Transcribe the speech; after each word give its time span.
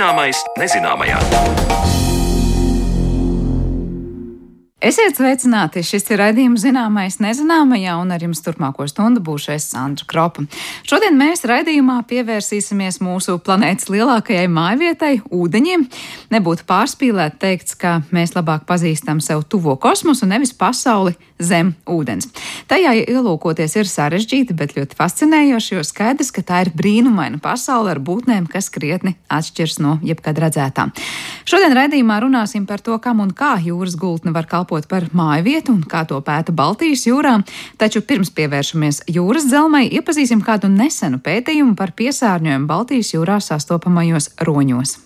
Zināmais 0.00 0.38
nezināmajā. 0.56 1.18
Esiet 4.80 5.18
sveicināti! 5.18 5.82
Šis 5.84 6.06
ir 6.08 6.22
raidījums 6.22 6.62
zināmais 6.64 7.18
nezināmajā, 7.20 7.98
un 8.00 8.14
ar 8.14 8.24
jums 8.24 8.40
turpmāko 8.40 8.86
stundu 8.88 9.20
būšu 9.20 9.52
es 9.52 9.66
Sandra 9.74 10.08
Kropa. 10.08 10.46
Šodien 10.88 11.20
mēs 11.20 11.44
raidījumā 11.44 11.98
pievērsīsimies 12.08 13.02
mūsu 13.04 13.36
planētas 13.44 13.92
lielākajai 13.92 14.48
mājvietai- 14.48 15.12
ūdeņiem. 15.42 15.84
Nebūtu 16.32 16.64
pārspīlēt 16.64 17.36
teikts, 17.36 17.76
ka 17.76 18.00
mēs 18.08 18.32
labāk 18.32 18.64
pazīstam 18.64 19.20
sev 19.20 19.44
tuvo 19.44 19.76
kosmosu, 19.76 20.24
nevis 20.24 20.56
pasauli 20.56 21.12
zem 21.40 21.72
ūdens. 21.88 22.28
Tajā 22.70 22.92
ielūkoties 23.00 23.76
ir 23.80 23.88
sarežģīti, 23.90 24.54
bet 24.56 24.76
ļoti 24.76 24.96
fascinējoši, 24.98 25.74
jo 25.76 25.84
skaidrs, 25.86 26.30
ka 26.34 26.44
tā 26.46 26.62
ir 26.66 26.72
brīnumaina 26.76 27.40
pasaule 27.42 27.92
ar 27.94 28.00
būtnēm, 28.04 28.46
kas 28.50 28.70
krietni 28.72 29.16
atšķirs 29.32 29.80
no 29.82 29.96
jebkad 30.06 30.38
redzētām. 30.44 30.94
Šodien 31.48 31.74
raidījumā 31.76 32.20
runāsim 32.24 32.66
par 32.68 32.84
to, 32.84 32.98
kam 33.02 33.22
un 33.24 33.34
kā 33.36 33.56
jūras 33.64 33.96
gultne 34.00 34.34
var 34.36 34.48
kalpot 34.50 34.86
par 34.90 35.08
māju 35.16 35.46
vietu 35.48 35.74
un 35.74 35.84
kā 35.88 36.04
to 36.08 36.20
pēta 36.24 36.54
Baltijas 36.56 37.06
jūrā, 37.08 37.38
taču 37.80 38.04
pirms 38.06 38.32
pievēršamies 38.36 39.04
jūras 39.10 39.48
dzelmai, 39.50 39.86
iepazīsim 39.90 40.44
kādu 40.46 40.70
nesenu 40.72 41.22
pētījumu 41.24 41.76
par 41.78 41.94
piesārņojumu 41.98 42.70
Baltijas 42.70 43.14
jūrā 43.16 43.40
sastopamajos 43.44 44.34
roņos. 44.46 44.98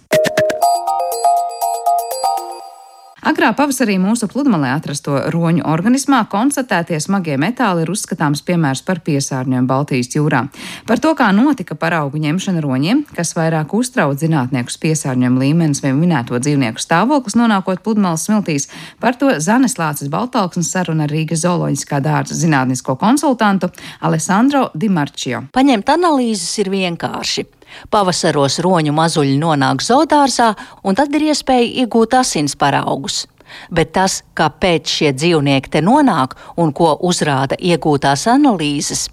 Agrā 3.24 3.54
pavasarī 3.56 3.94
mūsu 3.96 4.26
pludmalē 4.28 4.74
atrasto 4.76 5.14
roņu 5.32 5.62
organismā 5.64 6.18
konstatētie 6.28 6.98
smagie 7.00 7.38
metāli 7.40 7.86
ir 7.86 7.92
uzskatāms 7.94 8.42
piemērs 8.44 8.82
par 8.84 9.00
piesārņojumu 9.06 9.70
Baltijas 9.70 10.12
jūrā. 10.12 10.42
Par 10.84 11.00
to, 11.00 11.14
kā 11.16 11.30
notika 11.32 11.72
paraugu 11.72 12.20
ņemšana 12.20 12.60
roņiem, 12.60 13.00
kas 13.16 13.32
vairāk 13.38 13.72
uztrauc 13.78 14.20
zinātniekus 14.20 14.76
piesārņojuma 14.82 15.40
līmenis 15.40 15.80
vai 15.80 15.94
minēto 15.96 16.36
dzīvnieku 16.36 16.84
stāvoklis 16.84 17.38
nonākot 17.40 17.80
pludmales 17.86 18.28
smiltīs, 18.28 18.68
par 19.00 19.16
to 19.16 19.32
Zanes 19.40 19.78
Lācis 19.80 20.12
Baltalksnes 20.12 20.68
saruna 20.76 21.08
ar 21.08 21.16
Rīgas 21.16 21.46
zooloģiskā 21.46 22.04
dārza 22.04 22.36
zinātnisko 22.36 22.98
konsultantu 23.00 23.72
Alessandro 24.04 24.68
Dimarčio. 24.76 25.46
Paņemt 25.56 25.96
analīzes 25.96 26.58
ir 26.60 26.74
vienkārši. 26.76 27.48
Pavasaros 27.90 28.58
roņu 28.64 28.94
mazuļi 28.96 29.36
nonāk 29.40 29.84
zoodārzā, 29.84 30.52
un 30.84 30.98
tad 30.98 31.14
ir 31.14 31.30
iespēja 31.30 31.84
iegūt 31.84 32.18
asins 32.20 32.56
paraugus. 32.58 33.24
Bet 33.70 33.92
tas, 33.94 34.22
kāpēc 34.34 34.90
šie 34.90 35.12
dzīvnieki 35.14 35.70
te 35.76 35.82
nonāk 35.84 36.34
un 36.58 36.72
ko 36.74 36.94
uzrāda 37.06 37.58
iegūtās 37.60 38.26
analīzes, 38.32 39.08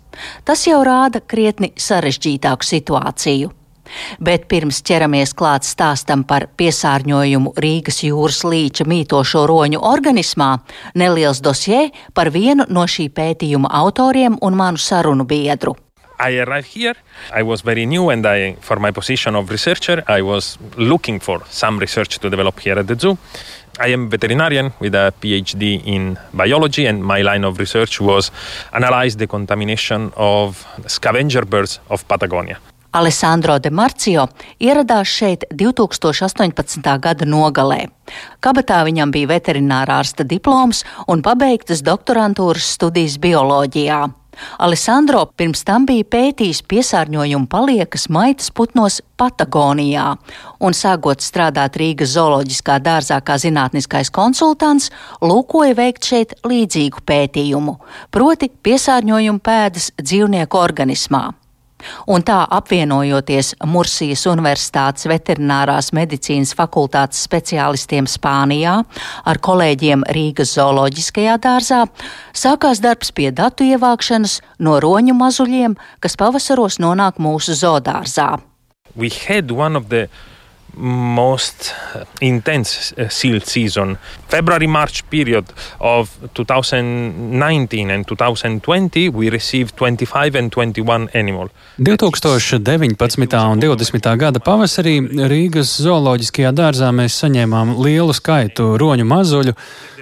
tas 0.48 0.66
jau 0.68 0.82
rāda 0.88 1.22
krietni 1.22 1.74
sarežģītāku 1.78 2.68
situāciju. 2.68 3.52
Bet 4.24 4.48
pirms 4.52 4.80
ķeramies 4.88 5.34
klāt 5.36 5.68
stāstam 5.68 6.24
par 6.28 6.48
piesārņojumu 6.60 7.54
Rīgas 7.60 8.02
jūras 8.06 8.42
līča 8.48 8.88
mītošo 8.88 9.44
roņu 9.52 9.84
organismā, 9.92 10.52
neliels 10.96 11.44
dosie 11.44 11.90
par 12.16 12.32
vienu 12.32 12.68
no 12.70 12.88
šī 12.88 13.10
pētījuma 13.12 13.72
autoriem 13.84 14.40
un 14.42 14.60
manu 14.64 14.80
sarunu 14.80 15.28
biedru. 15.28 15.76
I 16.22 16.38
arrived 16.38 16.68
here. 16.68 16.96
I 17.34 17.42
was 17.42 17.62
very 17.62 17.86
new, 17.86 18.10
and 18.10 18.26
I, 18.26 18.54
for 18.62 18.78
my 18.80 18.92
position 18.92 19.36
of 19.36 19.50
researcher, 19.50 20.04
I 20.08 20.22
was 20.22 20.58
looking 20.78 21.20
for 21.20 21.42
some 21.50 21.80
research 21.80 22.20
to 22.20 22.30
develop 22.30 22.60
here 22.60 22.78
at 22.78 22.88
the 22.88 22.96
zoo. 22.96 23.18
I 23.80 23.88
am 23.88 24.10
veterinarian 24.10 24.74
with 24.80 24.94
a 24.94 25.12
PhD 25.20 25.82
in 25.84 26.20
biology, 26.34 26.86
and 26.86 27.04
my 27.04 27.22
line 27.24 27.44
of 27.44 27.58
research 27.58 28.00
was 28.00 28.32
analyze 28.74 29.16
the 29.18 29.28
contamination 29.28 30.12
of 30.16 30.66
scavenger 30.88 31.46
birds 31.46 31.80
of 31.90 32.08
Patagonia. 32.08 32.60
Alessandro 32.94 33.58
de 33.58 33.72
Marcio 33.72 34.28
ieradās 34.60 35.08
šeit 35.08 35.46
2018. 35.56 36.98
gada 37.00 37.26
nogalē. 37.26 37.86
Kabatā 38.44 38.84
viņam 38.84 39.14
bija 39.16 39.32
veterinārārsta 39.32 40.28
diploms 40.28 40.84
un 41.08 41.24
pabeigtas 41.24 41.86
doktorantūras 41.88 42.68
studijas 42.76 43.16
bioloģijā. 43.24 44.02
Alessandro 44.60 45.26
pirms 45.38 45.64
tam 45.68 45.86
bija 45.90 46.06
pētījis 46.16 46.64
piesārņojumu 46.72 47.50
paliekas 47.52 48.08
maitas 48.10 48.52
putnos 48.54 49.02
Patagonijā, 49.22 50.16
un 50.62 50.78
sākot 50.78 51.22
strādāt 51.22 51.78
Rīgas 51.82 52.16
zooloģiskā 52.16 52.80
dārzā 52.82 53.20
kā 53.26 53.38
zinātniskais 53.42 54.10
konsultants, 54.14 54.90
lūkoja 55.22 55.78
veikt 55.78 56.10
šeit 56.10 56.40
līdzīgu 56.48 57.06
pētījumu, 57.06 57.78
proti 58.12 58.50
piesārņojumu 58.64 59.46
pēdas 59.46 59.92
dzīvnieku 60.02 60.58
organismā. 60.62 61.30
Un 62.12 62.26
tā 62.26 62.40
apvienojoties 62.58 63.54
Mursijas 63.70 64.26
Universitātes 64.32 65.08
veterinārās 65.12 65.92
medicīnas 65.96 66.54
fakultātes 66.58 67.22
speciālistiem 67.28 68.10
Spānijā 68.10 68.78
ar 69.26 69.42
kolēģiem 69.44 70.06
Rīgas 70.16 70.56
zooloģiskajā 70.58 71.38
dārzā, 71.44 71.86
sākās 72.34 72.82
darbs 72.84 73.14
pie 73.16 73.32
datu 73.36 73.68
ievākšanas 73.68 74.40
no 74.60 74.80
roņu 74.84 75.16
mazuļiem, 75.18 75.78
kas 76.00 76.18
pavasaros 76.20 76.80
nonāk 76.84 77.22
mūsu 77.22 77.58
zoodārzā. 77.58 78.38
We 78.96 79.10
had 79.10 79.52
one 79.52 79.78
of 79.78 79.90
the 79.90 80.10
most 80.78 81.74
intense 82.20 82.94
seal 83.10 83.42
season. 83.42 83.98
February 84.28 84.68
March 84.68 85.04
period 85.10 85.46
of 85.78 86.10
2019 86.34 87.92
and 87.92 88.06
2020 88.06 89.10
we 89.10 89.30
received 89.30 89.76
25 89.76 90.36
and 90.36 90.52
21 90.52 91.10
animal. 91.14 91.50
2019. 91.78 92.96
un 93.52 93.60
20. 93.60 94.16
gada 94.18 94.40
pavasarī 94.40 95.00
Rīgas 95.32 95.76
zooloģiskajā 95.84 96.54
dārzā 96.56 96.92
mēs 96.96 97.20
saņēmām 97.24 97.76
lielu 97.84 98.14
skaitu 98.16 98.76
roņu 98.82 99.08
mazuļu. 99.08 99.56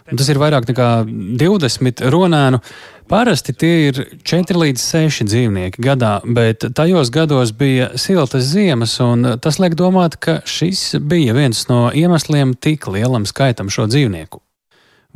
Tas 0.09 0.29
ir 0.29 0.39
vairāk 0.41 0.65
nekā 0.69 0.89
20 1.37 2.07
ronēnu. 2.13 2.61
Parasti 3.09 3.55
tie 3.57 3.87
ir 3.87 3.99
4 4.21 4.53
līdz 4.53 4.83
6 4.85 5.23
dzīvnieki 5.31 5.81
gadā, 5.81 6.19
bet 6.37 6.67
tajos 6.77 7.09
gados 7.09 7.49
bija 7.57 7.87
siltas 7.97 8.51
ziemas, 8.51 8.93
un 9.01 9.25
tas 9.41 9.57
liek 9.57 9.73
domāt, 9.73 10.19
ka 10.21 10.35
šis 10.45 10.99
bija 11.01 11.33
viens 11.33 11.63
no 11.71 11.87
iemesliem 11.89 12.53
tik 12.53 12.85
lielam 12.93 13.25
skaitam 13.25 13.73
šo 13.73 13.87
dzīvnieku. 13.89 14.43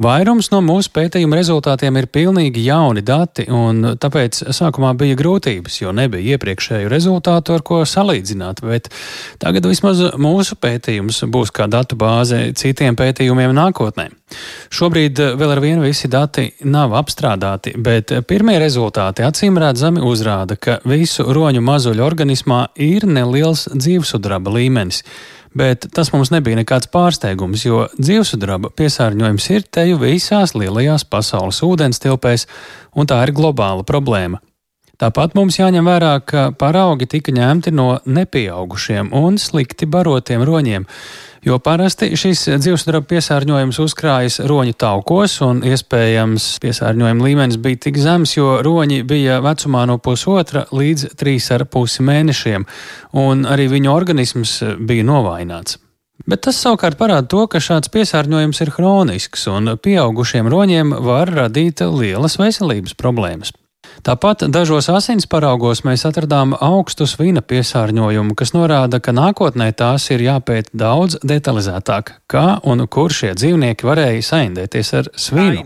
Vairums 0.01 0.47
no 0.49 0.57
mūsu 0.65 0.89
pētījuma 0.89 1.37
rezultātiem 1.37 1.99
ir 1.99 2.07
pilnīgi 2.09 2.63
jauni 2.65 3.03
dati, 3.05 3.43
un 3.53 3.91
tāpēc 4.01 4.39
sākumā 4.49 4.95
bija 4.97 5.13
grūtības, 5.19 5.75
jo 5.83 5.91
nebija 5.93 6.33
iepriekšēju 6.33 6.89
rezultātu, 6.89 7.53
ar 7.53 7.61
ko 7.61 7.83
salīdzināt. 7.85 8.63
Bet 8.65 8.89
tagad 9.37 9.67
vismaz 9.69 10.01
mūsu 10.17 10.57
pētījums 10.57 11.21
būs 11.29 11.53
kā 11.53 11.67
datu 11.69 11.93
bāze 12.01 12.39
citiem 12.57 12.97
pētījumiem 12.97 13.53
nākotnē. 13.53 14.07
Šobrīd 14.73 15.21
vēl 15.37 15.53
ar 15.53 15.61
vienu 15.61 15.85
visi 15.85 16.09
dati 16.09 16.47
nav 16.65 16.97
apstrādāti, 16.97 17.75
bet 17.77 18.15
pirmie 18.25 18.57
rezultāti 18.65 19.21
acīm 19.29 19.61
redzami 19.61 20.01
uzrāda, 20.01 20.57
ka 20.57 20.79
visu 20.89 21.27
roņu 21.37 21.61
mazuļu 21.61 22.01
organismā 22.01 22.63
ir 22.81 23.05
neliels 23.05 23.67
dzīvesudraba 23.69 24.57
līmenis. 24.57 25.03
Bet 25.53 25.85
tas 25.93 26.09
mums 26.13 26.31
nebija 26.33 26.57
nekāds 26.57 26.89
pārsteigums, 26.93 27.65
jo 27.67 27.83
dzīvesudraba 27.99 28.71
piesārņojums 28.73 29.49
ir 29.53 29.67
teju 29.69 29.99
visās 30.01 30.55
lielajās 30.57 31.05
pasaules 31.05 31.61
ūdenstilpēs, 31.65 32.47
un 32.97 33.09
tā 33.09 33.19
ir 33.27 33.33
globāla 33.37 33.85
problēma. 33.85 34.41
Tāpat 35.01 35.33
mums 35.37 35.57
jāņem 35.59 35.85
vērā, 35.89 36.13
ka 36.25 36.47
paraugi 36.57 37.07
tika 37.09 37.33
ņemti 37.33 37.73
no 37.73 37.97
nepieaugušiem 38.05 39.09
un 39.17 39.39
slikti 39.41 39.89
barotiem 39.89 40.45
roņiem 40.45 40.85
jo 41.45 41.59
parasti 41.63 42.11
šis 42.19 42.45
dzīvesudraba 42.61 43.07
piesārņojums 43.09 43.79
uzkrājas 43.83 44.39
roņu 44.50 44.75
taukos, 44.79 45.38
un 45.45 45.62
iespējams 45.68 46.47
piesārņojuma 46.63 47.27
līmenis 47.27 47.59
bija 47.63 47.81
tik 47.88 48.00
zems, 48.01 48.35
jo 48.38 48.57
roņi 48.65 49.03
bija 49.07 49.39
vecumā 49.44 49.85
no 49.89 50.00
pusotra 50.03 50.65
līdz 50.71 51.13
trīs 51.19 51.50
ar 51.56 51.65
pusi 51.69 52.06
mēnešiem, 52.06 52.68
un 53.23 53.47
arī 53.50 53.69
viņu 53.71 53.94
organisms 53.94 54.59
bija 54.79 55.07
novājināts. 55.07 55.79
Bet 56.29 56.45
tas 56.45 56.59
savukārt 56.62 56.95
parāda 57.00 57.27
to, 57.27 57.47
ka 57.51 57.59
šāds 57.59 57.91
piesārņojums 57.91 58.62
ir 58.63 58.71
hronisks, 58.77 59.47
un 59.51 59.73
pieaugušiem 59.75 60.47
roņiem 60.51 60.94
var 61.03 61.31
radīt 61.41 61.83
lielas 61.83 62.38
veselības 62.39 62.95
problēmas. 62.95 63.51
Tāpat 64.04 64.48
dažos 64.51 64.90
asins 64.90 65.28
paraugos 65.30 65.84
mēs 65.88 66.06
atradām 66.10 66.56
augstu 66.57 67.06
svina 67.10 67.44
piesārņojumu, 67.45 68.36
kas 68.40 68.56
norāda, 68.56 69.00
ka 69.04 69.13
nākotnē 69.16 69.69
tās 69.78 70.10
ir 70.12 70.25
jāpēta 70.25 70.74
daudz 70.74 71.19
detalizētāk, 71.24 72.16
kā 72.28 72.48
un 72.66 72.88
kur 72.88 73.13
šie 73.13 73.36
dzīvnieki 73.38 73.88
varēja 73.88 74.25
saindēties 74.31 74.94
ar 75.00 75.12
svinu. 75.16 75.63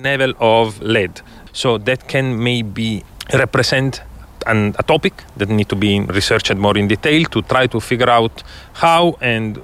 So 1.57 1.79
that 1.79 2.07
can 2.07 2.35
maybe 2.37 3.03
represent 3.33 4.03
an, 4.45 4.75
a 4.77 4.83
topic 4.83 5.23
that 5.37 5.49
need 5.49 5.69
to 5.69 5.75
be 5.75 5.99
researched 6.01 6.55
more 6.55 6.77
in 6.77 6.87
detail 6.87 7.23
to 7.31 7.41
try 7.41 7.67
to 7.67 7.79
figure 7.79 8.09
out 8.09 8.43
how 8.73 9.17
and 9.21 9.57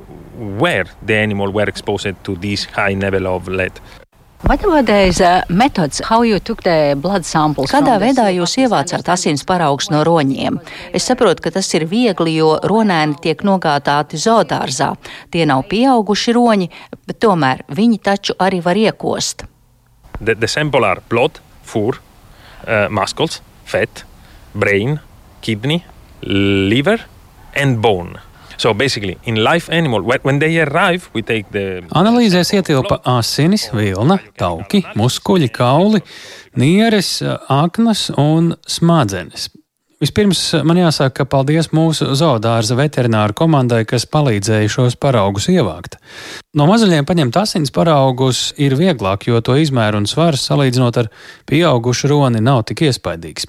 where 0.59 0.85
the 1.05 1.15
animal 1.15 1.51
were 1.51 1.69
exposed 1.69 2.15
to 2.23 2.35
this 2.35 2.65
high 2.65 2.93
level 2.93 3.27
of 3.27 3.47
lead. 3.47 3.79
Kādā 7.71 7.93
veidā 8.01 8.25
jūs 8.35 8.57
ievācāt 8.59 9.07
asins 9.13 9.45
paraugus 9.47 9.87
no 9.93 10.01
roņiem? 10.03 10.57
Es 10.91 11.07
saprotu, 11.07 11.45
ka 11.45 11.53
tas 11.55 11.69
ir 11.77 11.85
viegli, 11.87 12.33
jo 12.41 12.57
ronēni 12.59 13.15
tiek 13.23 13.39
nogādāti 13.47 14.19
zoodārzā. 14.19 14.89
Tie 15.31 15.47
nav 15.47 15.63
pieauguši 15.71 16.35
roņi, 16.35 16.67
bet 17.07 17.21
tomēr 17.23 17.63
viņi 17.71 18.01
taču 18.03 18.35
arī 18.35 18.59
var 18.65 18.75
iekost. 18.75 19.45
The, 20.19 20.35
the 20.35 20.51
sample 20.51 20.83
are 20.91 20.99
blood, 21.07 21.39
fur, 21.63 22.01
uh, 22.67 22.91
muscles, 22.91 23.39
fat, 23.63 24.03
brain, 24.51 24.99
kidney, 25.39 25.85
liver, 26.27 26.99
and 27.55 27.79
bone. 27.79 28.19
So 28.57 28.73
basically, 28.73 29.17
in 29.23 29.43
live 29.43 29.69
animal, 29.69 30.03
when 30.23 30.39
they 30.39 30.59
arrive, 30.61 31.09
we 31.13 31.21
take 31.21 31.49
the. 31.51 31.83
Analīzēs 31.95 32.53
ietilpa 32.53 33.01
asinis, 33.05 33.69
vilna, 33.73 34.19
tauki, 34.39 34.83
muskuļi, 34.99 35.49
kauli, 35.53 36.03
nieres, 36.59 37.17
aknas 37.49 38.09
un 38.17 38.53
smadzenes. 38.67 39.49
Vispirms 40.03 40.39
man 40.67 40.75
jāsaka, 40.81 41.21
ka 41.21 41.25
paldies 41.31 41.69
mūsu 41.71 42.09
zoodārza 42.19 42.75
veterināru 42.75 43.35
komandai, 43.39 43.85
kas 43.87 44.03
palīdzēja 44.11 44.71
šos 44.73 44.97
paraugus 44.99 45.47
ievākt. 45.53 45.95
No 46.59 46.65
mazuļiem 46.67 47.07
paņemt 47.07 47.37
asins 47.39 47.71
paraugus 47.71 48.41
ir 48.59 48.75
vieglāk, 48.75 49.29
jo 49.29 49.39
to 49.39 49.55
izmēru 49.61 50.01
un 50.01 50.09
svars 50.09 50.43
salīdzinot 50.49 50.99
ar 50.99 51.09
pieaugušu 51.47 52.11
roni 52.11 52.43
nav 52.43 52.65
tik 52.67 52.83
iespaidīgs. 52.89 53.47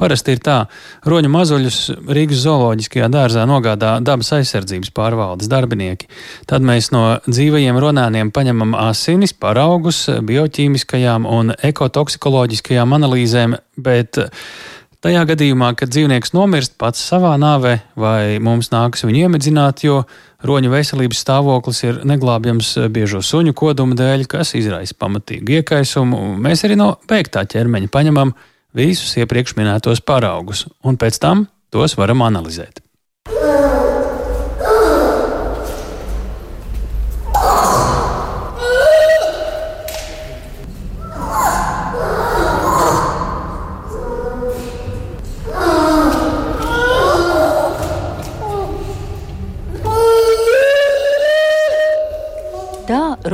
Parasti 0.00 0.34
ir 0.34 0.42
tā, 0.42 0.58
roņu 1.06 1.30
mazuļus 1.36 1.78
Rīgas 2.10 2.42
zooloģiskajā 2.48 3.06
dārzā 3.12 3.46
nogādā 3.46 3.94
dabas 4.02 4.34
aizsardzības 4.40 4.90
pārvaldes 4.98 5.52
darbinieki. 5.52 6.10
Tad 6.50 6.66
mēs 6.66 6.90
no 6.90 7.06
dzīvajiem 7.30 7.78
ronēniem 7.78 8.34
paņemam 8.34 8.74
asinis, 8.88 9.38
paraugus, 9.38 10.08
bioķīmiskajām 10.10 11.30
un 11.30 11.54
ekotoksikoloģiskajām 11.62 12.98
analīzēm, 12.98 13.60
bet 13.78 14.18
Tajā 15.02 15.24
gadījumā, 15.26 15.72
kad 15.74 15.90
dzīvnieks 15.90 16.30
nomirst 16.30 16.76
pats 16.78 17.00
savā 17.02 17.32
nāvē, 17.40 17.72
vai 17.98 18.38
mums 18.38 18.68
nākas 18.70 19.02
viņu 19.02 19.24
iemedzināt, 19.24 19.82
jo 19.82 20.04
roņu 20.46 20.70
veselības 20.70 21.24
stāvoklis 21.24 21.82
ir 21.88 21.98
neglābjams 22.06 22.68
biežo 22.94 23.18
suņu 23.26 23.50
koduma 23.58 23.98
dēļ, 23.98 24.28
kas 24.30 24.54
izraisa 24.54 24.94
pamatīgu 25.02 25.58
iekaisumu, 25.58 26.20
mēs 26.46 26.62
arī 26.68 26.78
no 26.78 26.92
beigtā 27.10 27.42
ķermeņa 27.50 27.90
paņemam 27.90 28.30
visus 28.78 29.16
iepriekš 29.18 29.56
minētos 29.58 30.04
paraugus, 30.06 30.68
un 30.86 31.00
pēc 31.02 31.18
tam 31.26 31.48
tos 31.74 31.98
varam 31.98 32.22
analizēt. 32.22 32.78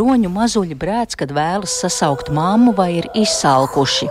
Roņu 0.09 0.31
mazuļi 0.33 0.77
brēc, 0.79 1.17
kad 1.21 1.33
vēlas 1.37 1.75
sasaukt 1.83 2.31
mammu 2.33 2.73
vai 2.77 2.89
ir 3.01 3.09
izsalkuši. 3.19 4.09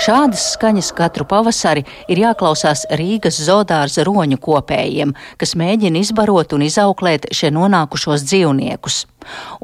Šādas 0.00 0.44
skaņas 0.54 0.92
katru 0.96 1.26
pavasari 1.28 1.82
ir 2.08 2.22
jāklausās 2.22 2.86
Rīgas 2.96 3.40
zodārza 3.42 4.04
roņu 4.06 4.38
kopējiem, 4.40 5.14
kas 5.40 5.56
mēģina 5.58 6.04
izbarot 6.04 6.54
un 6.54 6.64
izauklēt 6.68 7.28
šie 7.34 7.50
nonākušos 7.56 8.24
dzīvniekus. 8.28 9.02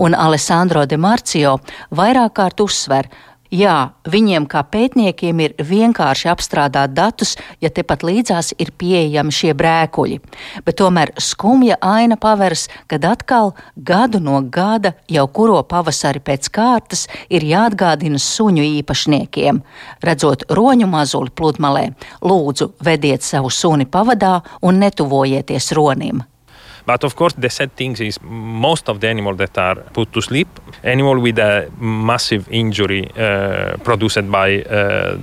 Un 0.03 0.19
Alessandro 0.19 0.85
de 0.91 0.99
Marcio 0.99 1.57
vairāk 1.95 2.35
kārt 2.41 2.61
uzsver, 2.67 3.09
Jā, 3.55 3.93
viņiem 4.11 4.47
kā 4.51 4.65
pētniekiem 4.67 5.41
ir 5.45 5.55
vienkārši 5.63 6.31
apstrādāt 6.33 6.95
datus, 6.97 7.37
ja 7.63 7.71
tepat 7.71 8.03
līdzās 8.07 8.53
ir 8.59 8.73
pieejami 8.75 9.35
šie 9.35 9.53
brēkuļi. 9.55 10.19
Bet 10.67 10.79
tomēr 10.81 11.15
skumja 11.23 11.79
aina 11.81 12.19
paveras, 12.19 12.67
kad 12.91 13.07
atkal 13.07 13.55
gadu 13.77 14.21
no 14.21 14.41
gada, 14.43 14.97
jau 15.09 15.27
kuro 15.31 15.63
pavasari 15.63 16.21
pēc 16.21 16.51
kārtas, 16.51 17.07
ir 17.31 17.47
jāatgādina 17.47 18.19
suņu 18.19 18.67
īpašniekiem. 18.83 19.63
Redzot 20.03 20.49
roņu 20.51 20.91
mazuli 20.91 21.31
pludmalē, 21.31 21.91
lūdzu, 22.27 22.73
vediet 22.83 23.23
savu 23.23 23.51
suni 23.51 23.87
pavadā 23.87 24.41
un 24.63 24.83
netuvojieties 24.83 25.73
ronim. 25.77 26.25
But 26.87 27.05
of 27.05 27.17
course, 27.17 27.35
the 27.35 27.51
sad 27.51 27.75
thing 27.77 27.97
is 27.99 28.19
most 28.23 28.89
of 28.89 29.01
the 29.01 29.09
animals 29.09 29.39
that 29.39 29.59
are 29.59 29.83
put 29.93 30.13
to 30.13 30.21
sleep, 30.23 30.49
animal 30.85 31.19
with 31.21 31.39
a 31.39 31.69
massive 31.81 32.47
injury 32.49 33.11
uh, 33.19 33.77
produced 33.83 34.31
by 34.31 34.63
uh, 34.63 35.19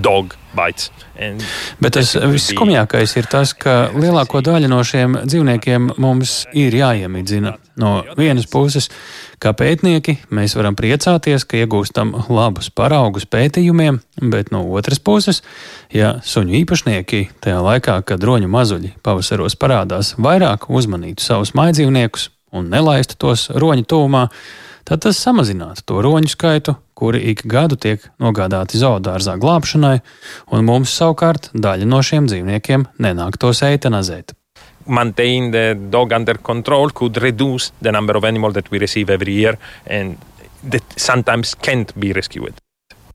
dog 0.00 0.36
bites. 0.54 0.92
And 1.18 1.42
Bet 1.82 1.96
tas 1.98 2.14
visskumjākais 2.14 3.16
ir 3.18 3.26
tas, 3.30 3.52
ka 3.52 3.90
lielāko 3.94 4.42
daļu 4.46 4.70
no 4.70 4.78
šiem 4.86 5.18
dzīvniekiem 5.26 5.92
mums 5.98 6.44
ir 6.54 6.78
jāiemidzina. 6.78 7.56
No 7.82 8.04
vienas 8.18 8.46
puses, 8.50 8.86
Kā 9.38 9.52
pētnieki 9.54 10.16
mēs 10.34 10.56
varam 10.58 10.74
priecāties, 10.74 11.44
ka 11.46 11.60
iegūstam 11.60 12.10
labus 12.26 12.72
paraugus 12.74 13.26
pētījumiem, 13.30 14.00
bet 14.32 14.48
no 14.50 14.64
otras 14.74 14.98
puses, 14.98 15.44
ja 15.94 16.16
suņu 16.26 16.56
īpašnieki 16.64 17.20
tajā 17.44 17.60
laikā, 17.62 18.00
kad 18.08 18.24
roņu 18.26 18.50
mazuļi 18.50 18.96
pavasaros 19.06 19.54
parādās, 19.60 20.16
vairāk 20.18 20.66
uzmanītu 20.74 21.22
savus 21.22 21.54
maidzīvniekus 21.54 22.32
un 22.50 22.66
nelaistu 22.72 23.14
tos 23.22 23.46
roņu 23.54 23.86
tūmā, 23.86 24.24
tad 24.88 25.04
tas 25.06 25.22
samazinātu 25.22 25.86
to 25.86 26.02
roņu 26.02 26.32
skaitu, 26.34 26.74
kuri 26.98 27.22
ik 27.30 27.44
gadu 27.46 27.78
tiek 27.78 28.08
nogādāti 28.18 28.80
zoodārzā 28.82 29.36
glābšanai, 29.38 30.00
un 30.50 30.66
mums 30.66 30.98
savukārt 30.98 31.52
daļa 31.54 31.86
no 31.86 32.02
šiem 32.02 32.26
dzīvniekiem 32.26 32.88
nenāktos 33.06 33.62
eitanazēt 33.70 34.34
maintain 34.88 35.50
the 35.50 35.74
dog 35.90 36.12
under 36.12 36.34
control 36.34 36.90
could 36.90 37.20
reduce 37.22 37.72
the 37.80 37.92
number 37.92 38.16
of 38.16 38.24
animals 38.24 38.54
that 38.54 38.70
we 38.70 38.78
receive 38.78 39.10
every 39.10 39.32
year 39.32 39.58
and 39.86 40.16
that 40.64 40.82
sometimes 40.96 41.54
can't 41.54 41.92
be 41.98 42.12
rescued. 42.12 42.54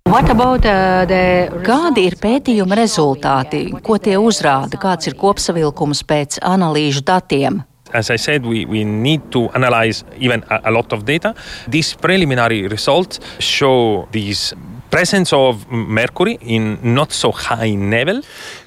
About, 0.06 0.66
uh, 0.66 1.06
the... 1.08 1.50
Kādi 1.66 2.04
ir 2.06 2.18
pētījuma 2.22 2.76
rezultāti, 2.78 3.66
ko 3.82 3.98
tie 3.98 4.18
uzrāda, 4.20 4.78
kāds 4.78 5.08
ir 5.10 5.16
kopsavilkums 5.18 6.04
pēc 6.06 6.38
analīžu 6.44 7.02
datiem? 7.08 7.64
As 7.94 8.10
I 8.10 8.18
said, 8.18 8.46
we, 8.46 8.66
we 8.66 8.84
need 8.84 9.32
to 9.32 9.50
analyze 9.54 10.04
even 10.20 10.44
a, 10.50 10.62
a 10.66 10.72
lot 10.72 10.94
of 10.94 11.06
data. 11.06 11.34
These 11.68 11.96
preliminary 11.96 12.68
results 12.68 13.20
show 13.40 14.08
this 14.12 14.54
presence 14.90 15.34
of 15.34 15.66
mercury 15.72 16.38
in 16.42 16.78
not 16.84 17.12
so 17.12 17.32
high 17.32 17.76
level. 17.76 18.22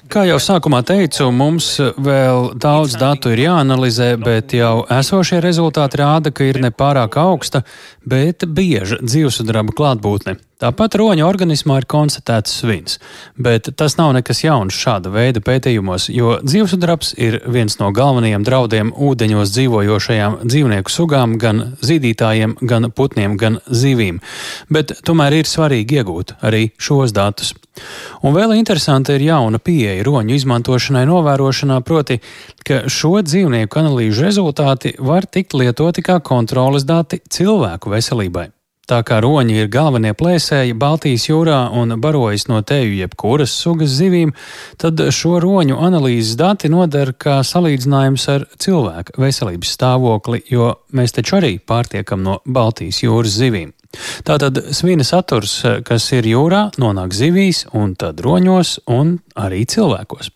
Kā 0.07 0.21
jau 0.23 0.37
sākumā 0.39 0.79
teicu, 0.87 1.25
mums 1.35 1.65
vēl 1.99 2.53
daudz 2.55 2.93
datu 2.95 3.33
ir 3.33 3.41
jāanalizē, 3.43 4.13
bet 4.21 4.53
jau 4.55 4.85
esošie 4.93 5.41
rezultāti 5.43 5.99
rāda, 5.99 6.31
ka 6.31 6.47
ir 6.47 6.61
nepārāk 6.63 7.17
augsta, 7.19 7.65
bet 8.07 8.45
bieža 8.47 9.01
dzīvesudraba 9.03 9.75
klātbūtne. 9.75 10.37
Tāpat 10.57 10.95
roņa 10.97 11.21
organismā 11.27 11.75
ir 11.81 11.85
konstatēts 11.85 12.55
svins, 12.63 12.95
bet 13.37 13.67
tas 13.77 13.93
nav 13.99 14.15
nekas 14.15 14.39
jauns 14.41 14.73
šāda 14.73 15.11
veida 15.13 15.43
pētījumos, 15.43 16.07
jo 16.09 16.39
dzīvesudrabs 16.41 17.11
ir 17.21 17.41
viens 17.45 17.77
no 17.77 17.91
galvenajiem 17.93 18.47
draudiem 18.47 18.89
ūdeņos 18.95 19.53
dzīvojošajām 19.53 20.39
dzīvnieku 20.47 20.93
sugām, 20.93 21.35
gan 21.37 21.75
zīdītājiem, 21.85 22.57
gan 22.63 22.89
putniem, 22.89 23.37
gan 23.37 23.59
zivīm. 23.69 24.23
Bet 24.73 24.95
tomēr 25.05 25.43
ir 25.43 25.51
svarīgi 25.51 25.99
iegūt 25.99 26.39
arī 26.41 26.69
šos 26.81 27.13
datus. 27.13 27.53
Un 28.25 28.35
vēl 28.35 28.55
interesanta 28.57 29.15
ir 29.15 29.27
jauna 29.27 29.61
pieeja 29.61 30.03
roņu 30.07 30.35
izmantošanai 30.37 31.05
novērošanā, 31.09 31.79
proti, 31.85 32.19
ka 32.67 32.85
šo 32.91 33.17
dzīvnieku 33.25 33.81
analīžu 33.81 34.27
rezultāti 34.27 34.95
var 34.99 35.29
tikt 35.29 35.57
lietoti 35.57 36.05
kā 36.05 36.19
kontroles 36.25 36.87
dati 36.87 37.21
cilvēku 37.29 37.93
veselībai. 37.93 38.49
Tā 38.87 39.01
kā 39.03 39.17
roņi 39.19 39.57
ir 39.59 39.65
galvenie 39.67 40.13
plēsēji 40.15 40.75
Baltijas 40.79 41.25
jūrā 41.27 41.57
un 41.75 41.97
barojas 41.99 42.45
no 42.47 42.61
teju 42.63 42.93
jebkuras 42.95 43.51
sugas 43.51 43.91
zivīm, 43.97 44.31
tad 44.79 45.03
šo 45.11 45.41
roņu 45.43 45.75
analīzes 45.83 46.37
dati 46.39 46.71
noder 46.71 47.11
kā 47.19 47.41
salīdzinājums 47.43 48.27
ar 48.31 48.45
cilvēka 48.55 49.19
veselības 49.19 49.73
stāvokli, 49.75 50.39
jo 50.47 50.69
mēs 50.95 51.17
taču 51.19 51.35
arī 51.41 51.57
pārtiekam 51.59 52.23
no 52.23 52.39
Baltijas 52.47 53.03
jūras 53.03 53.35
zivīm. 53.35 53.75
Tātad 54.27 54.59
svina 54.75 55.05
saturs, 55.07 55.59
kas 55.87 56.09
ir 56.15 56.27
jūrā, 56.27 56.67
nonāk 56.81 57.15
zivīs, 57.15 57.65
un 57.77 57.95
tad 57.99 58.21
roņos, 58.23 58.77
un 58.91 59.17
arī 59.39 59.63
cilvēkos. 59.69 60.31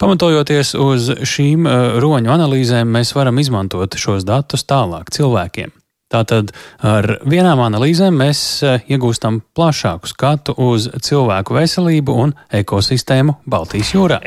Pamatojoties 0.00 0.74
uz 0.78 1.10
šīm 1.28 1.68
eh, 1.68 1.98
roņu 2.02 2.32
analīzēm, 2.38 2.88
mēs 2.98 3.14
varam 3.16 3.40
izmantot 3.42 3.98
šos 3.98 4.26
datus 4.28 4.66
tālāk 4.68 5.12
cilvēkiem. 5.14 5.74
Tātad 6.08 6.54
ar 6.88 7.18
vienām 7.28 7.60
analīzēm 7.60 8.16
mēs 8.16 8.40
eh, 8.64 8.78
iegūstam 8.88 9.42
plašāku 9.56 10.08
skatu 10.08 10.54
uz 10.56 10.88
cilvēku 11.04 11.52
veselību 11.58 12.14
un 12.24 12.32
ekosistēmu 12.48 13.36
Baltijas 13.44 13.92
jūrā. 13.92 14.22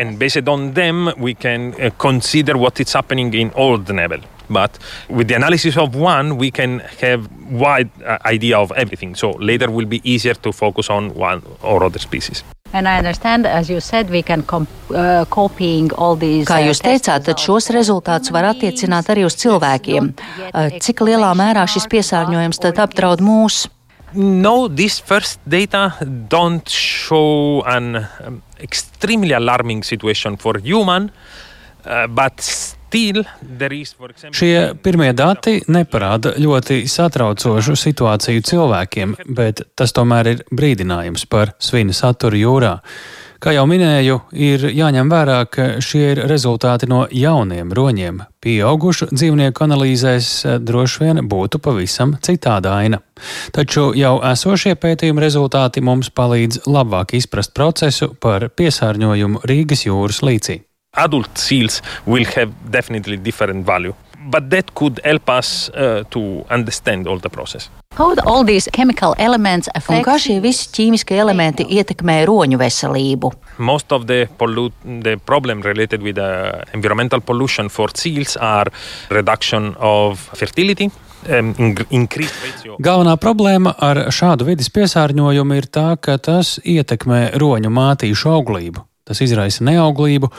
Them, 0.78 1.10
but 4.52 4.78
with 5.10 5.28
the 5.28 5.36
analysis 5.36 5.78
of 5.78 5.96
one, 5.96 6.38
we 6.38 6.52
can 6.52 6.80
have 7.00 7.30
wide 7.50 7.90
uh, 8.06 8.18
idea 8.26 8.58
of 8.58 8.72
everything. 8.76 9.16
So 9.16 9.32
later 9.32 9.70
will 9.72 9.86
be 9.88 10.02
easier 10.04 10.34
to 10.36 10.52
focus 10.52 10.90
on 10.90 11.14
one 11.16 11.42
or 11.62 11.84
other 11.84 12.00
species. 12.00 12.44
And 12.74 12.88
I 12.88 12.98
understand, 12.98 13.46
as 13.46 13.70
you 13.70 13.82
said, 13.82 14.08
com, 14.48 14.68
uh, 14.92 15.26
Kā 15.26 16.60
jūs 16.64 16.80
uh, 16.80 16.86
teicāt, 16.88 17.26
tad 17.26 17.38
šos 17.38 17.68
rezultātus 17.76 18.32
var 18.32 18.48
attiecināt 18.54 19.10
arī 19.12 19.26
uz 19.28 19.36
cilvēkiem. 19.36 20.14
Uh, 20.54 20.80
cik 20.80 21.04
lielā 21.04 21.34
mērā 21.36 21.68
šis 21.68 21.90
piesārņojums 21.92 22.62
tad 22.64 22.80
apdraud 22.80 23.20
mūs? 23.20 23.68
No, 24.14 24.68
this 24.68 25.00
first 25.00 25.40
data 25.48 25.98
don't 26.30 26.68
show 26.68 27.62
an 27.64 28.08
um, 28.24 28.42
extremely 28.60 29.32
alarming 29.32 29.84
situation 29.84 30.38
for 30.38 30.58
human, 30.60 31.12
uh, 31.86 32.08
but 32.08 32.76
Šie 34.36 34.74
pirmie 34.84 35.12
dati 35.16 35.58
neparāda 35.72 36.36
ļoti 36.42 36.84
satraucošu 36.92 37.78
situāciju 37.80 38.44
cilvēkiem, 38.52 39.18
bet 39.38 39.64
tas 39.80 39.96
tomēr 39.96 40.34
ir 40.36 40.46
brīdinājums 40.52 41.28
par 41.32 41.56
svina 41.60 41.96
saturu 41.96 42.40
jūrā. 42.42 42.78
Kā 43.42 43.56
jau 43.56 43.64
minēju, 43.66 44.20
ir 44.38 44.68
jāņem 44.70 45.10
vērā, 45.10 45.40
ka 45.50 45.64
šie 45.82 46.04
ir 46.12 46.20
rezultāti 46.30 46.86
no 46.86 47.08
jauniem 47.10 47.72
roņiem. 47.74 48.20
Pieaugušu 48.42 49.08
dzīvnieku 49.10 49.66
analīzēs 49.66 50.30
droši 50.62 51.02
vien 51.02 51.24
būtu 51.26 51.58
pavisam 51.58 52.14
citāda 52.22 52.78
aina. 52.84 53.02
Taču 53.56 53.90
jau 53.98 54.20
esošie 54.30 54.76
pētījuma 54.78 55.26
rezultāti 55.26 55.82
mums 55.82 56.14
palīdz 56.14 56.68
labāk 56.70 57.16
izprast 57.18 57.58
procesu 57.58 58.14
par 58.14 58.52
piesārņojumu 58.54 59.42
Rīgas 59.50 59.88
jūras 59.90 60.22
līcī 60.22 60.62
adult 60.98 61.38
seals 61.38 61.82
will 62.06 62.26
have 62.26 62.52
definitely 62.70 63.18
different 63.18 63.66
value. 63.66 63.94
But 64.30 64.50
that 64.52 64.76
could 64.76 65.00
help 65.04 65.30
us 65.30 65.70
uh, 65.70 66.04
to 66.12 66.46
understand 66.50 67.08
all 67.08 67.18
the 67.18 67.30
process. 67.30 67.70
Un 68.00 68.16
kā 70.06 70.16
šie 70.22 70.38
visi 70.44 70.70
ķīmiskie 70.76 71.18
elementi 71.20 71.66
ietekmē 71.66 72.22
roņu 72.30 72.60
veselību? 72.62 73.32
Most 73.58 73.92
of 73.92 74.06
the, 74.08 74.28
pollute, 74.38 74.76
the 75.04 75.18
problem 75.18 75.62
related 75.66 76.04
with 76.06 76.18
uh, 76.22 76.62
environmental 76.74 77.20
pollution 77.20 77.70
for 77.70 77.90
seals 77.96 78.38
are 78.38 78.72
reduction 79.10 79.76
of 79.80 80.30
fertility, 80.38 80.92
um, 81.30 81.54
Galvenā 82.82 83.18
problēma 83.18 83.76
ar 83.80 84.06
šādu 84.14 84.46
vidas 84.54 84.70
piesārņojumu 84.70 85.60
ir 85.60 85.68
tā, 85.68 85.98
ka 85.98 86.18
tas 86.22 86.60
ietekmē 86.64 87.32
roņu 87.42 87.74
mātīšu 87.74 88.32
auglību. 88.38 88.91
Tas 89.08 89.22
izraisa 89.26 89.66
neauglību, 89.66 90.30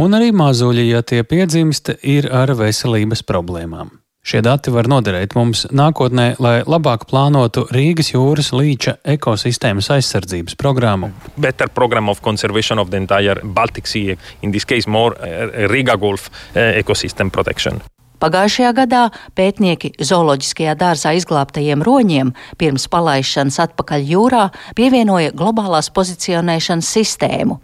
un 0.00 0.14
arī 0.14 0.30
mazuļi, 0.36 0.86
ja 0.92 1.02
tie 1.02 1.24
piedzimst, 1.26 1.96
ir 2.02 2.30
ar 2.32 2.54
veselības 2.58 3.24
problēmām. 3.26 3.90
Šie 4.24 4.38
dati 4.40 4.72
var 4.72 4.86
noderēt 4.88 5.34
mums 5.36 5.66
nākotnē, 5.68 6.38
lai 6.40 6.54
labāk 6.64 7.02
plānotu 7.10 7.66
Rīgas 7.74 8.14
jūras 8.14 8.54
līča 8.56 8.94
ekosistēmas 9.04 9.90
aizsardzības 9.92 10.56
programmu. 10.56 11.10
Better 11.36 11.68
program 11.68 12.08
of 12.08 12.22
conservation 12.24 12.80
of 12.80 12.88
the 12.88 13.02
entire 13.02 13.36
Baltic 13.44 13.86
Sea, 13.86 14.16
in 14.40 14.54
this 14.54 14.64
case 14.64 14.88
more 14.88 15.12
uh, 15.12 15.68
Riga 15.68 15.98
Gulf 16.00 16.30
uh, 16.30 16.62
ecosystem 16.80 17.28
protection. 17.28 17.82
Pagājušajā 18.24 18.70
gadā 18.78 19.02
pētnieki 19.36 19.90
zooloģiskajā 20.00 20.72
dārzā 20.80 21.12
izglābtajiem 21.18 21.84
roņiem 21.84 22.30
pirms 22.56 22.88
palaišanas 22.88 23.60
atpakaļ 23.66 24.08
jūrā 24.08 24.46
pievienoja 24.78 25.34
globālās 25.36 25.92
pozicionēšanas 25.92 26.94
sistēmu 26.96 27.58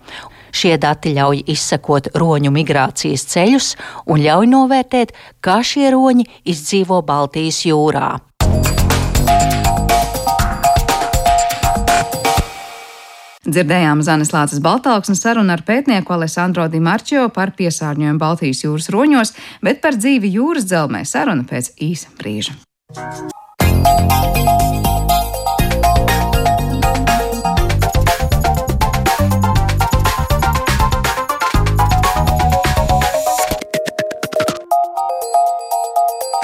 Šie 0.52 0.76
dati 0.80 1.14
ļauj 1.16 1.44
izsekot 1.54 2.10
roņu 2.18 2.52
migrācijas 2.54 3.26
ceļus 3.32 3.74
un 4.06 4.24
ļauj 4.24 4.50
novērtēt, 4.50 5.14
kā 5.44 5.60
šie 5.66 5.90
roņi 5.94 6.26
izdzīvo 6.50 7.02
Baltijas 7.06 7.64
jūrā. 7.68 8.18
Dzirdējām 13.50 14.02
Zanes 14.06 14.30
Lācis 14.34 14.60
Baltāksnes 14.62 15.22
sarunu 15.24 15.50
ar 15.54 15.64
pētnieku 15.66 16.14
Alessandro 16.14 16.68
Di 16.70 16.78
Marčio 16.84 17.24
par 17.34 17.54
piesārņojumu 17.58 18.20
Baltijas 18.20 18.62
jūras 18.66 18.90
roņos, 18.94 19.34
bet 19.64 19.82
par 19.82 19.98
dzīvi 19.98 20.30
jūras 20.36 20.68
dzelzmē 20.70 21.02
saruna 21.08 21.48
pēc 21.48 21.72
īsa 21.88 22.14
brīža. 22.20 22.54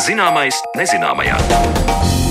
Zināmais 0.06 0.54
nezināmajā. 0.78 2.25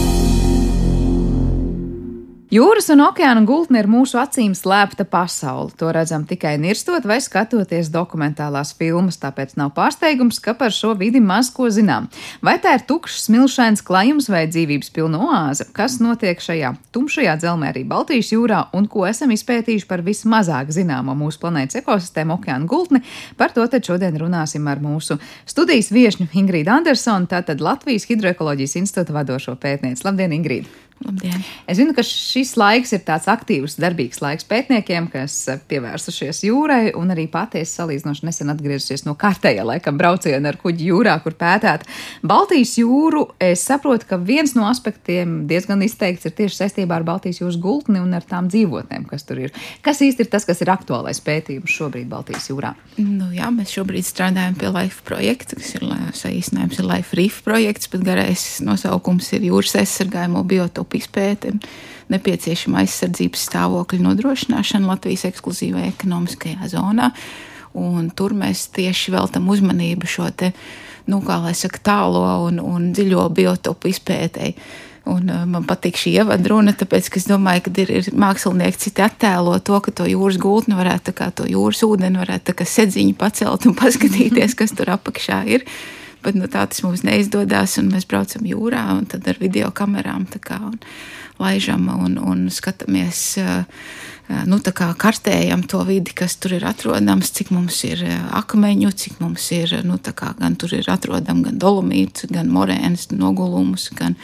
Jūras 2.56 2.86
un 2.94 3.02
okeāna 3.04 3.42
gultne 3.44 3.82
ir 3.82 3.88
mūsu 3.90 4.16
acīm 4.22 4.54
slēpta 4.56 5.04
pasaule. 5.12 5.74
To 5.80 5.90
redzam 5.92 6.24
tikai 6.30 6.54
nirstot 6.62 7.04
vai 7.10 7.18
skatoties 7.20 7.90
dokumentālās 7.92 8.70
filmas, 8.78 9.18
tāpēc 9.20 9.56
nav 9.60 9.74
pārsteigums, 9.76 10.38
ka 10.40 10.54
par 10.56 10.72
šo 10.72 10.94
vidi 10.96 11.20
maz 11.20 11.50
ko 11.52 11.68
zinām. 11.74 12.06
Vai 12.46 12.54
tā 12.64 12.78
ir 12.78 12.86
tukšs, 12.88 13.26
smilšains 13.26 13.84
klajums 13.84 14.30
vai 14.32 14.46
dzīvības 14.48 14.94
pilna 14.96 15.20
oāze? 15.26 15.68
Kas 15.76 15.98
notiek 16.04 16.40
šajā 16.40 16.72
tumšajā 16.96 17.36
dzelzmē 17.42 17.74
arī 17.74 17.84
Baltijas 17.90 18.32
jūrā 18.32 18.62
un 18.78 18.88
ko 18.94 19.04
esam 19.10 19.36
izpētījuši 19.36 19.90
par 19.90 20.06
vismazāk 20.06 20.72
zināmo 20.78 21.18
mūsu 21.18 21.42
planētas 21.44 21.82
ekosistēmu 21.82 22.38
okeāna 22.38 22.70
gultni? 22.72 23.04
Par 23.42 23.52
to 23.58 23.68
tad 23.68 23.84
šodien 23.90 24.22
runāsim 24.22 24.72
ar 24.72 24.80
mūsu 24.86 25.20
studijas 25.50 25.92
viešņu 25.92 26.32
Ingrīdu 26.32 26.78
Andersonu, 26.78 27.28
tātad 27.36 27.60
Latvijas 27.60 28.08
Hidroekoloģijas 28.08 28.80
institūta 28.86 29.20
vadošo 29.20 29.60
pētnieci. 29.60 30.08
Labdien, 30.08 30.40
Ingrīda! 30.40 30.85
Labdien. 31.04 31.42
Es 31.68 31.76
zinu, 31.76 31.92
ka 31.92 32.04
šis 32.08 32.54
laiks 32.56 32.94
ir 32.96 33.02
tāds 33.04 33.28
aktīvs, 33.30 33.76
darbīgs 33.84 34.22
laiks 34.24 34.46
pētniekiem, 34.48 35.10
kas 35.12 35.34
pievērsušies 35.68 36.40
jūrai, 36.48 36.94
un 36.96 37.12
arī 37.12 37.26
patiesi 37.32 37.76
salīdzinoši 37.76 38.24
nesen 38.26 38.54
atgriezusies 38.54 39.04
no 39.04 39.14
kārtējā 39.20 39.66
laikam 39.68 40.00
brauciena 40.00 40.54
ar 40.54 40.58
kuģi 40.62 40.88
jūrā, 40.94 41.18
kur 41.26 41.36
pētāt 41.36 41.84
Baltijas 42.24 42.78
jūru. 42.80 43.26
Es 43.44 43.66
saprotu, 43.68 44.08
ka 44.08 44.20
viens 44.22 44.56
no 44.56 44.70
aspektiem 44.70 45.44
diezgan 45.50 45.84
izteikts 45.86 46.30
ir 46.30 46.36
tieši 46.38 46.62
saistībā 46.62 46.98
ar 47.02 47.06
Baltijas 47.08 47.42
jūras 47.44 47.60
gultni 47.60 48.00
un 48.00 48.16
ar 48.16 48.24
tām 48.26 48.48
dzīvotnēm, 48.48 49.06
kas 49.12 49.28
tur 49.28 49.44
ir. 49.44 49.54
Kas 49.86 50.00
īsti 50.06 50.26
ir 50.26 50.32
tas, 50.32 50.48
kas 50.48 50.64
ir 50.64 50.72
aktuālais 50.74 51.20
pētījums 51.28 51.76
šobrīd 51.76 52.08
Baltijas 52.10 52.48
jūrā? 52.54 52.72
Nu, 53.04 53.30
jā, 53.36 53.52
mēs 53.52 53.76
šobrīd 53.76 54.08
strādājam 54.08 54.56
pie 54.58 54.72
LIFE 54.72 55.04
projekta, 55.12 55.60
kas 55.60 55.76
ir 55.76 55.86
saīsinājums 56.24 56.80
ir 56.80 56.90
LIFE 56.94 57.20
RIF 57.20 57.44
projekts, 57.46 57.92
bet 57.92 58.08
garais 58.08 58.48
nosaukums 58.64 59.34
ir 59.36 59.52
jūras 59.52 59.76
aizsargājumu 59.84 60.48
biotopu 60.48 60.85
izpēte 60.94 61.56
un 61.56 61.62
nepieciešama 62.14 62.84
aizsardzības 62.84 63.46
stāvokļa 63.50 64.02
nodrošināšana 64.06 64.92
Latvijas 64.92 65.26
ekskluzīvajā 65.32 65.92
ekonomiskajā 65.96 66.72
zonā. 66.76 67.12
Un 67.76 68.10
tur 68.16 68.36
mēs 68.38 68.70
tieši 68.76 69.16
veltam 69.16 69.50
uzmanību 69.52 70.08
šo 70.08 70.30
te, 70.38 70.54
nu, 71.12 71.20
kā 71.26 71.42
lai 71.44 71.56
saka, 71.58 71.82
tālo 71.84 72.24
un, 72.46 72.62
un 72.64 72.92
dziļo 72.96 73.26
biotopu 73.36 73.92
izpētēji. 73.92 74.56
Un, 75.06 75.28
uh, 75.30 75.44
man 75.46 75.68
patīk 75.70 76.00
šī 76.02 76.16
ievadruna, 76.24 76.74
tāpēc 76.74 77.12
es 77.20 77.28
domāju, 77.30 77.68
ka 77.68 77.74
ir, 77.84 77.92
ir 78.00 78.08
mākslinieki 78.18 78.80
citi 78.88 79.04
attēlo 79.06 79.54
to, 79.62 79.78
ka 79.86 79.92
to 79.94 80.08
jūras 80.10 80.40
gultni 80.42 80.78
varētu, 80.78 81.14
kā 81.14 81.28
to 81.30 81.46
jūras 81.46 81.84
ūdeni 81.86 82.18
varētu 82.24 82.56
kā 82.58 82.66
sedziņu 82.66 83.14
pacelt 83.20 83.68
un 83.70 83.78
paskatīties, 83.82 84.58
kas 84.58 84.74
tur 84.74 84.90
apakšā 84.96 85.44
ir 85.58 85.68
bet 86.26 86.38
nu, 86.38 86.50
tā 86.52 86.66
tas 86.70 86.82
mums 86.86 87.06
neizdodas. 87.06 87.78
Mēs 87.86 88.08
braucam 88.10 88.48
jūrā 88.48 88.88
un 88.98 89.06
tad 89.10 89.28
ar 89.30 89.40
video 89.42 89.72
kamerām 89.76 90.26
kā, 90.42 90.60
un 90.72 90.80
laižam 91.40 91.88
un, 91.94 92.18
un 92.20 92.46
skatāmies. 92.54 93.22
Nu, 94.50 94.58
kā 94.58 94.88
kartējam 94.98 95.68
to 95.70 95.84
vidi, 95.86 96.16
kas 96.18 96.34
tur 96.42 96.56
ir 96.58 96.64
atrodams, 96.66 97.30
cik 97.36 97.52
mums 97.54 97.84
ir 97.86 98.02
akmeņu, 98.34 98.90
cik 98.98 99.20
mums 99.22 99.52
ir, 99.54 99.76
nu, 99.86 100.00
kā, 100.02 100.32
gan 100.40 100.58
tur 100.58 100.74
ir 100.74 100.90
atrodams 100.90 101.46
gan 101.46 101.60
dolomīts, 101.62 102.26
gan 102.34 102.50
morēns, 102.50 103.12
nogulumus, 103.14 103.92
gan 103.94 104.18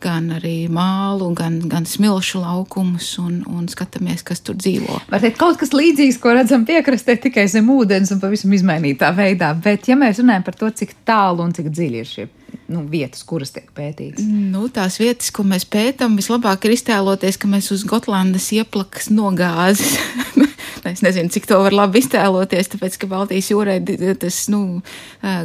gan 0.00 0.30
arī 0.38 0.64
mālu, 0.72 1.30
gan, 1.36 1.58
gan 1.70 1.86
smilšu 1.88 2.42
laukumus 2.42 3.12
un, 3.22 3.40
un 3.50 3.68
skatāmies, 3.70 4.24
kas 4.26 4.42
tur 4.44 4.58
dzīvo. 4.58 4.98
Var 5.12 5.22
teikt, 5.22 5.38
kaut 5.40 5.60
kas 5.60 5.74
līdzīgs, 5.76 6.18
ko 6.22 6.34
redzam 6.36 6.66
piekrastē 6.68 7.18
tikai 7.20 7.46
zem 7.52 7.68
ūdens 7.72 8.12
un 8.14 8.22
pavisam 8.22 8.52
izmainītā 8.56 9.12
veidā. 9.16 9.52
Bet, 9.64 9.88
ja 9.90 9.98
mēs 10.00 10.22
runājam 10.22 10.46
par 10.46 10.58
to, 10.60 10.70
cik 10.82 10.96
tālu 11.08 11.44
un 11.44 11.56
cik 11.56 11.70
dziļi 11.72 12.00
ir 12.00 12.10
šie 12.10 12.28
nu, 12.70 12.84
vietas, 12.90 13.22
kuras 13.26 13.52
tiek 13.54 13.68
pētītas? 13.76 14.26
Nu, 14.26 14.68
tās 14.72 14.98
vietas, 15.02 15.30
ko 15.34 15.44
mēs 15.46 15.66
pētām, 15.70 16.16
vislabāk 16.18 16.66
ir 16.66 16.76
iztēloties, 16.76 17.38
ka 17.40 17.50
mēs 17.50 17.70
uz 17.74 17.84
Gotlandas 17.88 18.50
ieplakas 18.56 19.10
nogāzes. 19.14 19.98
Es 20.88 21.02
nezinu, 21.04 21.28
cik 21.32 21.44
to 21.50 21.58
var 21.60 21.74
labi 21.76 22.00
iztēloties, 22.00 22.70
tāpēc, 22.72 22.96
ka 23.02 23.08
Baltijas 23.10 23.50
jūrē 23.52 23.76
tas 24.20 24.38
nu, 24.52 24.80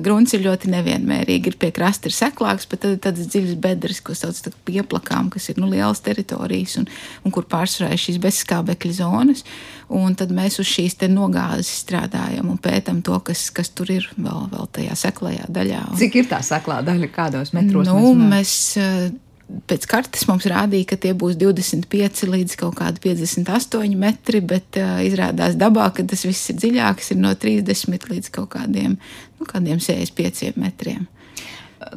grunts 0.06 0.36
ir 0.38 0.46
ļoti 0.46 0.72
nevienmērīgi. 0.72 1.52
Ir 1.52 1.58
pie 1.60 1.72
krasta 1.76 2.08
ir 2.10 2.16
seklāks, 2.16 2.68
bet 2.72 2.86
tad 2.86 2.96
ir 2.96 3.02
tādas 3.04 3.30
dziļas 3.34 3.58
bedres, 3.64 4.00
ko 4.06 4.16
sauc 4.16 4.40
par 4.46 4.56
pieplakām, 4.70 5.30
kas 5.34 5.50
ir 5.52 5.60
nu, 5.60 5.68
lielas 5.72 6.04
teritorijas 6.06 6.78
un, 6.82 6.88
un 7.26 7.36
kur 7.36 7.48
pārsvarā 7.52 7.92
ir 7.96 8.04
šīs 8.06 8.22
bezskābekļa 8.24 8.96
zonas. 9.02 9.44
Un 9.92 10.16
tad 10.18 10.32
mēs 10.34 10.58
uz 10.64 10.70
šīs 10.70 10.98
nogāzes 11.12 11.70
strādājam 11.84 12.48
un 12.50 12.58
pētām 12.62 13.04
to, 13.06 13.20
kas, 13.26 13.50
kas 13.54 13.70
tur 13.76 13.92
ir 13.94 14.08
vēl, 14.16 14.48
vēl 14.54 14.72
tajā 14.80 14.96
seklajā 15.04 15.52
daļā. 15.52 15.84
Un, 15.92 16.00
Cik 16.00 16.22
ir 16.24 16.32
tā 16.32 16.40
seklā 16.46 16.80
daļa, 16.86 17.12
kādos 17.14 17.54
metros? 17.54 17.92
Nu, 17.92 18.16
mēs, 18.18 18.56
mēs 18.80 19.22
pēc 19.70 19.88
kartes 19.90 20.26
mums 20.30 20.48
rādīja, 20.50 20.90
ka 20.92 21.00
tie 21.02 21.14
būs 21.18 21.38
25 21.42 22.26
līdz 22.32 22.58
kaut 22.60 22.78
kādi 22.80 23.02
58 23.04 23.98
metri, 24.00 24.42
bet 24.42 24.80
uh, 24.82 25.00
izrādās 25.06 25.58
dabā, 25.60 25.92
ka 25.96 26.06
tas 26.08 26.26
viss 26.28 26.54
ir 26.54 26.60
dziļāks, 26.62 27.12
ir 27.14 27.22
no 27.22 27.34
30 27.38 28.10
līdz 28.12 28.32
kaut 28.36 28.54
kādiem, 28.58 28.98
nu, 29.40 29.50
kādiem 29.50 29.82
65 29.84 30.58
metriem. 30.62 31.06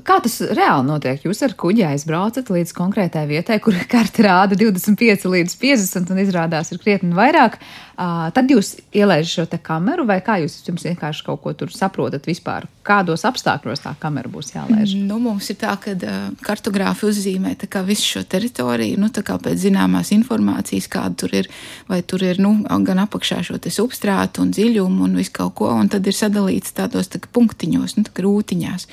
Kā 0.04 0.18
tas 0.20 0.34
reāli 0.52 0.84
notiek? 0.84 1.22
Jūs 1.24 1.38
ar 1.46 1.54
kuģi 1.56 1.86
aizbraucat 1.88 2.50
līdz 2.52 2.74
konkrētai 2.76 3.22
vietai, 3.30 3.56
kur 3.62 3.76
karte 3.88 4.26
rāda 4.26 4.58
25 4.58 5.24
līdz 5.32 5.54
50 5.62 6.12
un 6.12 6.20
izrādās 6.20 6.74
ir 6.74 6.82
krietni 6.82 7.16
vairāk. 7.16 7.56
Uh, 7.56 7.87
tad 7.98 8.46
jūs 8.46 8.76
ielaižat 8.94 9.50
šo 9.50 9.58
kameru, 9.62 10.04
vai 10.06 10.20
kā 10.22 10.36
jūs 10.38 10.60
vienkārši 10.68 11.24
kaut 11.26 11.40
ko 11.42 11.52
tur 11.58 11.72
saprotat 11.74 12.28
vispār? 12.30 12.68
Kādos 12.86 13.24
apstākļos 13.26 13.82
tā 13.82 13.94
kamera 13.98 14.30
būs 14.30 14.52
jālaiž? 14.54 14.94
Nu, 15.08 15.18
mums 15.22 15.50
ir 15.50 15.58
tā, 15.58 15.74
ka 15.82 15.96
uh, 15.96 16.28
kartogrāfi 16.46 17.08
uzzīmē 17.10 17.56
kā, 17.66 17.82
visu 17.82 18.06
šo 18.14 18.22
teritoriju, 18.22 19.00
nu, 19.02 19.10
kā 19.10 19.36
pēc 19.42 19.58
zināmās 19.66 20.12
informācijas, 20.14 20.86
kāda 20.92 21.24
tur 21.24 21.34
ir, 21.40 21.50
vai 21.90 22.00
tur 22.06 22.22
ir 22.22 22.38
nu, 22.38 22.54
gan 22.86 23.02
apakšā 23.02 23.42
šo 23.50 23.58
substrātu 23.66 24.46
un 24.46 24.54
dziļumu 24.54 25.08
un 25.08 25.18
visu 25.18 25.34
kaut 25.40 25.56
ko, 25.58 25.72
un 25.74 25.90
tad 25.90 26.06
ir 26.06 26.14
sadalīts 26.14 26.78
tādos 26.78 27.10
tā, 27.10 27.20
punktiņos, 27.34 27.98
nu, 27.98 28.06
tā, 28.06 28.22
rūtiņās. 28.22 28.86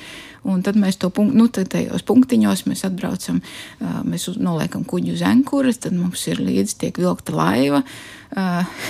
Un 0.46 0.60
tad 0.62 0.76
mēs 0.78 0.98
to 1.02 1.08
punktu, 1.10 1.38
nu, 1.40 1.48
tajos 1.50 2.04
punktiņos 2.06 2.66
mēs 2.70 2.84
atbraucam, 2.86 3.40
mēs 4.06 4.28
noliekam 4.38 4.84
kuģi 4.86 5.16
uz 5.16 5.24
ankuras, 5.26 5.80
tad 5.82 5.96
mums 5.98 6.22
ir 6.30 6.38
līdzi 6.42 6.76
tiek 6.84 7.00
vilkta 7.02 7.34
laiva. 7.34 7.82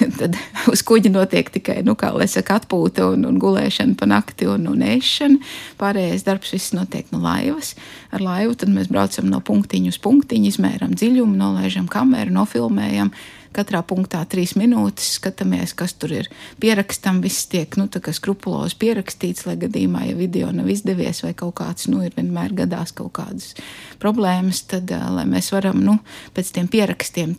Tad 0.20 0.36
uz 0.70 0.82
kuģa 0.86 1.12
notiek 1.14 1.48
tikai, 1.52 1.80
nu, 1.86 1.96
kā 1.98 2.12
lai 2.14 2.28
saka, 2.30 2.60
atpūta 2.60 3.08
un, 3.12 3.26
un 3.28 3.38
gulēšana 3.42 3.96
pa 3.98 4.08
nakti 4.10 4.48
un, 4.50 4.66
un 4.70 4.84
ēšana. 4.86 5.40
Pārējais 5.80 6.26
darbs 6.26 6.52
viss 6.54 6.74
notiek 6.76 7.08
no 7.14 7.20
laivas. 7.22 7.74
Ar 8.14 8.24
laivu 8.24 8.56
tad 8.60 8.72
mēs 8.74 8.90
braucam 8.92 9.30
no 9.30 9.42
punktiņa 9.44 9.94
uz 9.94 10.00
punktiņu, 10.02 10.52
izmēram 10.52 10.94
dziļumu, 10.96 11.36
nolaižam 11.38 11.88
kameru, 11.92 12.34
nofilmējam 12.36 13.12
katrā 13.56 13.80
punktā 13.86 14.20
trīs 14.28 14.54
minūtes, 14.58 15.16
skatāmies, 15.18 15.72
kas 15.76 15.94
tur 15.96 16.12
ir. 16.18 16.28
Pierakstam, 16.62 17.22
viss 17.24 17.48
tiek 17.50 17.76
nu, 17.80 17.88
skrupulozi 17.88 18.76
pierakstīts, 18.80 19.46
lai 19.48 19.56
gadījumā, 19.60 20.06
ja 20.10 20.16
video 20.18 20.50
nav 20.54 20.68
izdevies 20.72 21.22
vai 21.24 21.32
kaut 21.38 21.56
kāds, 21.60 21.88
nu, 21.92 22.02
ir 22.04 22.14
vienmēr 22.16 22.54
gadās 22.56 22.92
kaut 22.96 23.14
kādas 23.18 23.54
problēmas, 24.02 24.62
tad, 24.70 24.90
lai 24.90 25.24
mēs 25.28 25.50
varam, 25.54 25.80
nu, 25.84 25.98
pēc 26.36 26.52
tiem 26.56 26.68
pierakstiem 26.72 27.34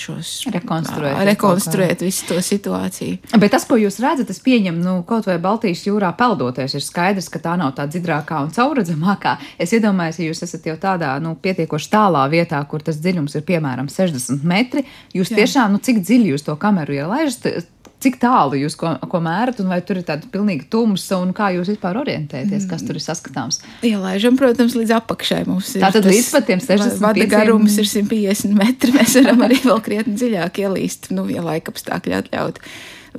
šos 0.00 0.30
rekonstruēt, 0.54 1.18
rekonstruēt 1.30 2.04
visu 2.04 2.28
to 2.30 2.38
situāciju. 2.44 3.18
Bet 3.40 3.54
tas, 3.54 3.66
ko 3.68 3.78
jūs 3.80 4.00
redzat, 4.02 4.30
es 4.32 4.42
pieņemu, 4.44 4.82
nu, 4.84 4.94
kaut 5.08 5.28
vai 5.28 5.38
Baltijas 5.42 5.84
jūrā 5.86 6.12
peldoties, 6.18 6.76
ir 6.76 6.84
skaidrs, 6.84 7.30
ka 7.32 7.42
tā 7.42 7.56
nav 7.60 7.74
tā 7.78 7.86
dzidrākā 7.90 8.42
un 8.44 8.52
caurredzamākā. 8.54 9.36
Es 9.60 9.74
iedomājos, 9.76 10.20
ja 10.20 10.30
jūs 10.30 10.44
esat 10.46 10.68
jau 10.70 10.76
tādā, 10.80 11.12
nu, 11.22 11.34
pietiekoši 11.42 11.90
tālā 11.92 12.24
vietā, 12.32 12.60
kur 12.70 12.84
tas 12.86 13.00
dziļums 13.02 13.36
ir 13.38 13.46
piemēram 13.48 13.90
60 13.90 14.46
metri, 14.46 14.84
jūs 15.16 15.32
Jā 15.32 15.39
tiešām, 15.40 15.74
nu, 15.74 15.82
cik 15.82 16.02
dziļi 16.04 16.34
jūs 16.34 16.46
to 16.46 16.56
kameru 16.60 17.00
ielaižat? 17.00 17.68
Cik 18.00 18.16
tālu 18.16 18.56
jūs 18.56 18.78
ko, 18.80 18.94
ko 19.12 19.18
mērat, 19.20 19.58
un 19.60 19.68
vai 19.68 19.82
tur 19.84 19.98
ir 20.00 20.06
tāda 20.08 20.24
pilnīga 20.32 20.64
tumsa, 20.72 21.18
un 21.20 21.34
kā 21.36 21.50
jūs 21.52 21.68
vispār 21.68 21.98
orientējaties, 22.00 22.64
kas 22.70 22.84
tur 22.88 22.96
ir 22.96 23.04
saskatāms? 23.04 23.58
Ielaižam, 23.84 24.38
protams, 24.40 24.72
līdz 24.78 24.94
apakšai 24.96 25.42
mums 25.44 25.74
ir. 25.74 25.84
Tātad 25.84 26.08
līdz 26.08 26.30
pat 26.32 26.48
tiem 26.48 26.62
60 26.64 27.02
vada 27.04 27.26
garums 27.28 27.76
ir 27.76 27.90
150 27.90 28.56
metri. 28.56 28.94
Mēs 28.96 29.18
varam 29.20 29.44
arī 29.44 29.60
vēl 29.66 29.84
krietni 29.84 30.16
dziļāk 30.16 30.62
ielīst, 30.64 31.10
nu, 31.12 31.26
ja 31.28 31.44
laika 31.44 31.74
apstākļi 31.74 32.16
atļaut. 32.22 32.64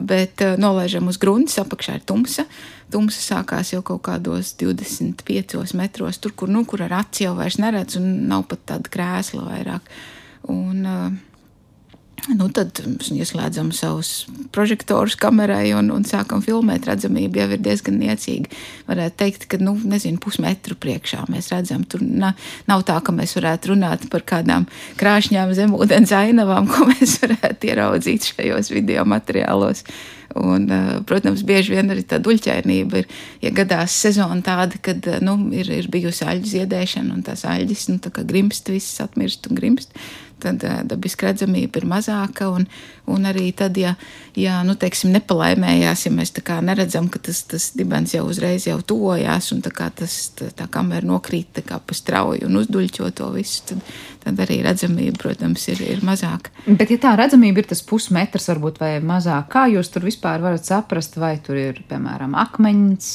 Bet 0.02 0.42
uh, 0.42 0.58
nolaižam 0.58 1.14
uz 1.14 1.22
grunts, 1.22 1.62
apakšā 1.62 2.00
ir 2.00 2.06
tumsa. 2.10 2.48
Tumsa 2.90 3.22
sākās 3.22 3.76
jau 3.76 3.84
kaut 3.86 4.02
kādos 4.10 4.56
25 4.58 5.76
metros, 5.78 6.18
tur, 6.24 6.34
kur, 6.34 6.50
nu, 6.50 6.66
kur 6.66 6.82
ar 6.88 7.04
aci 7.04 7.28
jau 7.28 7.36
vairs 7.38 7.62
neredz, 7.62 8.02
un 8.02 8.32
nav 8.32 8.48
pat 8.50 8.66
tāda 8.74 8.90
krēsla 8.98 9.46
vairāk. 9.46 9.94
Un, 10.50 10.88
uh, 10.90 11.12
Nu, 12.30 12.52
tad 12.54 12.78
ieslēdzam 12.86 13.72
savus 13.74 14.28
prožektorus 14.54 15.16
kamerai 15.18 15.72
un, 15.74 15.90
un 15.94 16.04
sākam 16.06 16.44
filmēt. 16.46 16.86
Redzamība 16.86 17.42
jau 17.42 17.48
ir 17.56 17.64
diezgan 17.66 17.98
niecīga. 17.98 18.52
Varētu 18.90 19.18
teikt, 19.24 19.48
ka 19.50 19.58
nu, 19.62 19.74
nezinu, 19.90 20.22
pusmetru 20.22 20.78
priekšā 20.78 21.26
mēs 21.34 21.50
redzam. 21.54 21.82
Tur 21.90 22.06
na, 22.06 22.36
nav 22.70 22.86
tā, 22.86 23.00
ka 23.02 23.16
mēs 23.16 23.34
varētu 23.40 23.74
runāt 23.74 24.06
par 24.14 24.26
kādām 24.36 24.70
krāšņām 25.02 25.56
zemūdens 25.58 26.14
ainavām, 26.22 26.70
ko 26.72 26.92
mēs 26.94 27.18
varētu 27.26 27.72
ieraudzīt 27.74 28.32
šajos 28.36 28.70
video 28.76 29.08
materiālos. 29.10 29.86
Un, 30.38 30.70
protams, 31.10 31.42
bieži 31.44 31.74
vien 31.74 31.92
arī 31.92 32.06
tā 32.08 32.22
duļķainība 32.24 33.02
ir, 33.02 33.08
ja 33.44 33.50
gadās 33.52 33.98
sezona 34.06 34.40
tāda, 34.46 34.78
kad 34.80 35.10
nu, 35.26 35.36
ir, 35.52 35.68
ir 35.82 35.90
bijusi 35.92 36.24
aļģu 36.24 36.54
ziedēšana 36.54 37.18
un 37.18 37.26
tās 37.28 37.44
aļģis 37.50 37.90
nu, 37.90 37.98
tā 38.00 38.14
grimst, 38.24 38.72
viss 38.72 39.02
atmirst 39.04 39.50
un 39.50 39.60
grimst 39.60 39.98
tad 40.42 40.66
dabiska 40.90 41.30
redzamība 41.30 41.82
ir 41.82 41.88
mazāka. 41.90 42.50
Un, 42.52 42.68
un 43.12 43.28
arī 43.30 43.50
tad, 43.58 43.78
ja, 43.80 43.96
ja 44.38 44.62
nu, 44.68 44.76
teiksim, 44.80 45.12
nepalaimējās, 45.16 46.06
ja 46.08 46.14
mēs 46.14 46.34
neredzam, 46.62 47.10
ka 47.12 47.20
tas, 47.24 47.44
tas 47.50 47.72
dibens 47.78 48.14
jau 48.16 48.26
uzreiz 48.30 48.68
jau 48.68 48.80
tuvojās, 48.82 49.52
un 49.56 49.62
tā, 49.66 49.74
tas, 49.96 50.18
tā, 50.38 50.52
tā 50.56 50.68
kamera 50.72 51.06
nokrīt 51.08 51.62
pa 51.66 51.96
strauju 51.96 52.48
un 52.48 52.62
uzduļķo 52.62 53.12
to 53.18 53.30
visu, 53.36 53.64
tad, 53.72 53.84
tad 54.24 54.40
arī 54.44 54.62
redzamība, 54.66 55.18
protams, 55.22 55.68
ir, 55.74 55.82
ir 55.98 56.04
mazāka. 56.06 56.54
Bet, 56.68 56.92
ja 56.94 57.00
tā 57.02 57.16
redzamība 57.20 57.64
ir 57.64 57.70
tas 57.72 57.82
pusmetrs, 57.86 58.48
varbūt 58.52 58.80
vai 58.82 58.92
mazāk, 59.04 59.50
kā 59.52 59.66
jūs 59.72 59.92
tur 59.94 60.06
vispār 60.08 60.44
varat 60.44 60.68
saprast, 60.68 61.18
vai 61.22 61.36
tur 61.44 61.60
ir, 61.60 61.82
piemēram, 61.90 62.36
akmeņs, 62.46 63.10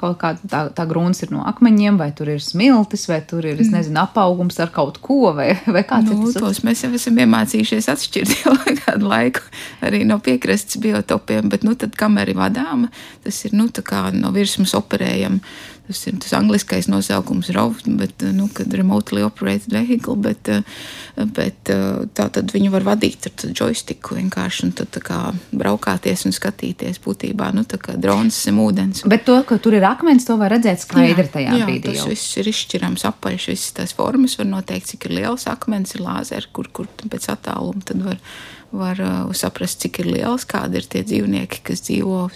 kaut 0.00 0.18
kāda 0.20 0.50
tā, 0.50 0.62
tā 0.76 0.86
grūns 0.90 1.22
ir 1.24 1.32
no 1.34 1.46
akmeņiem, 1.48 2.00
vai 2.00 2.10
tur 2.16 2.32
ir 2.34 2.42
smiltis, 2.44 3.06
vai 3.10 3.22
tur 3.26 3.46
ir, 3.46 3.60
es 3.60 3.70
mm. 3.70 3.78
nezinu, 3.78 4.02
apaugums 4.02 4.58
ar 4.62 4.72
kaut 4.74 5.00
ko, 5.04 5.32
vai, 5.36 5.52
vai 5.66 5.84
kāds 5.88 6.10
nu, 6.10 6.18
ir 6.28 6.36
tas? 6.36 6.51
Tos 6.52 6.58
mēs 6.68 6.82
jau 6.84 6.90
esam 6.92 7.16
iemācījušies 7.16 7.86
atšķirt 7.88 8.32
jau 8.42 8.52
kādu 8.82 9.06
laiku 9.08 9.40
arī 9.80 10.02
no 10.04 10.18
piekrastes 10.20 10.76
biotopiem, 10.84 11.46
bet 11.48 11.62
nu 11.64 11.72
tad 11.80 11.94
kamera 11.96 12.28
ir 12.28 12.36
vadāma, 12.36 12.90
tas 13.24 13.38
ir 13.48 13.54
nu 13.56 13.70
tā 13.72 13.80
kā 13.86 14.02
no 14.12 14.34
virsmas 14.34 14.74
operējama 14.76 15.40
Tas 15.82 15.98
ir 16.06 16.14
tas 16.22 16.32
angliskais 16.38 16.86
nosaukums 16.86 17.48
ROV, 17.52 17.80
bet, 17.98 18.22
nu, 18.36 18.46
kad 18.54 18.70
remotely 18.78 19.24
operated 19.26 19.74
vehicle, 19.74 20.14
bet, 20.22 20.48
bet 21.34 21.72
tā 22.14 22.26
tad 22.36 22.54
viņu 22.54 22.70
var 22.70 22.86
vadīt 22.86 23.26
ar 23.26 23.50
joystiku 23.50 24.14
vienkārši 24.14 24.68
un 24.68 24.72
tad 24.78 24.92
tā 24.94 25.02
kā 25.02 25.18
braukāties 25.50 26.22
un 26.28 26.36
skatīties 26.36 27.02
būtībā, 27.02 27.50
nu, 27.56 27.66
tā 27.66 27.80
kā 27.82 27.96
drons 27.98 28.38
zem 28.46 28.62
ūdens. 28.62 29.02
Bet 29.10 29.26
to, 29.26 29.40
ka 29.48 29.58
tur 29.62 29.74
ir 29.78 29.88
akmens, 29.90 30.28
to 30.28 30.38
var 30.40 30.54
redzēt 30.54 30.84
skaidri 30.84 31.26
tajā 31.34 31.58
jā, 31.58 31.66
brīdī. 31.66 31.90
Tas 31.90 32.04
jau. 32.04 32.08
viss 32.14 32.38
ir 32.38 32.52
izšķirams 32.54 33.06
apaļš, 33.10 33.50
visas 33.50 33.76
tās 33.80 33.98
formas 33.98 34.38
var 34.38 34.52
noteikt, 34.54 34.94
cik 34.94 35.10
ir 35.10 35.18
liels 35.18 35.48
akmens, 35.50 35.96
ir 35.96 36.06
lāzeri, 36.06 36.52
kur, 36.54 36.70
kur 36.70 36.90
pēc 37.02 37.32
attāluma 37.34 37.82
tad 37.90 38.06
var, 38.06 38.22
var 38.70 39.02
uh, 39.02 39.32
saprast, 39.36 39.82
cik 39.82 40.04
ir 40.04 40.14
liels, 40.14 40.46
kādi 40.46 40.78
ir 40.78 40.86
tie 40.94 41.02
dzīvnieki, 41.10 41.66
kas 41.66 41.84
dzīvo 41.90 42.28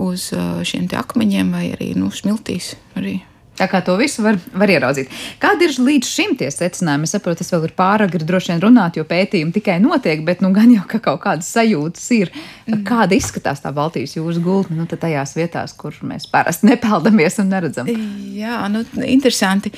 uz 0.00 0.30
šiem 0.66 0.88
akmeņiem 1.00 1.52
vai 1.56 1.66
arī 1.74 1.92
nu, 1.98 2.12
smiltīs. 2.14 2.74
Arī. 2.98 3.20
Tā 3.60 3.66
kā 3.68 3.82
to 3.84 3.92
visu 4.00 4.22
var, 4.24 4.38
var 4.56 4.70
ieraudzīt. 4.72 5.10
Kādi 5.40 5.66
ir 5.68 5.74
līdz 5.84 6.08
šim 6.08 6.30
tie 6.40 6.48
secinājumi? 6.52 7.04
Es 7.04 7.12
saprotu, 7.12 7.42
tas 7.42 7.52
vēl 7.52 7.66
ir 7.68 7.74
pāragri 7.76 8.24
droši 8.24 8.54
vien 8.54 8.62
runāt, 8.62 8.96
jo 8.96 9.04
pētījumi 9.04 9.52
tikai 9.52 9.76
notiek, 9.84 10.22
bet 10.24 10.40
nu 10.40 10.48
gan 10.56 10.70
jau 10.72 10.86
ka 10.88 11.00
kaut 11.04 11.20
kādas 11.26 11.50
sajūtas 11.52 12.06
ir. 12.16 12.32
Mm. 12.64 12.86
Kāda 12.88 13.18
izskatās 13.18 13.60
tā 13.60 13.72
Baltijas 13.76 14.16
jūras 14.16 14.40
gultne 14.40 14.78
nu, 14.78 14.86
tajās 14.88 15.34
vietās, 15.36 15.74
kur 15.76 15.98
mēs 16.08 16.24
parasti 16.32 16.70
nepeldamies 16.70 17.36
un 17.42 17.52
neredzam? 17.52 17.90
Jā, 18.38 18.62
nu, 18.72 18.80
interesanti. 19.04 19.74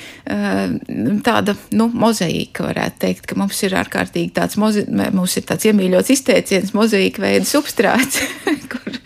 Tāda 1.26 1.56
nu, 1.74 1.88
mozaīka 1.90 2.68
varētu 2.68 3.02
teikt, 3.02 3.26
ka 3.26 3.40
mums 3.40 3.64
ir 3.66 3.74
ārkārtīgi 3.82 4.30
tāds, 4.38 4.60
mozi, 4.62 4.86
mums 4.86 5.34
ir 5.40 5.48
tāds 5.50 5.66
iemīļots 5.72 6.14
izteiciens, 6.14 6.74
mozaīka 6.76 7.26
veida 7.26 7.50
substrāts, 7.50 8.22
kur 8.72 9.02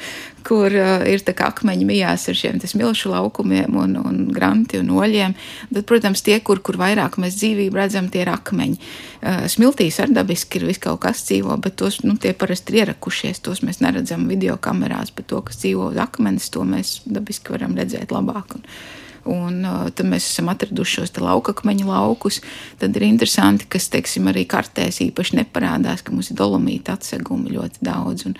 kur 0.46 0.72
uh, 0.72 1.04
ir 1.08 1.22
akmeņi 1.26 1.86
mijās 1.88 2.28
ar 2.30 2.38
šiem 2.38 2.60
smilšu 2.62 3.12
laukumiem 3.12 3.76
un, 3.76 3.96
un 4.00 4.20
granti 4.34 4.80
un 4.80 4.92
oļiem. 4.94 5.36
Tad, 5.72 5.84
protams, 5.88 6.22
tie, 6.26 6.38
kur, 6.40 6.62
kur 6.64 6.78
vairāk 6.80 7.18
mēs 7.22 7.38
dzīvību 7.40 7.80
redzam, 7.80 8.10
tie 8.12 8.24
ir 8.24 8.32
akmeņi. 8.32 8.78
Uh, 9.20 9.46
smiltīs 9.50 10.00
ar 10.02 10.12
dabiski 10.14 10.60
ir 10.60 10.68
viss 10.70 10.82
kaut 10.82 11.02
kas 11.06 11.24
dzīvo, 11.28 11.56
bet 11.62 11.78
tos 11.82 12.02
nu, 12.06 12.16
tie 12.20 12.34
parasti 12.36 12.74
ir 12.74 12.84
ierakušies. 12.84 13.42
Tos 13.44 13.64
mēs 13.66 13.82
neredzam 13.84 14.28
video 14.30 14.58
kamerās, 14.62 15.14
bet 15.16 15.28
to, 15.32 15.42
kas 15.46 15.58
dzīvo 15.64 15.90
uz 15.92 15.98
akmens, 16.02 16.50
to 16.54 16.62
mēs 16.68 17.00
dabiski 17.06 17.56
varam 17.56 17.76
redzēt 17.78 18.14
labāk. 18.14 18.58
Un, 18.60 18.70
Un 19.26 19.64
uh, 19.66 19.88
tad 19.90 20.06
mēs 20.06 20.28
esam 20.28 20.50
atraduši 20.52 21.00
šos 21.00 21.16
laukakmeņu 21.18 21.88
laukus. 21.88 22.40
Tad 22.78 22.96
ir 22.96 23.08
interesanti, 23.08 23.66
kas, 23.70 23.88
teiksim, 23.90 24.28
arī 24.30 24.46
kartēs 24.46 25.00
īpaši 25.02 25.40
neparādās, 25.40 26.04
ka 26.06 26.14
mums 26.14 26.30
ir 26.30 26.38
dolomīta 26.38 26.94
atsegumi 26.94 27.56
ļoti 27.56 27.82
daudz. 27.86 28.28
Un, 28.30 28.36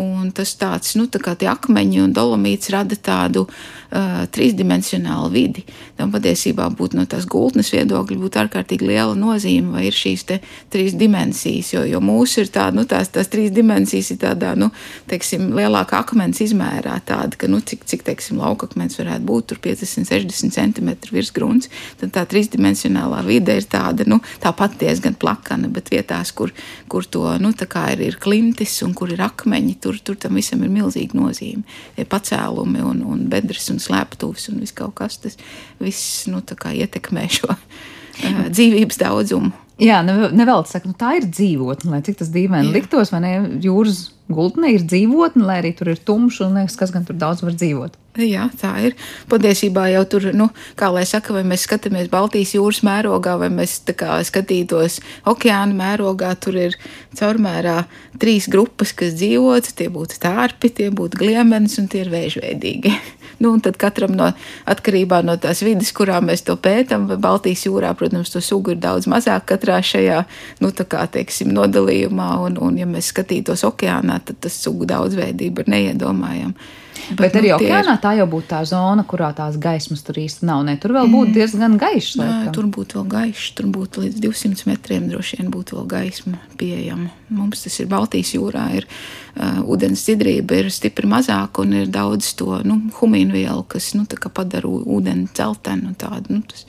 Un 0.00 0.30
tas 0.32 0.54
tāds, 0.56 0.94
nu, 0.96 1.04
tā 1.10 1.20
kā 1.20 1.34
tie 1.36 1.50
akmeņi 1.50 2.00
un 2.06 2.12
dolomīts 2.16 2.70
rada 2.72 2.96
tādu 2.96 3.42
uh, 3.44 4.22
trīsdimensionālu 4.32 5.28
vidi. 5.34 5.64
Tam 5.98 6.12
patiesībā 6.14 6.68
būtu 6.76 6.96
no 6.96 7.04
tās 7.10 7.26
gultnes 7.28 7.72
viedokļa 7.74 8.18
būtu 8.20 8.40
ārkārtīgi 8.40 8.86
liela 8.88 9.16
nozīme, 9.18 9.74
vai 9.74 9.88
ir 9.88 9.96
šīs 9.96 10.24
te 10.28 10.38
trīs 10.72 10.94
dimensijas, 10.96 11.72
jo, 11.74 11.82
jo 11.88 12.00
mūsu 12.04 12.44
ir 12.44 12.52
tāda, 12.54 12.78
nu, 12.78 12.86
tās, 12.88 13.10
tās 13.12 13.28
trīs 13.32 13.52
dimensijas 13.52 14.12
ir 14.14 14.20
tādā, 14.22 14.54
nu, 14.58 14.70
teiksim, 15.10 15.50
lielākā 15.58 16.00
akmens 16.04 16.40
izmērā 16.46 16.96
tāda, 17.06 17.36
ka, 17.40 17.50
nu, 17.50 17.60
cik, 17.60 17.84
cik, 17.90 18.06
teiksim, 18.06 18.40
laukakmens 18.40 18.96
varētu 19.00 19.26
būt 19.26 19.50
tur 19.52 19.60
50, 19.66 20.08
60 20.08 20.56
cm 20.56 20.94
virs 21.10 21.32
grunts, 21.34 21.70
tad 22.00 22.14
tā 22.14 22.24
trīsdimensionālā 22.30 23.20
vide 23.26 23.58
ir 23.58 23.68
tāda, 23.68 24.06
nu, 24.08 24.20
tāpat 24.40 24.78
diezgan 24.80 25.18
plakana, 25.20 25.68
bet 25.68 25.90
vietās, 25.92 26.32
kur, 26.36 26.54
kur 26.88 27.04
to, 27.04 27.26
nu, 27.42 27.52
tā 27.52 27.68
kā 27.70 27.88
ir, 27.96 28.06
ir 28.06 28.20
klintis 28.22 28.78
un 28.86 28.94
kur 28.96 29.10
ir 29.12 29.20
akmeņi, 29.26 29.76
tur, 29.82 29.89
tur 29.98 30.18
tam 30.20 30.38
visam 30.38 30.62
ir 30.62 30.70
milzīga 30.72 31.18
nozīme. 31.18 31.64
Tie 31.96 32.06
pacēlumi 32.08 32.84
un, 32.86 33.02
un 33.06 33.24
bedres 33.32 33.66
un 33.72 33.80
slēptuvs 33.82 34.50
un 34.52 34.60
viss 34.62 34.76
kaut 34.76 34.94
kas, 35.00 35.18
tas 35.22 35.40
viss 35.82 36.28
nu, 36.30 36.42
ietekmē 36.44 37.26
šo 37.32 37.50
uh, 37.50 38.46
dzīvības 38.54 39.02
daudzumu. 39.02 39.52
Jā, 39.80 40.02
nevēl 40.04 40.66
saka, 40.68 40.90
nu, 40.90 40.96
tā 40.98 41.14
ir 41.16 41.26
dzīvotne, 41.32 41.94
lai 41.94 42.02
cik 42.04 42.18
tas 42.20 42.30
dīvaini 42.34 42.74
liktos, 42.74 43.14
vai 43.14 43.22
ne? 43.24 43.32
Jūras 43.64 44.10
gultne 44.28 44.74
ir 44.74 44.84
dzīvotne, 44.84 45.46
lai 45.48 45.62
arī 45.62 45.72
tur 45.76 45.88
ir 45.88 46.02
tumšs 46.04 46.42
un 46.44 46.58
liekas, 46.58 46.76
kas 46.76 46.92
gan 46.92 47.06
tur 47.08 47.16
daudz 47.20 47.40
var 47.46 47.56
dzīvot. 47.56 47.96
Jā, 48.20 48.48
tā 48.60 48.72
ir. 48.84 48.96
Patiesībā 49.30 49.86
jau 49.94 50.04
tur, 50.12 50.30
nu, 50.36 50.50
kā 50.78 50.90
lai 50.92 51.06
saka, 51.08 51.34
vai 51.36 51.44
mēs 51.46 51.64
skatāmies 51.66 52.10
Baltijas 52.12 52.54
jūras 52.56 52.82
mērogā, 52.86 53.36
vai 53.40 53.48
mēs 53.54 53.78
kā, 53.96 54.18
skatītos 54.26 55.00
okeāna 55.30 55.76
mērogā, 55.76 56.34
tur 56.40 56.58
ir 56.60 56.76
caurmērā 57.18 57.84
trīs 58.20 58.48
grupas, 58.50 58.92
kas 58.96 59.16
dzīvotu. 59.18 59.74
Tie 59.78 59.88
būtu 59.92 60.20
tārpi, 60.22 60.72
tie 60.74 60.90
būtu 60.94 61.20
gliemenis 61.20 61.78
un 61.80 61.88
tie 61.90 62.04
ir 62.04 62.12
vēžveidīgi. 62.12 62.94
Nu, 63.40 63.54
un 63.56 63.60
tad 63.64 63.78
katram 63.80 64.12
no 64.12 64.26
atkarībā 64.68 65.22
no 65.24 65.32
tās 65.40 65.62
vidas, 65.64 65.94
kurā 65.96 66.18
mēs 66.20 66.42
to 66.44 66.58
pētām, 66.60 67.06
vai 67.08 67.16
Baltijas 67.16 67.62
jūrā, 67.64 67.94
protams, 67.96 68.28
to 68.34 68.42
sugu 68.44 68.74
ir 68.74 68.82
daudz 68.82 69.08
mazāk 69.08 69.46
katrā 69.48 69.78
šajā, 69.80 70.18
nu, 70.60 70.68
tā 70.76 70.84
kā, 70.84 71.06
teiksim, 71.08 71.48
nodalījumā, 71.56 72.28
un, 72.44 72.58
un 72.60 72.76
ja 72.76 72.84
mēs 72.90 73.08
skatītos 73.14 73.64
okeānā, 73.64 74.18
tad 74.28 74.42
tas 74.44 74.60
sugu 74.60 74.84
daudzveidība 74.90 75.64
ir 75.64 75.72
neiedomājama. 75.72 76.68
Bet, 77.10 77.20
bet 77.20 77.38
arī 77.40 77.50
nu, 77.50 77.56
okeānā 77.58 77.94
ir... 77.96 78.00
tā 78.02 78.12
jau 78.18 78.26
būtu 78.30 78.48
tā 78.52 78.60
zona, 78.68 79.04
kurā 79.08 79.30
tās 79.36 79.56
gaismas 79.60 80.04
tur 80.06 80.20
īsti 80.22 80.46
nav. 80.46 80.62
Ne? 80.66 80.76
Tur 80.80 80.94
vēl 80.96 81.08
būtu 81.10 81.30
mm. 81.30 81.36
diezgan 81.36 81.76
gaišs. 81.80 82.12
Nē, 82.20 82.28
tur 82.54 82.68
būtu 82.70 83.00
vēl 83.00 83.08
gaišs, 83.14 83.48
tur 83.58 83.70
būtu 83.74 84.04
līdz 84.04 84.20
200 84.22 84.68
metriem 84.70 85.08
droši 85.10 85.40
vien 85.40 85.50
būtu 85.54 85.78
vēl 85.78 85.88
gaisma 85.90 86.38
pieejama. 86.60 87.10
Mums 87.34 87.64
tas 87.66 87.80
ir 87.82 87.90
Baltijas 87.90 88.34
jūrā, 88.36 88.66
ir 88.78 88.86
uh, 88.86 89.60
ūdens 89.70 90.04
sidrība, 90.06 90.60
ir 90.62 90.70
stipri 90.74 91.10
mazāk 91.10 91.62
un 91.62 91.74
ir 91.82 91.90
daudz 91.90 92.32
to 92.38 92.60
nu, 92.66 92.80
humīnu 93.00 93.36
vielu, 93.38 93.66
kas 93.70 93.92
nu, 93.98 94.06
padara 94.30 94.70
ūdeni 94.70 95.28
celtenu 95.34 95.90
un 95.90 95.98
tādu. 95.98 96.38
Nu, 96.38 96.46
tas, 96.46 96.66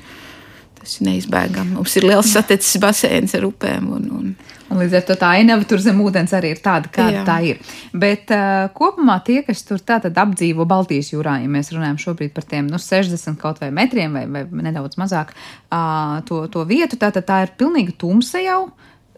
Tas 0.81 0.97
ir 0.97 1.07
neizbēgami. 1.09 1.75
Mums 1.77 1.93
ir 1.99 2.07
liels 2.09 2.31
saticis 2.33 2.79
basēns 2.81 3.35
ar 3.37 3.45
upēm. 3.47 3.91
Un, 3.97 4.09
un... 4.17 4.33
Un 4.71 4.79
līdz 4.79 4.93
ar 5.01 5.03
to 5.09 5.15
tā 5.19 5.33
ainava 5.35 5.65
tur 5.67 5.81
zem 5.83 5.97
ūdens 5.99 6.31
arī 6.37 6.53
ir 6.55 6.61
tāda, 6.63 6.87
kāda 6.95 7.17
Jā. 7.19 7.23
tā 7.27 7.37
ir. 7.43 7.57
Bet 7.91 8.31
uh, 8.31 8.69
kopumā 8.71 9.17
tie, 9.27 9.41
kas 9.43 9.65
tur 9.67 9.81
tātad 9.83 10.15
apdzīvo 10.15 10.63
Baltijas 10.69 11.11
jūrā, 11.11 11.41
ja 11.43 11.49
mēs 11.51 11.73
runājam 11.75 11.99
šobrīd 11.99 12.31
par 12.35 12.47
tiem 12.47 12.69
nu, 12.71 12.79
60 12.79 13.35
kaut 13.41 13.59
vai 13.59 13.67
metriem 13.75 14.15
vai, 14.15 14.23
vai 14.31 14.45
nedaudz 14.69 14.95
mazāk 15.01 15.33
uh, 15.35 16.21
to, 16.27 16.45
to 16.53 16.63
vietu, 16.69 16.95
tātad 17.01 17.27
tā 17.27 17.41
ir 17.43 17.51
pilnīgi 17.59 17.97
tumsa 17.99 18.39
jau. 18.45 18.61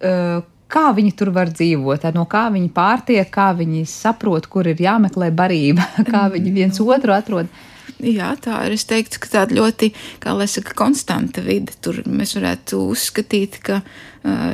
Uh, 0.02 0.42
kā 0.74 0.88
viņi 0.96 1.14
tur 1.18 1.30
var 1.36 1.52
dzīvot, 1.54 2.08
no 2.16 2.26
kā 2.30 2.48
viņi 2.54 2.72
pārtiek, 2.74 3.30
kā 3.30 3.52
viņi 3.58 3.86
saprot, 3.90 4.50
kur 4.50 4.68
ir 4.70 4.82
jāmeklē 4.82 5.30
barība, 5.36 5.86
kā 6.12 6.26
viņi 6.34 6.56
viens 6.56 6.82
otru 6.82 7.14
atrod. 7.14 7.52
Jā, 8.04 8.34
tā 8.42 8.58
ir. 8.68 8.76
Es 8.76 8.84
teiktu, 8.90 9.22
ka 9.24 9.32
tāda 9.32 9.56
ļoti, 9.56 9.94
kā 10.24 10.34
lai 10.36 10.50
saka, 10.52 10.76
konstanta 10.78 11.44
vide. 11.46 11.76
Tur 11.84 12.02
mēs 12.10 12.36
varētu 12.36 12.82
uzskatīt, 12.92 13.62
ka 13.64 13.80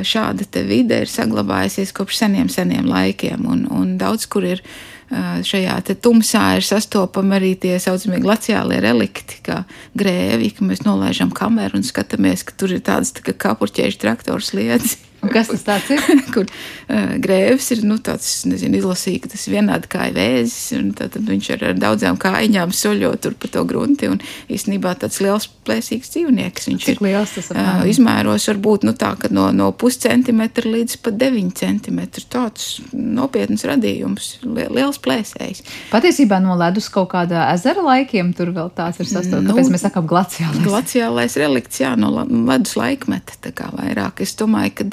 šāda 0.06 0.46
vide 0.68 1.02
ir 1.04 1.10
saglabājusies 1.10 1.94
kopš 1.98 2.22
seniem, 2.24 2.50
seniem 2.54 2.88
laikiem. 2.90 3.46
Un, 3.50 3.66
un 3.74 3.98
daudz 4.02 4.30
kur 4.30 4.46
ir 4.46 4.64
šajā 5.10 5.80
tumsā 5.98 6.44
ir 6.60 6.66
sastopami 6.66 7.38
arī 7.40 7.56
tie 7.58 7.80
saucamie 7.82 8.22
glaciālie 8.22 8.78
relikti, 8.86 9.42
kā 9.46 9.64
grēvi, 9.98 10.52
ka 10.54 10.70
mēs 10.70 10.86
nolaižam 10.86 11.34
kameru 11.34 11.82
un 11.82 11.88
skatāmies, 11.88 12.46
ka 12.46 12.54
tur 12.54 12.76
ir 12.78 12.86
tādas 12.86 13.16
tā 13.18 13.26
kā 13.26 13.38
kapurķēžu 13.50 14.02
traktors 14.02 14.54
lietas. 14.54 15.00
Kas 15.28 15.52
tas 15.66 15.90
ir? 15.92 16.00
Kur 16.34 16.46
uh, 16.48 17.16
grēvis 17.22 17.70
ir 17.76 17.84
nu, 17.88 17.98
tāds, 18.04 18.46
nezinu, 18.48 18.80
izlasīja, 18.80 19.26
ka 19.26 19.34
tas 19.34 19.46
ir 19.48 19.58
vienādi 19.58 19.90
kā 19.92 20.08
vēzis, 20.16 20.72
tad, 20.98 21.18
viņš 21.28 21.50
ar, 21.56 21.66
ar 21.72 21.82
daudzām 21.82 22.20
kājām 22.22 22.72
soļo 22.76 23.12
tur 23.22 23.36
pa 23.40 23.50
to 23.52 23.66
grunti, 23.68 24.08
un 24.12 24.22
īstenībā 24.52 24.96
tāds 25.02 25.20
liels 25.24 25.50
plēsīgs 25.68 26.14
dzīvnieks. 26.16 26.70
Viņš 26.72 26.88
Cik 26.88 27.02
ir 27.02 27.06
liels 27.10 27.36
tas 27.36 27.52
ir? 27.52 27.60
Uh, 27.60 27.84
izmēros 27.92 28.48
varbūt 28.52 28.88
nu, 28.88 28.96
tā, 29.00 29.12
no, 29.36 29.50
no 29.56 29.70
puscentimetra 29.76 30.72
līdz 30.72 31.00
pat 31.04 31.20
deviņi 31.20 31.54
centimetri. 31.60 32.26
Tāds 32.30 32.70
nopietns 32.94 33.66
radījums, 33.68 34.32
liels 34.46 35.02
plēsējs. 35.04 35.64
Patiesībā 35.92 36.40
no 36.44 36.56
ledus 36.60 36.90
kaut 36.94 37.12
kāda 37.14 37.50
ezera 37.54 37.84
laikiem 37.86 38.32
tur 38.38 38.54
vēl 38.56 38.72
tāds 38.78 39.02
ir 39.04 39.10
sastāvs, 39.10 39.44
nu, 39.44 39.52
kāpēc 39.52 39.74
mēs 39.74 39.86
sakām 39.88 40.08
glaciālais. 40.10 40.64
Glaciālais 40.66 41.38
relikts, 41.42 41.82
jā, 41.84 41.96
no 42.00 42.12
ledus 42.16 42.76
laikmeta 42.80 43.40
tā 43.44 43.54
kā 43.56 43.70
vairāk. 43.76 44.24
Es 44.24 44.36
domāju, 44.40 44.76
ka 44.80 44.90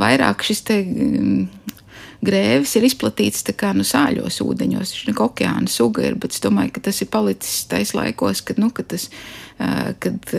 vairāk 0.00 0.44
šis 0.46 0.64
te 0.68 0.80
grēvis 2.24 2.74
ir 2.78 2.86
izplatīts 2.88 3.44
nu, 3.76 3.84
sāļos 3.86 4.40
ūdeņos. 4.44 4.92
Viņš 4.94 5.08
ir 5.08 5.22
okeāna 5.24 5.70
suga, 5.70 6.04
ir, 6.08 6.18
bet 6.20 6.36
es 6.36 6.42
domāju, 6.44 6.74
ka 6.74 6.84
tas 6.88 7.00
ir 7.02 7.10
palicis 7.12 7.64
tais 7.70 7.94
laikos, 7.96 8.42
kad, 8.46 8.60
nu, 8.62 8.70
kad, 8.74 8.88
tas, 8.92 9.08
kad, 10.02 10.34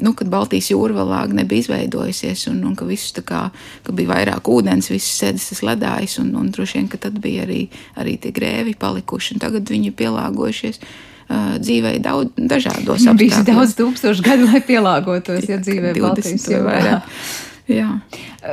nu, 0.00 0.14
kad 0.14 0.30
Baltijas 0.32 0.70
jūra 0.72 0.96
vēl 0.98 1.10
lāga 1.10 1.38
nebija 1.40 1.64
izveidojusies, 1.64 2.46
un, 2.52 2.60
un 2.68 2.76
ka, 2.78 2.86
visus, 2.88 3.14
kā, 3.26 3.46
ka 3.86 3.96
bija 3.96 4.12
vairāk 4.12 4.50
ūdens, 4.52 4.92
visas 4.92 5.16
sēdes 5.22 5.48
tas 5.52 5.64
ledājs, 5.66 6.18
un, 6.22 6.34
un 6.38 6.52
droši 6.54 6.80
vien, 6.80 6.92
ka 6.92 7.00
tad 7.08 7.18
bija 7.22 7.48
arī, 7.48 7.64
arī 8.00 8.18
tie 8.20 8.34
grēvi 8.34 8.76
palikuši, 8.78 9.36
un 9.36 9.44
tagad 9.48 9.74
viņi 9.74 9.90
ir 9.90 9.98
pielāgojušies 9.98 10.80
dzīvē 11.64 11.94
daudz 12.04 12.34
dažādos 12.36 13.00
apstākļos. 13.00 13.16
Bija 13.16 13.38
daudz 13.48 13.72
tūkstošu 13.78 14.24
gadu, 14.26 14.44
lai 14.50 14.60
pielāgotos, 14.60 15.46
ja 15.48 15.56
dzīvē 15.56 15.94
Baltijas 15.96 16.44
jūrā. 16.52 17.00
Jā. 17.64 17.86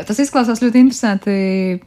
Tas 0.08 0.20
izklausās 0.24 0.62
ļoti 0.64 0.80
interesanti, 0.86 1.32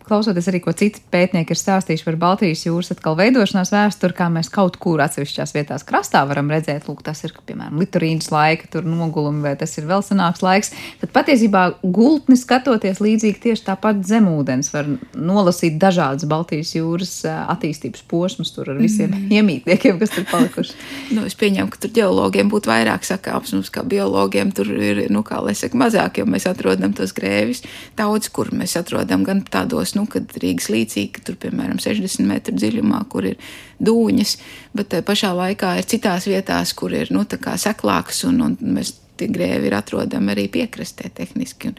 klausoties 0.05 0.49
arī, 0.51 0.59
ko 0.61 0.75
citi 0.77 1.01
pētnieki 1.09 1.55
ir 1.55 1.61
stāstījuši 1.61 2.05
par 2.05 2.19
Baltijas 2.21 2.67
jūras 2.67 2.93
atkal 2.93 3.17
veidošanās 3.17 3.71
vēsturi, 3.73 4.17
kā 4.19 4.27
mēs 4.33 4.51
kaut 4.53 4.77
kur 4.83 5.01
atsevišķās 5.01 5.55
vietās 5.57 5.87
krastā 5.89 6.21
varam 6.29 6.53
redzēt, 6.53 6.85
lūk, 6.85 7.01
tas 7.07 7.25
ir, 7.25 7.33
piemēram, 7.49 7.79
liturīnas 7.81 8.29
laika, 8.35 8.69
tur 8.75 8.85
nogulumi, 8.85 9.41
vai 9.47 9.55
tas 9.57 9.73
ir 9.81 9.89
vēl 9.89 10.05
senāks 10.05 10.45
laiks. 10.45 10.75
Tad 11.01 11.15
patiesībā 11.17 11.63
gultni 11.81 12.37
skatoties 12.37 13.01
līdzīgi 13.01 13.41
tieši 13.47 13.65
tāpat 13.71 14.05
zemūdens 14.05 14.69
var 14.75 14.93
nolasīt 15.17 15.81
dažādas 15.81 16.29
Baltijas 16.29 16.75
jūras 16.77 17.15
attīstības 17.25 18.05
posmus 18.11 18.53
tur 18.53 18.69
ar 18.75 18.83
visiem 18.85 19.15
mm. 19.15 19.33
iemītniekiem, 19.39 19.97
kas 20.03 20.13
tur 20.13 20.29
palikuši. 20.29 20.77
nu, 21.17 21.25
es 21.25 21.41
pieņemu, 21.41 21.73
ka 21.73 21.81
tur 21.87 21.97
ģeologiem 21.97 22.53
būtu 22.53 22.69
vairāk 22.69 23.09
sakāms, 23.09 23.57
mums 23.57 23.73
kā 23.73 23.81
biologiem 23.89 24.53
tur 24.53 24.69
ir, 24.77 25.07
nu, 25.09 25.25
kā 25.25 25.41
lai 25.41 25.57
saka, 25.57 25.81
mazāk, 25.81 26.21
jo 26.21 26.29
mēs 26.29 26.51
atrodam 26.53 26.93
tos 26.93 27.14
grēvis. 27.17 27.63
Daudz, 27.99 28.31
kur 28.35 28.51
mēs 28.57 28.77
atrodam 28.81 29.25
gan 29.27 29.45
tādos, 29.47 29.95
nu, 29.99 30.07
kad 30.11 30.35
Rīgas 30.41 30.71
līcī, 30.73 31.07
ka 31.15 31.25
tur, 31.27 31.39
piemēram, 31.43 31.81
60 31.83 32.27
metru 32.29 32.57
dziļumā, 32.59 33.05
kur 33.13 33.31
ir 33.33 33.55
dūņas, 33.85 34.37
bet 34.77 34.99
pašā 35.07 35.35
laikā 35.37 35.77
ir 35.81 35.89
citās 35.91 36.29
vietās, 36.31 36.75
kur 36.77 36.95
ir, 36.97 37.13
nu, 37.15 37.27
tā 37.29 37.41
kā 37.43 37.57
seklāks 37.61 38.25
un, 38.29 38.43
un 38.49 38.59
mēs 38.77 38.97
tie 39.19 39.29
grēvi 39.33 39.69
ir 39.71 39.77
atrodami 39.79 40.33
arī 40.35 40.47
piekrastē 40.53 41.11
tehniski. 41.15 41.71
Un, 41.71 41.77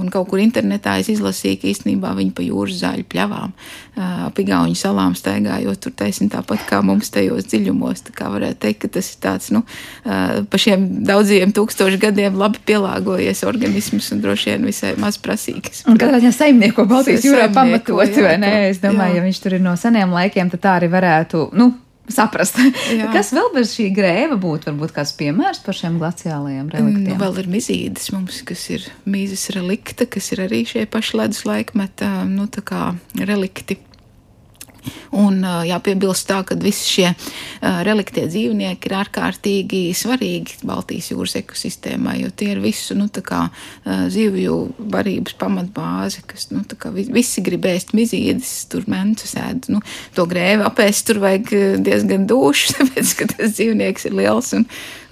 un 0.00 0.10
kaut 0.12 0.28
kur 0.30 0.40
internetā 0.42 0.96
es 1.00 1.10
izlasīju, 1.12 1.60
ka 1.62 1.70
īstenībā 1.70 2.12
viņi 2.18 2.34
pa 2.36 2.44
jūras 2.46 2.80
zāļu 2.82 3.06
pļavām, 3.12 3.54
ap 4.26 4.40
Igauņu 4.42 4.78
salām 4.78 5.16
staigājot 5.18 5.82
tur 5.82 5.94
taisni 5.98 6.28
tāpat 6.32 6.66
kā 6.68 6.82
mums 6.86 7.10
tajos 7.14 7.48
dziļumos. 7.50 8.04
Tā 8.08 8.16
kā 8.16 8.30
varētu 8.32 8.60
teikt, 8.66 8.82
ka 8.84 8.92
tas 8.98 9.10
ir 9.12 9.22
tāds, 9.24 9.50
nu, 9.54 9.62
pa 10.04 10.60
šiem 10.60 10.86
daudziem 11.08 11.54
tūkstošu 11.56 12.00
gadiem 12.02 12.38
labi 12.38 12.62
pielāgojies 12.68 13.44
organisms 13.48 14.12
un 14.14 14.22
droši 14.24 14.54
vien 14.54 14.68
visai 14.68 14.94
maz 15.00 15.18
prasīgs. 15.22 15.84
Un 15.90 15.98
katrā 16.00 16.20
ziņā 16.22 16.34
saimnieko 16.36 16.86
Baltijas 16.90 17.26
jūrā 17.26 17.48
pamatot, 17.54 18.20
vai 18.22 18.36
ne? 18.42 18.52
Es 18.70 18.82
domāju, 18.82 19.16
jā. 19.16 19.22
ja 19.22 19.26
viņš 19.26 19.42
tur 19.42 19.58
ir 19.58 19.64
no 19.64 19.74
seniem 19.80 20.14
laikiem, 20.14 20.52
tad 20.54 20.64
tā 20.66 20.78
arī 20.80 20.90
varētu, 20.92 21.48
nu, 21.56 21.72
saprast. 22.12 22.58
Jā. 22.94 23.10
Kas 23.16 23.32
vēl 23.36 23.50
bez 23.54 23.74
šī 23.76 23.88
grēva 23.96 24.38
būtu? 24.40 24.70
Varbūt 24.70 24.94
kāds 24.96 25.14
piemērs 25.18 25.62
par 25.64 25.78
šiem 25.78 25.98
glaciālajiem 26.02 26.70
reliktiem? 26.74 27.10
Nu, 27.12 27.18
vēl 27.20 27.40
ir 27.42 27.50
mizīdes 27.50 28.10
mums, 28.14 28.42
kas 28.46 28.66
ir 28.74 28.86
mīzes 29.08 29.48
relikta, 29.56 30.08
kas 30.10 30.30
ir 30.34 30.44
arī 30.46 30.62
šie 30.68 30.86
paši 30.90 31.20
ledus 31.22 31.44
laikmeta, 31.48 32.10
nu, 32.30 32.48
tā 32.52 32.64
kā 32.66 32.82
relikti. 33.18 33.78
Un 35.16 35.40
jāpiebilst 35.66 36.28
tā, 36.28 36.42
ka 36.46 36.56
visi 36.60 36.88
šie 36.96 37.10
reliktie 37.86 38.26
dzīvnieki 38.28 38.90
ir 38.90 38.96
ārkārtīgi 39.00 39.82
svarīgi 39.96 40.60
Baltijas 40.66 41.10
jūras 41.12 41.36
ekosistēmai, 41.40 42.18
jo 42.22 42.32
tie 42.36 42.52
ir 42.54 42.62
visu 42.64 42.96
nu, 42.98 43.08
kā, 43.08 43.46
zivju 44.12 44.58
barības 44.92 45.36
pamatbāze, 45.40 46.24
kas 46.28 46.50
nu, 46.52 46.62
kā, 46.78 46.92
visi 46.92 47.44
grib 47.44 47.66
ēst 47.70 47.94
mizīdes, 47.96 48.52
tur 48.72 48.86
mentus 48.90 49.36
ēd. 49.40 49.70
Nu, 49.72 49.80
to 50.16 50.26
grēvi 50.28 50.66
apēst 50.66 51.06
tur 51.08 51.20
vajag 51.22 51.52
diezgan 51.86 52.26
dūši, 52.30 52.72
tāpēc, 52.78 53.14
ka 53.20 53.30
tas 53.34 53.56
dzīvnieks 53.56 54.08
ir 54.10 54.16
liels 54.18 54.52
un, 54.56 54.66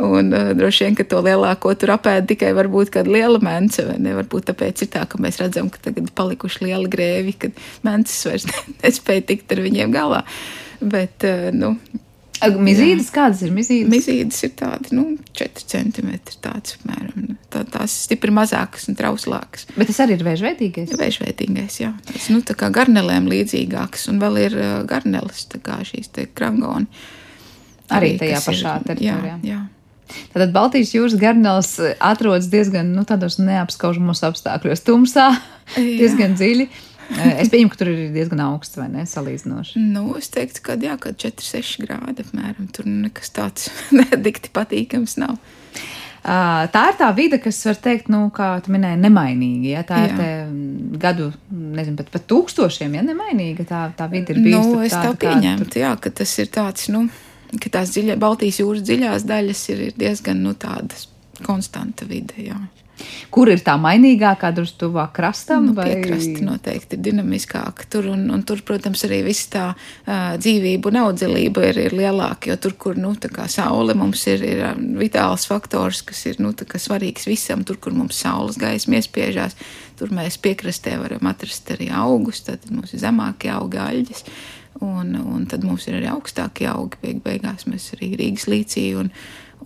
un 0.05 0.31
droši 0.59 0.89
vien, 0.89 0.99
ka 0.99 1.07
to 1.09 1.23
lielāko 1.25 1.75
tur 1.79 1.95
apēd 1.97 2.29
tikai 2.31 2.53
varbūt 2.57 2.93
kāda 2.95 3.13
liela 3.15 3.41
mensa, 3.43 3.87
vai 3.89 3.99
ne? 4.03 4.15
Varbūt 4.19 4.51
tāpēc 4.51 4.85
ir 4.85 4.93
tā, 4.95 5.05
ka 5.11 5.21
mēs 5.23 5.41
redzam, 5.43 5.71
ka 5.73 5.83
tagad 5.89 6.11
palikuši 6.17 6.69
lieli 6.69 6.91
grēvi, 6.91 7.37
kad 7.47 7.65
mentas 7.87 8.21
vairs 8.29 8.47
nespēja 8.83 9.27
tikt 9.33 9.55
ar 9.55 9.64
viņiem 9.65 9.95
galā. 9.95 10.23
Bet, 10.81 11.25
eh, 11.25 11.51
nu, 11.55 11.77
Mizītes, 12.45 13.09
kādas 13.15 13.41
ir 13.47 13.53
mizītes? 13.55 13.89
Mizītes 13.89 14.43
ir 14.45 14.53
tādas, 14.59 14.93
nu, 14.93 15.05
4 15.39 15.65
centimetri 15.71 16.37
tāds 16.45 16.77
apmēram. 16.77 17.37
Tā, 17.53 17.63
tās 17.73 17.95
stipri 18.05 18.35
mazākas 18.35 18.89
un 18.91 18.99
trauslākas. 18.99 19.69
Bet 19.79 19.89
tas 19.89 20.03
arī 20.05 20.19
ir 20.19 20.25
vēžveidīgais? 20.27 20.93
Vēžveidīgais, 20.99 21.79
jā. 21.81 21.93
Tas, 22.11 22.29
nu, 22.35 22.43
tā 22.45 22.57
kā 22.59 22.69
garnelēm 22.75 23.31
līdzīgāks 23.31 24.09
un 24.13 24.21
vēl 24.23 24.41
ir 24.43 24.59
uh, 24.59 24.73
garneles, 24.89 25.47
tā 25.53 25.63
kā 25.65 25.79
šīs 25.87 26.11
te 26.13 26.27
krangoni. 26.35 26.91
Arī, 27.89 28.15
arī 28.15 28.21
tajā 28.21 28.43
pašā 28.45 28.77
ir, 28.77 28.87
teritorijā. 28.91 29.39
Jā, 29.45 29.55
jā. 29.55 29.63
Tātad 30.35 30.53
Baltijas 30.53 30.93
jūras 30.93 31.17
garnēls 31.21 31.71
atrodas 32.03 32.51
diezgan 32.53 32.91
nu, 32.93 33.07
tādos 33.09 33.39
neapskaužamos 33.41 34.21
apstākļos, 34.27 34.85
tumsā, 34.85 35.31
diezgan 35.79 36.37
dziļi. 36.37 36.69
Eh, 37.13 37.41
es 37.43 37.51
pieņemu, 37.53 37.73
ka 37.73 37.81
tur 37.81 37.91
ir 37.93 38.15
diezgan 38.15 38.41
augsts, 38.47 38.79
vai 38.81 38.89
ne? 38.93 39.05
Salīdzinoši. 39.09 39.83
Nu, 39.93 40.07
es 40.19 40.31
teiktu, 40.33 40.63
ka 40.65 40.79
jā, 40.81 40.97
kad 41.01 41.19
4-6 41.21 41.85
grādi 41.85 42.25
apmēram 42.25 42.71
tur 42.75 42.89
nekas 42.89 43.33
tāds 43.35 43.69
nedikti 44.01 44.53
patīkams 44.55 45.19
nav. 45.21 45.37
Uh, 46.25 46.65
tā 46.73 46.87
ir 46.89 46.95
tā 46.97 47.11
vide, 47.13 47.37
kas, 47.37 47.59
var 47.69 47.77
teikt, 47.85 48.07
nu, 48.09 48.23
kā 48.33 48.55
tu 48.65 48.73
minēji, 48.73 48.97
nemainīga. 49.03 49.67
Ja? 49.75 49.83
Tā 49.85 49.99
jā. 50.01 50.07
ir 50.07 50.15
te, 50.17 50.29
gadu, 51.03 51.29
nezinu, 51.53 51.99
pat, 52.01 52.09
pat 52.15 52.25
tūkstošiem, 52.33 52.97
ja 52.97 53.05
nemainīga. 53.05 53.67
Tā, 53.69 53.83
tā 53.99 54.09
vide 54.09 54.33
ir 54.33 54.41
bijusi. 54.41 54.73
Nu, 54.73 54.81
es 54.87 54.97
tā, 54.97 55.05
tā 55.11 55.13
pieņemtu, 55.27 55.69
tā... 55.75 55.83
jā, 55.85 55.93
ka 56.01 56.15
tas 56.23 56.33
ir 56.41 56.49
tāds, 56.55 56.89
nu, 56.95 57.05
ka 57.61 57.75
tās 57.77 57.93
dziļa, 57.93 58.17
Baltijas 58.23 58.63
jūras 58.63 58.87
dziļās 58.89 59.29
daļas 59.29 59.67
ir, 59.75 59.85
ir 59.91 59.99
diezgan, 60.01 60.41
nu, 60.47 60.57
tādas 60.57 61.11
konstanta 61.43 62.07
vide, 62.09 62.39
jā. 62.47 62.61
Kur 63.35 63.51
ir 63.51 63.59
tā 63.67 63.75
mainīgākā, 63.81 64.53
drusku 64.55 64.85
tuvāk 64.85 65.15
krastam? 65.17 65.67
Nu, 65.71 65.75
vai... 65.75 65.89
Krasta 66.05 66.45
noteikti 66.47 66.95
ir 66.95 67.03
dinamiskāka. 67.09 67.89
Tur, 67.91 68.07
un, 68.13 68.29
un 68.31 68.45
tur, 68.47 68.63
protams, 68.67 69.03
arī 69.09 69.21
viss 69.27 69.49
tā 69.51 69.65
uh, 69.75 70.37
dzīvība 70.39 70.93
un 70.93 71.01
audzelība 71.03 71.67
ir, 71.73 71.81
ir 71.89 71.97
lielāka. 71.99 72.53
Jo 72.53 72.59
tur, 72.63 72.77
kur 72.79 73.01
nu, 73.01 73.11
saule 73.51 73.97
mums 73.99 74.23
ir, 74.31 74.47
ir 74.47 74.63
vitāls 75.01 75.49
faktors, 75.51 76.05
kas 76.07 76.23
ir 76.31 76.39
nu, 76.45 76.55
svarīgs 76.55 77.27
visam, 77.27 77.67
tur, 77.67 77.81
kur 77.83 77.97
mums 77.97 78.23
saules 78.23 78.61
gaisma 78.61 79.01
iespiežās, 79.01 79.59
tur 79.99 80.15
mēs 80.15 80.39
piekrastē 80.39 80.95
varam 81.03 81.27
atrast 81.31 81.75
arī 81.75 81.91
augus. 81.91 82.45
Tad 82.47 82.71
mums 82.71 82.95
ir 82.95 83.03
zemākie 83.03 83.51
augi, 83.55 83.83
aļģes. 83.83 84.29
Un, 84.85 85.15
un 85.19 85.45
tad 85.51 85.67
mums 85.67 85.87
ir 85.87 85.99
arī 85.99 86.11
augstākie 86.11 86.71
augi. 86.71 86.99
Beig, 87.03 87.23
beigās 87.27 87.67
mēs 87.71 87.93
arī 87.97 88.15
Rīgas 88.19 88.47
līcī 88.51 88.93
un, 88.99 89.11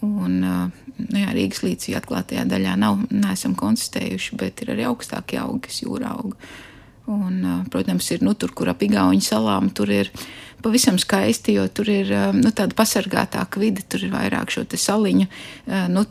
un 0.04 0.40
nu 0.42 1.20
jā, 1.22 1.28
Rīgas 1.34 1.62
līcī 1.64 1.94
atklātajā 1.98 2.44
daļā 2.48 2.74
nav, 2.80 3.04
neesam 3.10 3.54
konstatējuši, 3.58 4.38
bet 4.40 4.62
ir 4.64 4.74
arī 4.74 4.88
augstākie 4.88 5.38
augi, 5.42 5.66
kas 5.68 5.82
jūrā 5.84 6.14
aug. 6.18 6.34
Un, 7.08 7.40
protams, 7.72 8.10
ir 8.12 8.20
nu, 8.26 8.34
tur, 8.36 8.52
kur 8.52 8.68
ap 8.68 8.82
Igaunijas 8.84 9.30
salām, 9.32 9.70
tur 9.72 9.88
ir 9.88 10.10
pavisam 10.62 10.98
skaisti, 11.00 11.54
jo 11.56 11.64
tur 11.72 11.88
ir 11.88 12.10
nu, 12.36 12.52
tāda 12.52 12.76
pasargātāka 12.76 13.62
vide, 13.62 13.86
tur 13.88 14.04
ir 14.04 14.12
vairāk 14.12 14.52
šo 14.52 14.66
saliņu. 14.68 15.28
Nu, 15.94 16.04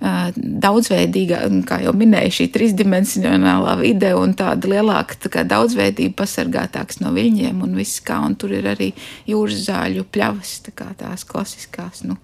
daudzveidīga, 0.00 1.42
kā 1.68 1.80
jau 1.84 1.92
minēju, 1.96 2.32
šī 2.38 2.46
trīsdimensionālā 2.54 3.74
vide 3.82 4.14
un 4.16 4.32
tāda 4.38 4.70
lielāka 4.72 5.18
tā 5.20 5.42
daudzveidība, 5.44 6.14
pasargātāks 6.22 7.02
no 7.02 7.12
viļņiem 7.12 7.60
un 7.66 7.74
viss 7.76 8.00
kā, 8.04 8.16
un 8.24 8.36
tur 8.40 8.54
ir 8.56 8.70
arī 8.72 8.90
jūras 9.28 9.66
zāļu 9.66 10.06
pļavas, 10.08 10.54
tā 10.66 10.72
kā 10.76 10.88
tās 10.96 11.26
klasiskās. 11.28 12.00
Nu. 12.08 12.16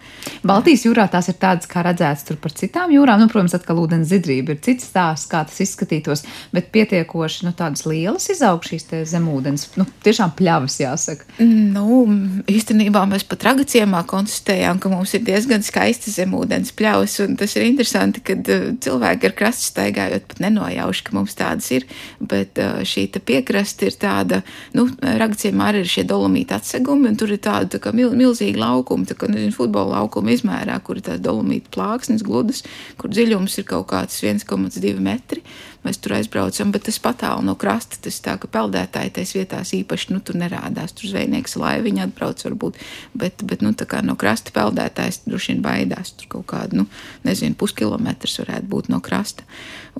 Baltijas 0.46 0.86
jūrā 0.86 1.04
tās 1.12 1.28
ir 1.28 1.36
tādas, 1.42 1.68
kā 1.68 1.84
redzēts 1.84 2.24
tur 2.30 2.40
par 2.40 2.54
citām 2.56 2.94
jūrām, 2.94 3.20
nu, 3.20 3.28
protams, 3.32 3.56
atkal 3.58 3.82
ūdens 3.84 4.08
zidrība 4.08 4.56
ir 4.56 4.62
cits 4.64 4.88
stāsts, 4.88 5.28
kā 5.28 5.42
tas 5.44 5.60
izskatītos, 5.66 6.24
bet 6.56 6.72
pietiekoši, 6.72 7.44
nu, 7.44 7.52
tādas 7.56 7.84
lielas 7.84 8.30
izaug 8.32 8.64
šīs 8.64 8.88
zemūdens, 9.12 9.68
nu, 9.76 9.84
tiešām 10.06 10.32
pļavas 10.38 10.78
jāsaka. 10.80 11.28
Nu, 11.44 12.06
īstenībā 12.48 13.04
mēs 13.10 13.26
pat 13.28 13.44
ragaciemā 13.50 14.00
konstatējām, 14.08 14.80
ka 14.80 14.92
mums 14.92 15.12
ir 15.18 15.26
diezgan 15.28 15.64
skaistas 15.66 16.16
zemūdens 16.16 16.72
pļavas, 16.76 17.20
un 17.26 17.36
tas 17.36 17.52
ir 17.58 17.65
interesanti, 17.68 18.22
ka 18.24 18.36
uh, 18.38 18.66
cilvēki 18.82 19.30
ar 19.30 19.36
krastu 19.36 19.70
staigājot 19.70 20.26
pat 20.30 20.42
nenojauš, 20.44 21.02
ka 21.06 21.16
mums 21.16 21.36
tādas 21.38 21.68
ir, 21.74 21.86
bet 22.20 22.60
uh, 22.62 22.80
šī 22.86 23.08
piekraste 23.26 23.90
ir 23.90 23.98
tāda, 24.00 24.42
nu, 24.76 24.86
ragciem 25.02 25.60
arī 25.64 25.84
ir 25.84 25.90
šie 25.90 26.06
dolomīti 26.08 26.56
atsegumi, 26.56 27.10
un 27.10 27.20
tur 27.20 27.32
ir 27.34 27.42
tāda 27.42 27.76
tā 27.76 27.82
kā 27.82 27.92
mil, 27.96 28.12
milzīga 28.16 28.60
laukuma, 28.62 29.08
tā 29.08 29.16
kā, 29.18 29.30
nezinu, 29.32 29.54
futbola 29.56 30.00
laukuma 30.00 30.34
izmērā, 30.34 30.78
kur 30.84 31.00
ir 31.00 31.06
tās 31.08 31.22
dolomīti 31.24 31.72
plāksnes 31.74 32.24
gludas, 32.26 32.62
kur 33.00 33.12
dziļums 33.12 33.58
ir 33.60 33.68
kaut 33.68 33.88
kāds 33.92 34.20
1,2 34.24 34.96
metri 35.02 35.42
mēs 35.86 36.00
tur 36.02 36.16
aizbraucam, 36.18 36.72
bet 36.74 36.86
tas 36.88 36.98
patālu 37.02 37.44
no 37.46 37.54
krasta. 37.58 38.00
Tas 38.04 38.18
tā, 38.24 38.36
ka 38.42 38.50
peldētāji 38.50 39.14
tais 39.18 39.34
vietās 39.36 39.72
īpaši 39.76 40.12
nu, 40.14 40.20
tur 40.24 40.38
nerādās. 40.40 40.94
Tur 40.96 41.10
zvejnieks 41.12 41.56
laiviņa 41.62 42.08
atbrauc 42.08 42.44
varbūt, 42.48 42.78
bet, 43.14 43.46
bet 43.46 43.64
nu, 43.64 43.72
no 44.06 44.18
krasta 44.20 44.54
peldētājs 44.56 45.22
droši 45.26 45.54
vien 45.54 45.64
baidās. 45.64 46.14
Tur 46.18 46.30
kaut 46.38 46.48
kādu, 46.52 46.82
nu, 46.82 46.88
nezinu, 47.26 47.58
puskilometrs 47.58 48.40
varētu 48.42 48.70
būt 48.72 48.90
no 48.92 49.00
krasta. 49.04 49.46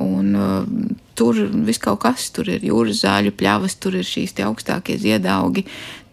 Un, 0.03 0.35
uh, 0.37 0.96
tur 1.16 1.38
viss 1.66 1.81
kaut 1.81 2.03
kas, 2.05 2.29
tur 2.37 2.51
ir 2.53 2.66
jūras 2.66 3.01
zāļu 3.07 3.33
pļavas, 3.38 3.79
tur 3.81 3.96
ir 3.96 4.05
šīs 4.05 4.37
augstākie 4.44 4.99
ziedaugi, 5.01 5.64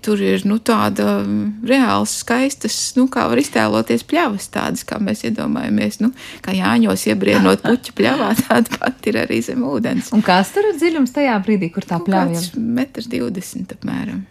tur 0.03 0.21
ir 0.23 0.43
nu, 0.49 0.59
tāda 0.63 1.19
mm, 1.21 1.63
reāls, 1.69 2.17
skaistas, 2.23 2.77
nu, 2.97 3.07
kā 3.11 3.25
var 3.31 3.41
iztēloties 3.41 4.05
pļavas, 4.09 4.49
tādas, 4.53 4.83
kā 4.87 4.99
mēs 5.03 5.23
iedomājamies, 5.29 6.01
nu, 6.03 6.11
kā 6.45 6.55
Jāņos 6.57 7.07
iebrienot 7.13 7.63
puķu 7.67 7.95
pļavā, 7.97 8.33
tāda 8.43 8.77
pat 8.77 9.09
ir 9.11 9.21
arī 9.23 9.41
zem 9.45 9.63
ūdens. 9.67 10.11
Un 10.15 10.25
kāds 10.25 10.53
tur 10.55 10.69
ir 10.69 10.77
dziļums 10.79 11.15
tajā 11.15 11.39
brīdī, 11.45 11.71
kur 11.73 11.87
tā 11.87 12.01
pļava 12.03 12.37
ir? 12.37 12.51
Metrs 12.59 13.09
divdesmit 13.11 13.75
apmēram. 13.77 14.23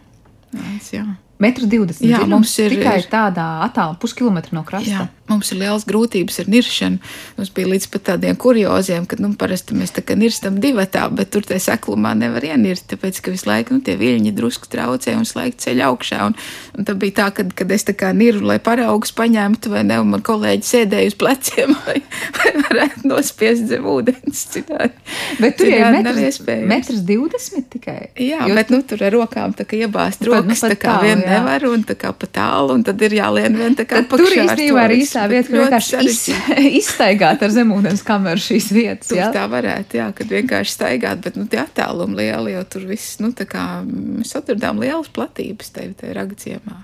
Tāds, 0.53 0.93
jā. 0.93 1.05
Metru 1.41 1.67
20. 1.67 2.05
Jā, 2.07 2.21
mums 2.29 2.51
ir 2.61 2.75
tikai 2.77 2.99
tādā 3.09 3.45
attālumā, 3.65 3.97
puskilometra 3.99 4.55
no 4.55 4.61
krasta. 4.67 4.91
Jā, 4.91 5.07
mums 5.29 5.51
ir 5.53 5.59
liels 5.61 5.85
grūtības 5.87 6.41
ar 6.43 6.49
niršanu. 6.51 7.11
Mums 7.37 7.51
bija 7.55 7.69
līdz 7.71 7.87
pat 7.93 8.05
tādiem 8.11 8.37
kurioziem, 8.39 9.05
ka, 9.09 9.17
nu, 9.23 9.31
parasti 9.39 9.77
mēs 9.77 9.93
tā 9.95 10.03
kā 10.05 10.17
nirstam 10.19 10.59
divatā, 10.63 11.05
bet 11.15 11.31
tur 11.33 11.45
tajā 11.47 11.69
seklumā 11.69 12.13
nevar 12.19 12.43
ienirt, 12.47 12.85
tāpēc, 12.91 13.21
ka 13.23 13.33
visu 13.33 13.47
laiku, 13.49 13.77
nu, 13.77 13.83
tie 13.85 13.95
viļņi 13.99 14.33
drusku 14.35 14.69
traucē 14.71 15.15
un 15.17 15.27
slēgt 15.27 15.63
ceļu 15.63 15.85
augšā. 15.89 16.19
Un, 16.27 16.37
un 16.77 16.87
tad 16.89 16.99
bija 17.01 17.17
tā, 17.21 17.29
kad, 17.39 17.53
kad 17.57 17.71
es 17.73 17.87
tā 17.87 17.95
kā 17.97 18.11
niru, 18.15 18.43
lai 18.49 18.59
paraugus 18.63 19.15
paņemtu, 19.15 19.71
vai 19.73 19.85
ne, 19.87 20.01
un 20.03 20.11
man 20.13 20.25
kolēģi 20.25 20.69
sēdēja 20.69 21.13
uz 21.13 21.17
pleciem, 21.19 21.75
vai, 21.87 21.97
vai 22.39 22.53
varētu 22.59 23.07
nospiest 23.13 23.67
zem 23.71 23.87
ūdens 23.89 24.45
citādi. 24.53 24.91
Bet 25.39 25.57
tur 25.59 25.71
ir 25.71 25.87
metrs, 26.03 26.41
metrs 26.43 27.03
20 27.07 27.71
tikai. 27.77 27.97
Jā, 28.19 28.43
jo 28.49 28.57
bet, 28.57 28.73
nu, 28.73 28.81
tur 28.87 29.01
ar 29.07 29.15
rokām 29.15 29.55
tā 29.57 29.65
kā 29.67 29.79
iebāzt 29.85 30.23
nu, 30.23 30.33
rokas, 30.33 30.63
nu, 30.65 30.73
tā 30.73 30.77
kā 30.79 30.99
vien 31.03 31.23
nevar, 31.23 31.65
un 31.69 31.85
tā 31.87 31.95
kā 31.99 32.11
pa 32.15 32.29
tālu, 32.29 32.77
un 32.77 32.85
tad 32.85 33.01
ir 33.05 33.17
jālien 33.17 33.55
vien 33.57 33.77
tā 33.77 33.87
kā 33.87 34.03
pa 34.09 34.19
Tur 34.19 34.33
īstenībā 34.33 34.85
ir 34.89 34.95
īstā 35.13 35.27
vieta, 35.29 35.49
kur 35.49 35.61
vienkārši 35.61 35.99
iz, 36.07 36.21
izstaigāt 36.81 37.43
ar 37.45 37.51
zemūdens 37.53 38.03
kameru 38.05 38.41
šīs 38.41 38.69
vietas. 38.73 39.11
Jā, 39.13 39.29
tā 39.33 39.45
varētu, 39.51 39.99
jā, 39.99 40.07
kad 40.15 40.31
vienkārši 40.33 40.73
staigāt, 40.73 41.21
bet, 41.23 41.37
nu, 41.37 41.45
tie 41.49 41.61
attālumi 41.63 42.17
lieli, 42.21 42.55
jo 42.55 42.63
tur 42.65 42.87
viss, 42.89 43.19
nu, 43.21 43.31
tā 43.35 43.45
kā 43.49 43.83
mēs 43.85 44.33
atradām 44.39 44.81
lielas 44.81 45.11
platības 45.13 45.73
tevi 45.75 45.93
tajā 45.99 46.15
ragaciemā. 46.17 46.79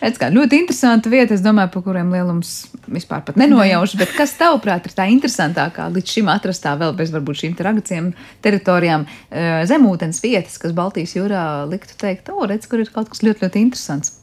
Redz, 0.00 0.18
kā 0.20 0.30
ļoti 0.32 0.60
interesanta 0.60 1.12
vieta, 1.12 1.36
es 1.36 1.44
domāju, 1.44 1.72
par 1.74 1.84
kuriem 1.86 2.12
lielums 2.12 2.54
vispār 2.90 3.24
pat 3.26 3.38
nenojaušu, 3.40 4.00
bet 4.00 4.14
kas 4.16 4.34
tavuprāt 4.38 4.88
ir 4.88 4.96
tā 4.96 5.06
interesantākā 5.12 5.88
līdz 5.94 6.16
šim 6.16 6.30
atrastā 6.32 6.74
vēl 6.80 6.96
bez 6.98 7.12
varbūt 7.14 7.44
šīm 7.44 7.58
ragaciem 7.60 8.12
teritorijām 8.44 9.06
eh, 9.06 9.60
zemūdens 9.70 10.22
vietas, 10.24 10.58
kas 10.60 10.74
Baltijas 10.76 11.14
jūrā 11.16 11.44
liktu 11.70 11.96
teikt, 12.00 12.32
o, 12.34 12.48
redz, 12.50 12.68
kur 12.70 12.82
ir 12.82 12.90
kaut 12.92 13.12
kas 13.12 13.22
ļoti, 13.26 13.46
ļoti 13.46 13.68
interesants. 13.68 14.19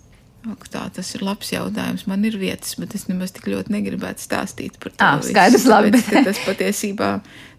Ak, 0.48 0.68
tā, 0.72 0.86
tas 0.96 1.10
ir 1.18 1.24
labs 1.28 1.50
jautājums. 1.52 2.06
Man 2.08 2.24
ir 2.28 2.38
vietas, 2.40 2.78
bet 2.80 2.94
es 2.96 3.08
nemaz 3.10 3.34
tik 3.36 3.50
ļoti 3.52 3.74
negribētu 3.74 4.24
stāstīt 4.24 4.78
par 4.80 4.94
to. 4.94 5.04
Ah, 5.04 5.18
skaidrs, 5.24 5.60
visu, 5.60 5.72
labi. 5.72 5.90
Bet, 5.96 6.08
tas 6.24 6.40
patiesībā, 6.46 7.10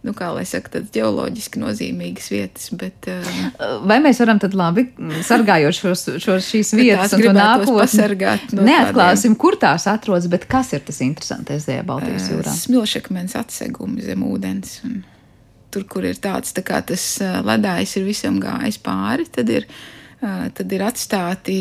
nu, 0.06 0.14
kā 0.16 0.30
lai 0.32 0.44
saka, 0.48 0.72
tādas 0.76 0.94
ģeoloģiski 0.94 1.60
nozīmīgas 1.60 2.30
vietas. 2.32 2.70
Bet, 2.80 3.10
uh, 3.12 3.82
Vai 3.88 3.98
mēs 4.04 4.22
varam 4.22 4.40
tad 4.40 4.56
labi, 4.56 4.86
sargājot 5.26 5.76
šos, 5.76 6.04
šos 6.24 6.48
šīs 6.48 6.72
vietas 6.78 7.12
un 7.18 7.26
to 7.26 7.34
nākotni, 7.36 8.30
no 8.56 8.64
neatklāsim, 8.70 9.34
tādiem. 9.34 9.36
kur 9.42 9.58
tās 9.60 9.84
atrodas, 9.90 10.30
bet 10.32 10.46
kas 10.48 10.72
ir 10.78 10.86
tas 10.86 11.02
interesantais 11.04 11.68
tajā 11.68 11.84
Baltijas 11.88 12.30
jūrā? 12.32 12.54
Uh, 12.54 12.62
smilšakmens 12.62 13.36
atsegumi 13.42 14.06
zem 14.06 14.24
ūdens. 14.30 14.78
Un 14.88 15.02
tur, 15.74 15.84
kur 15.92 16.08
ir 16.08 16.16
tāds, 16.16 16.56
tā 16.56 16.64
kā 16.64 16.80
tas 16.88 17.04
ledājs 17.20 17.98
ir 18.00 18.08
visam 18.08 18.40
gājis 18.40 18.80
pāri, 18.80 19.28
tad 19.28 19.52
ir 19.52 19.68
tad 20.18 20.72
ir 20.74 20.82
atstāti 20.82 21.58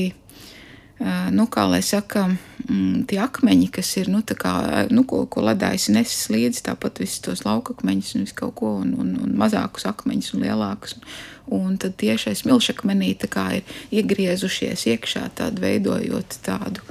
nu, 1.31 1.45
kā 1.51 1.67
lai 1.69 1.81
saka, 1.85 2.25
mm, 2.65 3.05
tie 3.09 3.19
akmeņi, 3.21 3.69
kas 3.73 3.91
ir, 4.01 4.09
nu, 4.09 4.23
kā, 4.25 4.87
nu 4.89 5.03
ko, 5.07 5.25
ko 5.29 5.43
ledājs 5.45 5.89
nesis 5.93 6.29
līdzi, 6.33 6.63
tāpat 6.69 7.01
visus 7.03 7.21
tos 7.25 7.43
laukakmeņus 7.45 8.15
un 8.17 8.25
visu 8.25 8.37
kaut 8.37 8.55
ko, 8.57 8.73
un, 8.81 8.95
un, 8.97 9.13
un 9.23 9.35
mazākus 9.37 9.87
akmeņus 9.89 10.33
un 10.33 10.47
lielākus. 10.47 10.97
Un 11.53 11.77
tad 11.79 11.95
tieši 12.01 12.33
smilšakmenī 12.41 13.13
tā 13.21 13.29
kā 13.31 13.45
ir 13.59 13.77
iegriezušies 13.95 14.87
iekšā, 14.91 15.29
tādu 15.37 15.63
veidojot 15.63 16.41
tādu 16.43 16.83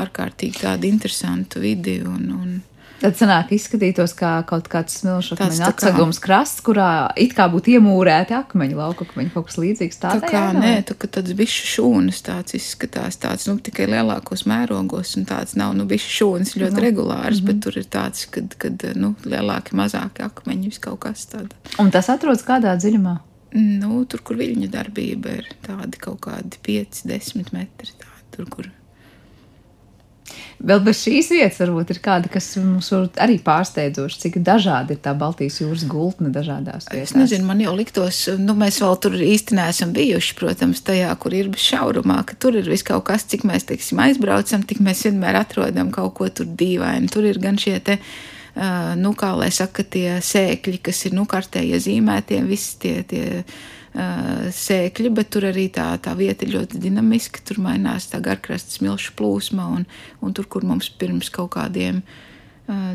ārkārtīgi 0.00 0.64
tādu 0.64 0.88
interesantu 0.88 1.62
vidi 1.62 2.00
un, 2.06 2.26
un 2.34 2.58
Tad 3.00 3.16
sanāk, 3.16 3.54
izskatītos 3.56 4.12
kā 4.16 4.32
kaut 4.48 4.66
kāds 4.68 4.98
smilšu 5.00 5.36
akmeņu 5.36 5.64
atsegums 5.64 6.18
kā... 6.20 6.26
krasts, 6.26 6.60
kurā 6.64 6.88
it 7.20 7.32
kā 7.36 7.46
būtu 7.52 7.72
iemūrēti 7.78 8.36
akmeņi, 8.36 8.76
lauka 8.76 9.06
akmeņi, 9.06 9.32
kaut 9.32 9.48
kas 9.48 9.56
līdzīgs. 9.62 10.00
Tā 10.02 10.12
kā 10.24 10.42
nē, 10.56 10.74
tu, 10.88 10.96
ka 11.00 11.08
tāds 11.16 11.32
bišķi 11.38 11.70
šūnas 11.74 12.20
tāds 12.26 12.56
izskatās, 12.58 13.16
tāds, 13.22 13.46
nu, 13.48 13.56
tikai 13.56 13.88
lielākos 13.88 14.44
mērogos, 14.50 15.14
un 15.16 15.24
tāds 15.30 15.56
nav, 15.56 15.72
nu, 15.78 15.86
bišķi 15.88 16.12
šūnas 16.18 16.52
ļoti. 16.60 16.76
Nu. 16.76 16.84
regulārs, 16.84 17.40
mm 17.40 17.46
-hmm. 17.46 17.46
bet 17.48 17.62
tur 17.64 17.78
ir 17.80 17.88
tāds, 17.88 18.26
kad, 18.30 18.54
kad, 18.60 18.84
nu, 18.96 19.14
lielāki, 19.24 19.76
mazāki 19.80 20.26
akmeņi, 20.26 20.68
vis 20.68 20.78
kaut 20.78 21.00
kas 21.06 21.24
tāds. 21.32 21.56
Un 21.80 21.90
tas 21.90 22.08
atrodas 22.12 22.44
kādā 22.44 22.76
dziļumā? 22.76 23.16
Nu, 23.56 24.04
tur, 24.04 24.20
kur 24.22 24.36
viļņu 24.36 24.68
darbība 24.70 25.40
ir 25.40 25.48
tādi 25.64 25.98
kaut 25.98 26.20
kādi 26.28 26.60
5, 26.62 27.06
10 27.08 27.50
metri, 27.52 27.96
tādi, 27.96 28.28
tur, 28.36 28.46
kur 28.46 28.68
Vēl 30.60 30.82
bez 30.84 31.02
šīs 31.06 31.30
vietas 31.32 31.60
varbūt 31.62 31.94
ir 31.94 32.00
kāda, 32.04 32.28
kas 32.32 32.50
mums 32.60 32.90
arī 32.92 33.38
pārsteidzoši, 33.44 34.18
cik 34.24 34.40
dažādi 34.44 34.96
ir 34.96 35.02
tā 35.04 35.14
Baltijas 35.16 35.60
jūras 35.62 35.86
gultne 35.88 36.32
dažādās 36.34 36.90
vietās. 36.90 37.10
Es 37.10 37.16
nezinu, 37.16 37.46
man 37.48 37.62
jau 37.64 37.72
liktos, 37.78 38.26
nu 38.40 38.56
mēs 38.58 38.80
vēl 38.84 38.98
tur 39.00 39.16
īsti 39.24 39.56
neesam 39.56 39.94
bijuši, 39.96 40.36
protams, 40.40 40.84
tajā, 40.84 41.12
kur 41.22 41.36
ir 41.36 41.48
bez 41.54 41.64
šaurumā, 41.64 42.20
ka 42.28 42.36
tur 42.40 42.58
ir 42.60 42.68
viss 42.68 42.86
kaut 42.86 43.06
kas, 43.08 43.24
cik 43.30 43.46
mēs, 43.48 43.64
teiksim, 43.70 44.02
aizbraucam, 44.04 44.66
tik 44.68 44.84
mēs 44.84 45.06
vienmēr 45.08 45.40
atrodam 45.40 45.94
kaut 45.94 46.18
ko 46.20 46.28
tur 46.28 46.50
dīvaini. 46.60 47.08
Tur 47.12 47.30
ir 47.30 47.40
gan 47.40 47.60
šie 47.60 47.78
te 47.84 48.00
nu, 49.00 49.12
kā 49.16 49.32
lai 49.38 49.50
saka, 49.54 49.84
tie 49.86 50.18
sēkļi, 50.24 50.80
kas 50.90 51.04
ir, 51.06 51.14
nu, 51.16 51.24
kartē 51.30 51.62
iezīmētie, 51.64 52.42
visi 52.44 52.76
tie, 52.82 52.96
tie 53.06 53.26
sēkļi, 53.94 55.10
bet 55.14 55.30
tur 55.34 55.48
arī 55.48 55.66
tā, 55.74 55.90
tā 56.02 56.14
vieta 56.18 56.46
ir 56.46 56.54
ļoti 56.54 56.80
dinamiska. 56.82 57.42
Tur 57.46 57.58
mainās 57.64 58.10
tā 58.12 58.20
garkrasta 58.22 58.78
smilšu 58.78 59.16
plūsma, 59.18 59.66
un, 59.78 59.86
un 60.22 60.34
tur, 60.36 60.46
kur 60.46 60.66
mums 60.66 60.90
pirms 61.00 61.30
kaut 61.34 61.52
kādiem, 61.56 62.02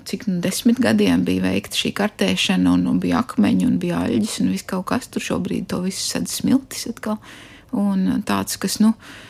cik 0.07 0.23
nu 0.29 0.39
desmit 0.43 0.79
gadiem 0.79 1.25
bija 1.27 1.43
veikta 1.49 1.75
šī 1.75 1.91
kartēšana, 1.97 2.77
un, 2.77 2.87
un 2.87 3.01
bija 3.03 3.19
akmeņi, 3.25 3.67
un 3.67 3.77
bija 3.81 4.05
aļģis, 4.05 4.39
un 4.45 4.55
viss 4.55 4.67
kaut 4.69 4.87
kas 4.93 5.11
tur 5.11 5.25
šobrīd 5.25 5.67
to 5.71 5.81
visu 5.83 6.05
sadz 6.05 6.39
smiltis 6.39 6.87
atkal. 6.93 7.19
Un 7.75 8.21
tāds, 8.23 8.55
kas, 8.61 8.79
nu, 8.79 8.93
uh, 8.93 9.24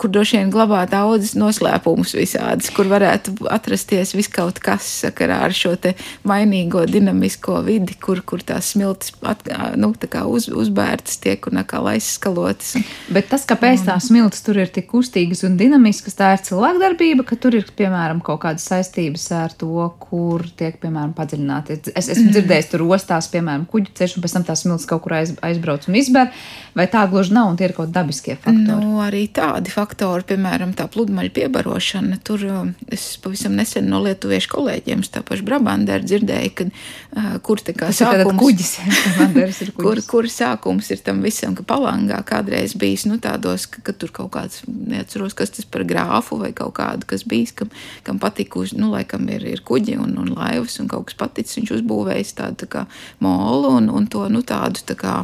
kur 0.00 0.08
droši 0.08 0.38
vien 0.38 0.50
glabā 0.52 0.80
daudzas 0.88 1.34
noslēpumus 1.36 2.14
visādas, 2.16 2.70
kur 2.72 2.88
varētu 2.88 3.34
atrasties 3.52 4.14
viskaut 4.16 4.60
kas 4.64 4.86
sakarā 5.04 5.42
ar 5.44 5.52
šo 5.52 5.74
te 5.76 5.92
mainīgo 6.28 6.86
dinamisko 6.88 7.60
vidi, 7.66 7.98
kur, 8.00 8.22
kur 8.24 8.40
tās 8.46 8.72
smiltis 8.72 9.12
at, 9.28 9.44
nu, 9.76 9.90
tā 10.00 10.24
uz, 10.24 10.48
uzbērtas 10.48 11.20
tiek 11.20 11.44
un 11.50 11.60
atkal 11.60 11.90
aizskalotas. 11.92 12.78
Bet 13.12 13.28
tas, 13.32 13.44
kāpēc 13.48 13.84
tās 13.84 14.08
smiltis 14.08 14.44
tur 14.46 14.62
ir 14.62 14.72
tik 14.72 14.88
kustīgas 14.88 15.44
un 15.44 15.58
dinamiskas, 15.60 16.16
tā 16.16 16.32
ir 16.36 16.44
cilvēkdarbība, 16.48 17.26
ka 17.28 17.36
tur 17.36 17.58
ir, 17.60 17.68
piemēram, 17.76 18.22
kaut 18.24 18.40
kādas 18.46 18.64
saistības 18.70 19.28
ar 19.36 19.52
to, 19.58 19.84
kur 20.00 20.46
tiek, 20.56 20.80
piemēram, 20.80 21.12
padziļināti. 21.18 21.80
Es 21.92 22.08
esmu 22.14 22.32
dzirdējis, 22.32 22.70
tur 22.72 22.86
ostās, 22.88 23.28
piemēram, 23.34 23.68
kuģu 23.68 23.92
ceļš, 24.00 24.16
un 24.16 24.24
pēc 24.24 24.38
tam 24.38 24.48
tās 24.48 24.64
smiltis 24.64 24.88
kaut 24.88 25.04
kur 25.04 25.18
aiz, 25.20 25.36
aizbrauc 25.44 25.88
un 25.90 26.00
izber, 26.00 26.32
vai 26.78 26.88
tā 26.90 27.04
gluži 27.10 27.36
nav, 27.36 27.52
un 27.52 27.60
tie 27.60 27.68
ir 27.68 27.76
kaut 27.76 27.92
dabiskie 27.92 28.38
faktori. 28.38 28.80
Nu, 28.80 29.00
arī 29.04 29.26
tā 29.34 29.57
tādi 29.58 29.72
faktori, 29.74 30.22
piemēram, 30.28 30.72
tā 30.78 30.86
pludmaļa 30.90 31.32
piebarošana. 31.34 32.20
Tur 32.26 32.44
um, 32.46 32.70
es 32.94 33.16
pavisam 33.22 33.56
nesen 33.58 33.88
no 33.90 33.98
lietuviešu 34.04 34.52
kolēģiem, 34.52 35.02
tā 35.10 35.24
paša 35.26 35.46
Brabandera 35.46 36.04
dzirdēju, 36.04 36.52
ka 36.54 36.66
uh, 36.68 37.32
kur 37.42 37.58
tā 37.64 37.74
kā 37.74 37.90
sākums, 37.94 38.38
kuģis, 38.38 38.72
ir 38.84 39.72
kuģis. 39.74 39.74
kur, 39.80 40.02
kur 40.06 40.30
sākums 40.30 40.92
ir 40.94 41.02
tam 41.02 41.24
visam, 41.26 41.56
ka 41.58 41.66
palangā 41.66 42.20
kādreiz 42.28 42.76
bijis, 42.78 43.08
nu 43.10 43.18
tādos, 43.22 43.66
ka, 43.66 43.82
ka 43.82 43.96
tur 43.98 44.14
kaut 44.14 44.30
kāds, 44.36 44.62
neatceros, 44.68 45.34
kas 45.38 45.56
tas 45.56 45.66
par 45.66 45.82
grāfu 45.88 46.38
vai 46.38 46.52
kaut 46.54 46.76
kādu, 46.78 47.08
kas 47.10 47.26
bijis, 47.26 47.56
kam, 47.58 47.72
kam 48.06 48.22
patika 48.22 48.62
uz, 48.62 48.76
nu, 48.78 48.92
laikam 48.94 49.26
ir, 49.34 49.46
ir 49.56 49.64
kuģi 49.66 49.98
un, 49.98 50.14
un 50.22 50.34
laivas 50.38 50.78
un 50.78 50.90
kaut 50.90 51.10
kas 51.10 51.18
paticis, 51.18 51.58
viņš 51.58 51.74
uzbūvējis 51.80 52.36
tādu 52.38 52.62
tā 52.62 52.70
kā 52.76 52.86
molu 53.24 53.74
un, 53.80 53.90
un 53.90 54.06
to, 54.06 54.28
nu 54.30 54.44
tādu 54.46 54.86
tā 54.86 54.94
kā, 54.98 55.18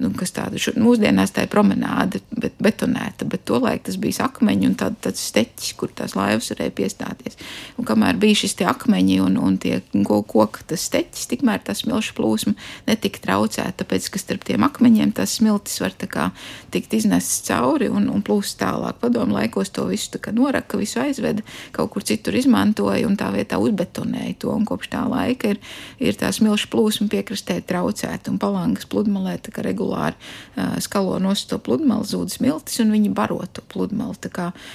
nu, 0.00 0.10
kas 0.16 0.32
tāda, 0.36 0.60
mūsdienās 0.80 1.34
tā 1.36 1.44
ir 1.44 1.52
promenāde, 1.52 2.22
bet 2.32 2.56
betonēta, 2.62 3.26
bet 3.28 3.44
to 3.48 3.60
laiku 3.60 3.88
tas 3.90 3.98
bija 4.00 4.26
akmeņi 4.26 4.68
un 4.70 4.76
tād, 4.80 4.96
tāds 5.04 5.22
steķis, 5.30 5.74
kur 5.78 5.92
tās 5.96 6.16
laivas 6.16 6.50
varēja 6.54 6.72
piestāties. 6.76 7.36
Un 7.80 7.88
kamēr 7.88 8.18
bija 8.20 8.40
šis 8.42 8.56
te 8.58 8.68
akmeņi 8.68 9.18
un, 9.24 9.36
un 9.40 9.58
tie 9.60 9.80
koka 10.06 10.64
tas 10.72 10.86
steķis, 10.88 11.28
tikmēr 11.34 11.62
tā 11.66 11.74
smilšu 11.76 12.16
plūsma 12.16 12.54
netika 12.88 13.22
traucēta, 13.26 13.82
tāpēc, 13.82 14.08
ka 14.12 14.22
starp 14.22 14.46
tiem 14.48 14.64
akmeņiem 14.66 15.12
tās 15.16 15.36
smiltis 15.38 15.80
var 15.82 15.96
tā 16.00 16.08
kā 16.10 16.30
tikt 16.72 16.96
iznests 16.96 17.44
cauri 17.48 17.90
un, 17.92 18.08
un 18.12 18.24
plūst 18.24 18.58
tālāk. 18.62 19.00
Padomu 19.02 19.36
laikos 19.36 19.72
to 19.74 19.86
visu 19.90 20.14
tā 20.16 20.22
kā 20.24 20.34
noraka, 20.36 20.80
visu 20.80 21.00
aizveda, 21.02 21.44
kaut 21.76 21.92
kur 21.94 22.06
citur 22.06 22.36
izmantoja 22.40 23.08
un 23.08 23.18
tā 23.20 23.30
vietā 23.34 23.60
uzbetonēja 23.60 24.38
to, 24.44 24.54
un 24.54 24.66
kopš 24.68 24.92
tā 24.94 25.04
laika 25.10 25.54
ir, 25.54 25.60
ir 26.00 26.18
tā 26.20 26.32
smilšu 26.34 26.70
plūsma 26.72 27.10
piekrastē 27.12 27.60
traucēta 27.68 28.32
un 28.32 28.40
palangas 28.40 28.88
pludmalē 28.90 29.36
tā 29.44 29.54
kā 29.54 29.64
regulāri 29.90 30.14
skalo 30.80 31.18
nost 31.18 31.48
to 31.50 31.58
pludmali, 31.58 32.04
zūd 32.04 32.30
smiltis 32.30 32.80
un 32.80 32.92
viņi 32.92 33.12
baro 33.14 33.40
to 33.52 33.62
pludmali 33.68 34.16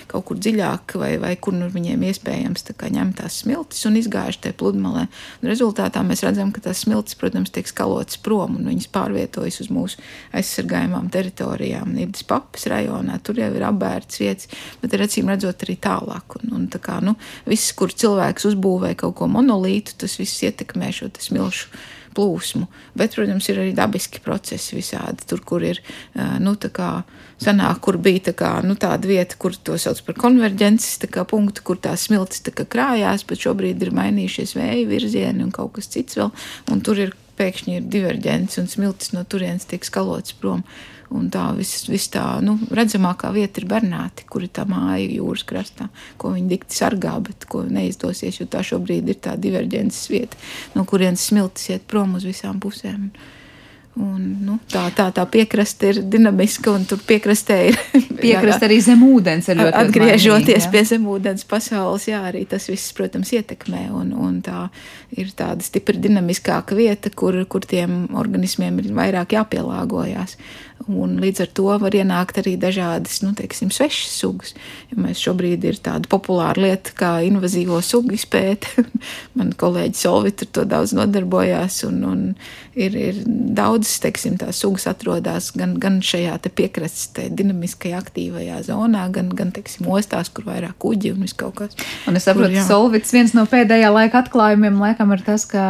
kaut 0.08 0.26
kur 0.26 0.38
dziļāk, 0.38 0.96
vai, 0.98 1.18
vai 1.22 1.36
kur 1.38 1.54
nu 1.54 1.68
viņiem 1.70 2.02
iespējams 2.10 2.66
kā, 2.76 2.90
ņemt 2.90 3.20
tās 3.20 3.42
smiltis 3.44 3.86
un 3.86 3.96
izgājuši 4.00 4.42
tajā 4.42 4.56
pludmalē. 4.58 5.06
Un 5.42 5.50
rezultātā 5.50 6.02
mēs 6.04 6.24
redzam, 6.26 6.52
ka 6.52 6.62
tās 6.62 6.84
smiltis, 6.84 7.16
protams, 7.16 7.52
tiek 7.54 7.68
skalotas 7.68 8.18
prom 8.18 8.58
un 8.58 8.70
viņas 8.72 8.90
pārvietojas 8.92 9.62
uz 9.62 9.70
mūsu 9.70 10.02
aizsargājumām 10.36 11.12
teritorijām. 11.14 11.94
Nīdas 11.96 12.26
papas 12.28 12.66
rajonā 12.72 13.20
tur 13.24 13.40
jau 13.40 13.52
ir 13.54 13.68
apbērts 13.70 14.22
vietas, 14.24 14.50
bet 14.82 14.96
ir 14.96 15.06
acīm 15.06 15.30
redzot 15.32 15.68
arī 15.68 15.78
tālāk. 15.82 16.40
Un, 16.42 16.56
un 16.58 16.70
tā 16.72 16.82
kā, 16.84 17.00
nu, 17.06 17.16
viss, 17.46 17.76
kur 17.78 17.94
cilvēks 17.94 18.50
uzbūvē 18.52 18.96
kaut 19.00 19.20
ko 19.20 19.30
monolītu, 19.32 20.00
tas 20.02 20.18
viss 20.20 20.44
ietekmē 20.48 20.92
šo 20.96 21.12
smilšu 21.22 21.70
plūsmu. 22.16 22.68
Bet, 22.98 23.18
protams, 23.18 23.50
ir 23.52 23.62
arī 23.62 23.76
dabiski 23.78 24.22
procesi 24.24 24.78
visādi. 24.78 25.28
Tur, 25.30 25.44
kur 25.46 25.66
ir, 25.66 25.82
nu, 26.42 26.56
tā 26.60 26.72
kā 26.74 26.90
sanāk, 27.42 27.82
kur 27.86 28.00
bija 28.02 28.30
tā 28.30 28.36
kā, 28.38 28.52
nu, 28.66 28.78
tāda 28.80 29.10
vieta, 29.10 29.38
kur 29.40 29.56
to 29.56 29.78
sauc 29.82 30.00
par 30.08 30.18
konverģences 30.24 31.06
kā, 31.12 31.26
punktu, 31.28 31.66
kur 31.68 31.80
tās 31.82 32.08
smiltis 32.08 32.46
tā 32.46 32.56
kā 32.56 32.68
krājās, 32.76 33.26
bet 33.28 33.44
šobrīd 33.44 33.84
ir 33.84 33.94
mainījušies 33.96 34.56
vēja 34.58 34.88
virzieni 34.90 35.46
un 35.46 35.54
kaut 35.56 35.76
kas 35.76 35.92
cits 35.92 36.20
vēl, 36.20 36.32
un 36.72 36.84
tur 36.86 37.04
ir 37.04 37.16
pēkšņi 37.40 37.80
ir 37.80 37.88
diverģents 37.92 38.60
un 38.62 38.70
smiltis 38.72 39.12
no 39.16 39.26
turienes 39.28 39.68
tiek 39.68 39.84
skalots 39.88 40.36
prom. 40.40 40.64
Un 41.14 41.28
tā 41.30 41.44
viss 41.54 41.86
vis 41.86 42.08
tā 42.10 42.24
nu, 42.42 42.56
redzamākā 42.74 43.30
vieta 43.36 43.62
ir 43.62 43.68
Bernāti, 43.70 44.26
kur 44.30 44.44
ir 44.46 44.50
tā 44.56 44.66
māja 44.70 45.06
jūras 45.06 45.46
krastā, 45.46 45.88
ko 46.18 46.34
viņi 46.34 46.50
dikti 46.50 46.80
sargā, 46.80 47.14
bet 47.24 47.46
ko 47.50 47.62
neizdosies, 47.70 48.42
jo 48.42 48.50
tā 48.50 48.64
šobrīd 48.66 49.14
ir 49.14 49.22
tā 49.22 49.36
diverģences 49.38 50.10
vieta, 50.10 50.42
no 50.74 50.86
kurienes 50.90 51.28
smiltis 51.30 51.70
iet 51.76 51.86
prom 51.92 52.18
uz 52.18 52.26
visām 52.26 52.58
pusēm. 52.64 53.12
Un, 53.96 54.24
nu, 54.44 54.58
tā, 54.68 54.90
tā, 54.92 55.06
tā 55.16 55.24
piekraste 55.32 55.88
ir 55.94 56.00
dinamiska, 56.12 56.68
un 56.76 56.84
tur 56.84 57.00
piekrastē 57.08 57.60
ir. 57.70 57.78
Piekraste 58.26 58.68
arī 58.68 58.82
zem 58.84 59.06
ūdens 59.08 59.48
ir 59.48 59.62
ļoti 59.62 59.80
Atgriežoties 59.80 60.66
mainīgi, 60.66 60.72
pie 60.74 60.82
zemūdens 60.90 61.48
pasaules, 61.48 62.10
jā, 62.10 62.20
arī 62.28 62.42
tas 62.50 62.68
viss, 62.68 62.92
protams, 62.98 63.32
ietekmē. 63.38 63.86
Un, 63.96 64.12
un 64.20 64.42
tā 64.44 64.66
ir 65.16 65.32
tāda 65.38 65.64
stipri 65.64 66.02
dinamiskāka 66.04 66.76
vieta, 66.76 67.14
kur, 67.16 67.40
kur 67.48 67.64
tiem 67.64 68.10
organismiem 68.20 68.84
ir 68.84 68.92
vairāk 69.00 69.38
jāpielāgojas. 69.38 70.36
Un 70.86 71.16
līdz 71.18 71.42
ar 71.42 71.50
to 71.58 71.66
var 71.82 71.96
ienākt 71.98 72.38
arī 72.38 72.54
dažādas, 72.62 73.22
nu, 73.26 73.32
teiksim, 73.38 73.72
svešas 73.74 74.20
sugas. 74.22 74.54
Ja 74.92 75.00
mēs 75.02 75.22
šobrīd 75.24 75.66
ir 75.66 75.80
tāda 75.82 76.06
populāra 76.12 76.62
lieta 76.62 76.94
kā 76.98 77.12
invazīvo 77.26 77.80
sugu 77.82 78.14
izpēte. 78.14 78.86
Man 79.38 79.56
kolēģi 79.58 79.98
Solvit 79.98 80.44
ar 80.46 80.52
to 80.54 80.66
daudz 80.70 80.94
nodarbojās, 80.94 81.80
un, 81.88 82.04
un 82.06 82.22
ir, 82.78 82.94
ir 82.94 83.22
daudzas, 83.26 83.98
teiksim, 84.04 84.36
tās 84.38 84.60
sugas 84.62 84.86
atrodas 84.92 85.50
gan, 85.58 85.74
gan 85.82 85.98
šajā 86.06 86.36
te 86.44 86.52
piekrastes, 86.54 87.08
te 87.16 87.26
dinamiskajā, 87.34 88.04
aktīvajā 88.04 88.62
zonā, 88.68 89.08
gan, 89.16 89.32
gan, 89.34 89.56
teiksim, 89.56 89.88
ostās, 89.90 90.30
kur 90.30 90.46
vairāk 90.52 90.78
kuģi 90.86 91.16
un 91.16 91.26
viss 91.26 91.38
kaut 91.40 91.58
kas. 91.64 91.76
Un 92.06 92.20
es 92.20 92.28
saprotu, 92.28 92.54
ka 92.54 92.68
Solvits 92.68 93.16
viens 93.16 93.34
no 93.34 93.48
pēdējā 93.50 93.90
laika 93.96 94.22
atklājumiem 94.22 94.78
laikam 94.84 95.16
ir 95.16 95.26
tas, 95.26 95.48
ka 95.50 95.66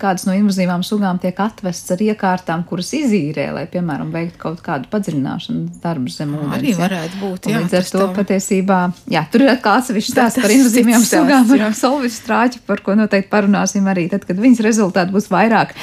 kādas 0.00 0.26
no 0.26 0.34
invazīvām 0.34 0.82
sugām 0.86 1.22
tiek 1.22 1.38
atvests 1.46 1.94
ar 1.94 2.02
iekārtām, 2.02 2.66
kuras 2.66 2.90
izīrē, 2.96 3.50
lai, 3.54 3.66
piemēram, 3.70 4.10
veiktu 4.14 4.40
kaut 4.40 4.47
kādu 4.64 4.88
padziļināšanas 4.92 5.78
darbu 5.82 6.12
zem 6.12 6.34
ūdens. 6.38 6.56
Arī 6.58 6.74
varētu 6.78 7.20
būt. 7.20 7.48
Jā, 7.50 7.62
līdz 7.62 7.76
ar 7.78 7.88
to 7.92 8.02
tā... 8.02 8.08
patiesībā, 8.18 8.80
jā, 9.14 9.24
tur 9.32 9.44
ir 9.44 9.52
atkal 9.52 9.78
atsevišķi 9.82 10.14
stāsts 10.14 10.42
par 10.42 10.54
invazīvajām 10.56 11.06
sugām 11.08 11.54
ar 11.58 11.76
solvis 11.78 12.18
strāķi, 12.22 12.62
par 12.68 12.82
ko 12.84 12.96
noteikti 12.98 13.30
parunāsim 13.32 13.88
arī 13.90 14.08
tad, 14.12 14.26
kad 14.28 14.40
viņas 14.40 14.64
rezultāti 14.64 15.14
būs 15.14 15.30
vairāk 15.32 15.74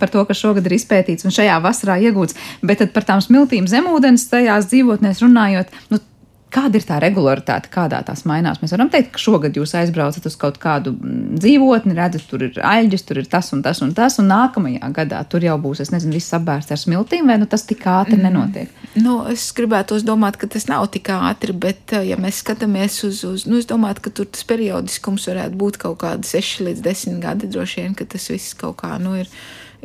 par 0.00 0.12
to, 0.12 0.24
kas 0.28 0.40
šogad 0.42 0.66
ir 0.68 0.76
izpētīts 0.78 1.26
un 1.26 1.34
šajā 1.34 1.58
vasarā 1.64 1.98
iegūts, 2.08 2.36
bet 2.66 2.84
tad 2.84 2.94
par 2.96 3.06
tām 3.08 3.22
smiltīm 3.24 3.68
zemūdens 3.70 4.28
tajās 4.30 4.70
dzīvotnēs 4.72 5.24
runājot, 5.26 5.74
nu, 5.92 6.02
Kāda 6.46 6.78
ir 6.78 6.84
tā 6.86 6.96
regularitāte, 7.02 7.68
kādā 7.74 7.98
tās 8.06 8.22
mainās? 8.28 8.60
Mēs 8.62 8.70
varam 8.70 8.90
teikt, 8.90 9.10
ka 9.16 9.20
šogad 9.20 9.56
jūs 9.58 9.72
aizbraucat 9.80 10.28
uz 10.30 10.36
kaut 10.38 10.60
kādu 10.62 10.92
mm, 10.94 11.40
dzīvotni, 11.42 11.96
redzat, 11.98 12.22
tur 12.30 12.44
ir 12.46 12.60
aļģis, 12.62 13.04
tur 13.08 13.20
ir 13.20 13.26
tas 13.32 13.50
un 13.56 13.64
tas 13.66 13.82
un 13.82 13.90
tas, 13.96 14.20
un 14.22 14.30
nākamajā 14.30 14.92
gadā 14.94 15.24
tur 15.26 15.42
jau 15.42 15.56
būs, 15.64 15.82
es 15.82 15.90
nezinu, 15.90 16.14
viss 16.14 16.36
apbērts 16.38 16.70
ar 16.70 16.80
smiltīm, 16.80 17.26
vai 17.26 17.40
nu 17.42 17.50
tas 17.50 17.66
tik 17.66 17.82
ātri 17.90 18.20
mm. 18.20 18.28
nenotiek? 18.28 18.80
Nu, 18.94 19.18
es 19.32 19.48
gribētu 19.58 19.98
domāt, 20.06 20.38
ka 20.38 20.46
tas 20.54 20.68
nav 20.70 20.86
tik 20.94 21.10
ātri, 21.16 21.56
bet, 21.66 21.82
eh, 21.98 22.06
ja 22.12 22.20
mēs 22.20 22.40
skatāmies 22.44 23.02
uz, 23.10 23.24
uz 23.26 23.48
nu, 23.50 23.58
es 23.58 23.66
domāju, 23.66 24.06
ka 24.06 24.14
tur 24.20 24.30
tas 24.30 24.46
periodiskums 24.46 25.26
varētu 25.32 25.58
būt 25.58 25.82
kaut 25.82 25.98
kādi 26.06 26.30
6 26.30 26.66
līdz 26.70 26.86
10 26.86 27.22
gadi 27.26 27.50
droši 27.50 27.82
vien, 27.82 27.98
ka 27.98 28.06
tas 28.14 28.30
viss 28.30 28.54
kaut 28.54 28.78
kā, 28.84 28.94
nu, 29.02 29.18
ir 29.18 29.32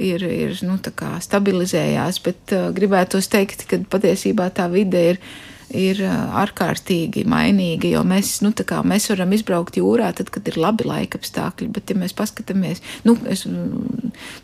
ir, 0.02 0.24
ir 0.24 0.60
nu, 0.66 0.78
stabilizējās, 1.22 2.22
bet 2.26 2.54
uh, 2.56 2.70
gribētu 2.76 3.22
teikt, 3.22 3.66
ka 3.70 3.82
patiesībā 3.92 4.50
tā 4.56 4.68
vide 4.72 5.02
ir 5.14 5.20
ir 5.78 6.02
ārkārtīgi 6.06 7.24
mainīga, 7.30 7.90
jo 7.96 8.04
mēs, 8.08 8.40
nu, 8.46 8.52
kā, 8.54 8.82
mēs 8.88 9.10
varam 9.12 9.32
izbraukt 9.36 9.78
jūrā, 9.80 10.12
tad, 10.18 10.32
kad 10.34 10.48
ir 10.50 10.58
labi 10.62 10.88
laika 10.88 11.20
apstākļi. 11.20 11.70
Bet, 11.76 11.92
ja 11.92 12.00
mēs 12.00 12.16
paskatāmies, 12.18 12.82
nu, 13.08 13.16
es, 13.32 13.46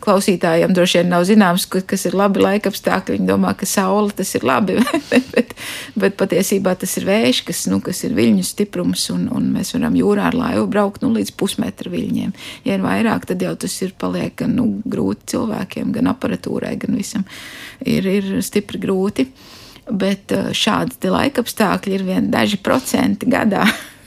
klausītājiem 0.04 0.74
droši 0.76 1.02
vien 1.02 1.10
nav 1.12 1.26
zināms, 1.28 1.66
kas 1.68 2.06
ir 2.08 2.16
labi 2.18 2.42
laika 2.42 2.72
apstākļi. 2.72 3.18
Viņi 3.18 3.30
domā, 3.30 3.54
ka 3.58 3.68
saule 3.68 4.14
tas 4.16 4.32
ir 4.38 4.46
labi, 4.48 4.78
bet, 5.34 5.54
bet 5.98 6.18
patiesībā 6.20 6.74
tas 6.78 6.96
ir 7.00 7.08
vējš, 7.08 7.42
kas, 7.48 7.64
nu, 7.72 7.80
kas 7.84 8.02
ir 8.08 8.16
viļņu 8.18 8.46
stiprums, 8.46 9.08
un, 9.14 9.28
un 9.34 9.50
mēs 9.56 9.74
varam 9.76 9.98
jūrā 9.98 10.30
ar 10.30 10.38
laivu 10.38 10.68
braukt 10.70 11.04
nu, 11.04 11.12
līdz 11.16 11.34
pusmetra 11.38 11.92
viļņiem. 11.92 12.34
Ja 12.68 12.78
ir 12.78 12.84
vairāk, 12.84 13.28
tad 13.28 13.44
jau 13.44 13.54
tas 13.58 13.76
ir 13.84 13.94
paliek 13.98 14.36
gan 14.42 14.56
nu, 14.58 14.68
grūti 14.88 15.34
cilvēkiem, 15.34 15.92
gan 15.96 16.12
aparatūrai, 16.14 16.74
gan 16.80 16.98
visam 16.98 17.26
ir, 17.84 18.06
ir 18.08 18.32
stipri 18.44 18.80
grūti 18.82 19.28
bet 19.90 20.34
uh, 20.36 20.50
šādi 20.56 21.12
laikapstākļi 21.12 21.94
ir 21.98 22.08
vien 22.08 22.32
daži 22.32 22.60
procenti 22.62 23.28
gadā. 23.30 23.66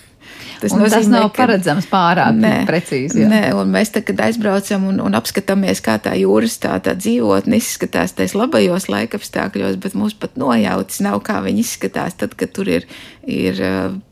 Tas, 0.61 0.75
nozīmē, 0.77 0.89
tas 0.93 1.07
nav 1.09 1.23
ka, 1.31 1.41
paredzams 1.41 1.87
pārāk 1.89 2.35
nē, 2.37 2.51
precīzi. 2.69 3.23
Jā. 3.23 3.29
Nē, 3.31 3.39
un 3.57 3.71
mēs 3.73 3.89
tagad 3.95 4.19
aizbraucam 4.27 4.83
un, 4.91 4.99
un 5.01 5.17
apskatāmies, 5.17 5.81
kā 5.81 5.95
tā 6.03 6.13
jūras 6.19 6.59
tā, 6.61 6.75
tā 6.85 6.93
dzīvotne 6.99 7.57
izskatās 7.57 8.13
tais 8.17 8.35
labajos 8.37 8.85
laikapstākļos, 8.91 9.79
bet 9.81 9.95
mums 9.97 10.13
pat 10.21 10.37
nojautas 10.37 11.01
nav, 11.01 11.17
kā 11.25 11.39
viņi 11.47 11.65
izskatās 11.65 12.19
tad, 12.21 12.35
kad 12.37 12.53
tur 12.53 12.69
ir, 12.69 12.85
ir 13.25 13.57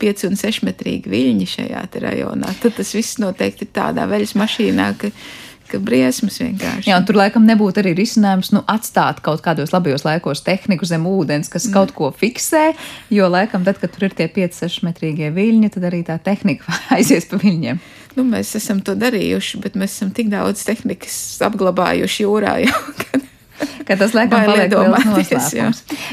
5 0.02 0.26
uh, 0.26 0.32
un 0.32 0.40
6 0.42 0.66
metrīgi 0.66 1.12
viļņi 1.12 1.46
šajā 1.54 1.84
rajonā. 2.02 2.50
Tad 2.64 2.74
tas 2.80 2.90
viss 2.98 3.22
noteikti 3.22 3.68
ir 3.68 3.72
tādā 3.78 4.10
veļas 4.10 4.34
mašīnā, 4.42 4.90
ka 4.98 5.14
ka 5.70 5.80
briesmas 5.82 6.40
vienkārši. 6.42 6.90
Jā, 6.90 6.98
tur 7.06 7.18
laikam 7.20 7.46
nebūtu 7.48 7.82
arī 7.82 7.94
risinājums 7.98 8.52
nu, 8.54 8.64
atstāt 8.70 9.22
kaut 9.24 9.44
kādos 9.44 9.74
labajos 9.74 10.04
laikos 10.06 10.44
tehniku 10.46 10.88
zem 10.88 11.06
ūdens, 11.08 11.50
kas 11.52 11.68
mm. 11.68 11.76
kaut 11.76 11.94
ko 11.96 12.10
fiksē, 12.16 12.70
jo 13.14 13.30
laikam 13.30 13.64
tad, 13.66 13.80
kad 13.82 13.94
tur 13.94 14.08
ir 14.08 14.16
tie 14.18 14.28
5-6 14.32 14.84
metrīgie 14.88 15.32
viļņi, 15.36 15.72
tad 15.76 15.88
arī 15.90 16.02
tā 16.06 16.18
tehnika 16.22 16.76
aizies 16.96 17.28
pa 17.30 17.40
viļņiem. 17.40 17.80
Nu, 18.18 18.26
mēs 18.26 18.56
esam 18.58 18.82
to 18.82 18.96
darījuši, 18.98 19.62
bet 19.62 19.78
mēs 19.78 19.94
esam 19.96 20.10
tik 20.14 20.32
daudz 20.32 20.64
tehnikas 20.66 21.16
apglabājuši 21.46 22.26
jūrā 22.26 22.56
jau, 22.66 22.78
ka 22.98 23.22
ka 23.88 23.96
tas 24.00 24.14
laikam 24.16 24.44
paliek 24.46 24.72
liels 24.72 25.06
noslēpums. 25.06 25.50
Jā. 25.56 25.68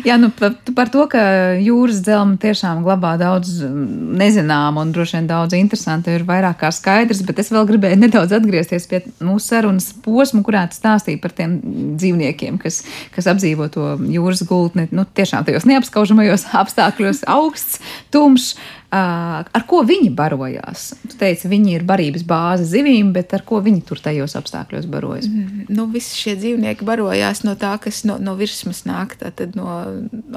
jā, 0.06 0.18
nu 0.22 0.30
par, 0.36 0.56
par 0.78 0.91
to, 0.93 1.06
ka 1.12 1.22
jūras 1.62 2.02
dzelma 2.06 2.39
tiešām 2.41 2.84
glabā 2.86 3.16
daudz 3.22 3.60
mm, 3.66 4.16
nezināmu 4.22 4.84
un 4.84 4.93
droši 4.95 5.20
vien 5.20 5.30
daudz 5.30 5.58
interesantu 5.58 6.14
ir 6.14 6.26
vairāk 6.28 6.60
kā 6.64 6.72
skaidrs, 6.74 7.24
bet 7.28 7.41
es 7.43 7.52
vēl 7.54 7.68
gribēju 7.70 8.00
nedaudz 8.02 8.36
atgriezties 8.38 8.88
pie 8.89 9.02
mūsu 9.20 9.52
sarunas 9.52 9.91
posmu, 10.06 10.43
kurā 10.48 10.66
tu 10.72 10.80
stāstīji 10.80 11.22
par 11.24 11.36
tiem 11.38 11.60
dzīvniekiem, 12.00 12.60
kas, 12.62 12.82
kas 13.16 13.30
apdzīvo 13.34 13.70
to 13.74 13.93
jūras 14.14 14.43
gultni, 14.48 14.88
nu 14.95 15.06
tiešām 15.18 15.48
tajos 15.48 15.68
neapskaužamajos 15.70 16.50
apstākļos 16.64 17.26
augsts, 17.38 17.82
tumšs. 18.16 18.56
Ar 18.88 19.64
ko 19.68 19.82
viņi 19.84 20.14
barojās? 20.16 20.94
Tu 21.12 21.18
teici, 21.20 21.50
viņi 21.52 21.74
ir 21.76 21.84
barības 21.88 22.22
bāze 22.24 22.64
zivīm, 22.70 23.10
bet 23.12 23.34
ar 23.36 23.42
ko 23.44 23.60
viņi 23.60 23.82
tur 23.84 24.00
tajos 24.00 24.38
apstākļos 24.40 24.86
barojas? 24.88 25.26
Mm, 25.28 25.66
nu, 25.76 25.90
visi 25.92 26.16
šie 26.16 26.38
dzīvnieki 26.40 26.88
barojās 26.88 27.44
no 27.44 27.58
tā, 27.60 27.74
kas 27.84 28.06
no, 28.08 28.16
no 28.24 28.38
virsmas 28.40 28.86
nāk, 28.88 29.18
tātad 29.20 29.58
no 29.60 29.68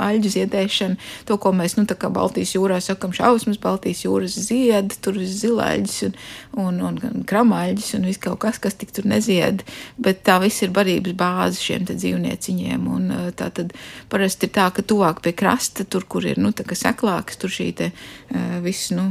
aļģu 0.03 0.33
ziedēšana, 0.35 0.99
to, 1.29 1.37
ko 1.39 1.53
mēs, 1.55 1.77
nu, 1.79 1.87
Baltijas 2.11 2.57
jūrā 2.57 2.81
sakam, 2.83 3.15
šausmas, 3.15 3.61
Baltijas 3.63 4.03
jūras 4.03 4.35
zied, 4.49 4.97
tur 4.99 5.21
zilāļģis 5.23 6.01
un, 6.09 6.19
un, 6.65 6.83
un, 6.89 6.99
un 7.07 7.23
kramāļģis 7.31 7.93
un 8.01 8.09
viss 8.11 8.23
kaut 8.25 8.41
kas, 8.43 8.59
kas 8.59 8.75
tik 8.81 8.91
tur 8.97 9.07
nezied, 9.07 9.63
bet 9.95 10.25
tā 10.27 10.41
viss 10.43 10.67
ir 10.67 10.75
barības 10.75 11.15
bāze 11.15 11.63
šiem 11.63 11.87
dzīvnieciņiem, 11.87 12.91
un 12.99 13.15
tā 13.39 13.53
tad 13.55 13.77
parasti 14.11 14.51
ir 14.51 14.55
tā, 14.59 14.67
ka 14.75 14.83
tuvāk 14.83 15.23
pie 15.23 15.37
krasta, 15.39 15.87
tur, 15.87 16.09
kur 16.11 16.27
ir, 16.27 16.43
nu, 16.43 16.51
seklāks, 16.51 17.39
tur 17.39 17.53
šī 17.55 17.71
te 17.79 17.91
Eh, 17.91 18.20
viss 18.63 18.91
nu, 18.95 19.11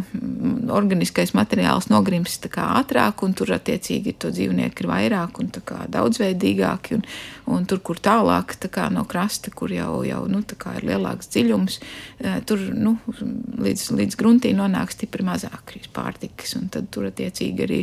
organiskais 0.72 1.34
materiāls 1.36 1.90
nogrimst 1.92 2.46
ātrāk, 2.50 3.24
un 3.26 3.34
tur 3.36 3.52
attiecīgi 3.56 4.16
to 4.22 4.32
dzīvnieku 4.32 4.86
ir 4.86 4.90
vairāk 4.90 5.42
un 5.42 5.50
daudzveidīgāki. 5.92 7.00
Un, 7.00 7.04
un 7.50 7.66
tur, 7.68 7.82
kur 7.84 8.00
tālāk 8.00 8.56
tā 8.62 8.88
no 8.94 9.04
krasta, 9.10 9.52
kur 9.52 9.74
jau, 9.74 10.04
jau 10.08 10.22
nu, 10.32 10.42
ir 10.80 10.88
lielāks 10.92 11.32
dziļums, 11.34 11.80
eh, 12.22 12.40
tur 12.48 12.62
nu, 12.74 12.96
līdz, 13.10 13.90
līdz 14.00 14.20
gruntī 14.20 14.54
nonāk 14.56 14.94
stipri 14.94 15.26
mazāk 15.26 15.76
pārtikas. 15.94 16.56
Tad 16.72 16.90
tur 16.94 17.10
attiecīgi 17.10 17.66
arī 17.66 17.80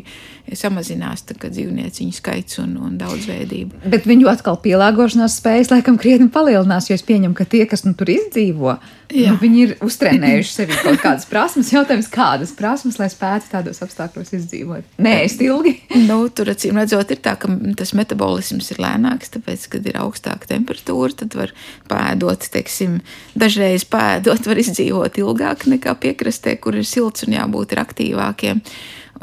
samazinās 0.56 1.26
dzīvnieciņu 1.26 2.16
skaits 2.16 2.60
un, 2.62 2.76
un 2.80 2.96
daudzveidība. 3.00 3.84
Bet 3.90 4.06
viņu 4.08 4.30
atkal 4.30 4.60
pielāgošanās 4.62 5.40
spējas 5.40 5.72
laikam 5.74 5.98
krietni 6.00 6.30
palielinās, 6.32 6.88
jo 6.90 6.96
es 6.96 7.04
pieņemu, 7.06 7.34
ka 7.36 7.44
tie, 7.44 7.66
kas 7.68 7.84
nu, 7.84 7.94
tur 7.98 8.12
izdzīvo, 8.14 8.78
Jā. 9.14 9.30
Nu, 9.30 9.38
viņi 9.38 9.60
ir 9.62 9.72
uztrenējuši 9.86 10.50
sevi 10.50 10.76
kaut 10.82 10.98
kādas 10.98 11.25
prasmes. 11.30 11.72
Jautājums, 11.74 12.08
kādas 12.12 12.52
prasmes, 12.56 12.98
lai 13.00 13.08
spētu 13.12 13.50
tādos 13.52 13.82
apstākļos 13.84 14.32
izdzīvot? 14.38 14.86
Nē, 15.02 15.14
es 15.26 15.36
ilgi. 15.42 15.76
nu, 16.08 16.18
tur 16.28 16.52
acīm 16.52 16.78
redzot, 16.80 17.12
ir 17.12 17.20
tā, 17.24 17.36
ka 17.40 17.50
tas 17.78 17.94
metabolisms 17.98 18.70
ir 18.74 18.82
lēnāks, 18.82 19.34
tāpēc, 19.36 19.68
kad 19.74 19.90
ir 19.90 20.00
augstāka 20.02 20.50
temperatūra, 20.54 21.18
tad 21.24 21.36
var 21.38 21.54
pēdot, 21.90 22.48
teiksim, 22.54 23.00
dažreiz 23.38 23.86
pēdot, 23.90 24.48
var 24.48 24.62
izdzīvot 24.62 25.20
ilgāk 25.22 25.68
nekā 25.74 25.96
piekrastē, 26.02 26.56
kur 26.62 26.78
ir 26.78 26.88
silts 26.88 27.26
un 27.26 27.36
jābūt 27.36 27.76
aktīvākiem. 27.76 28.62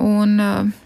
Un, 0.04 0.40
uh, 0.42 0.83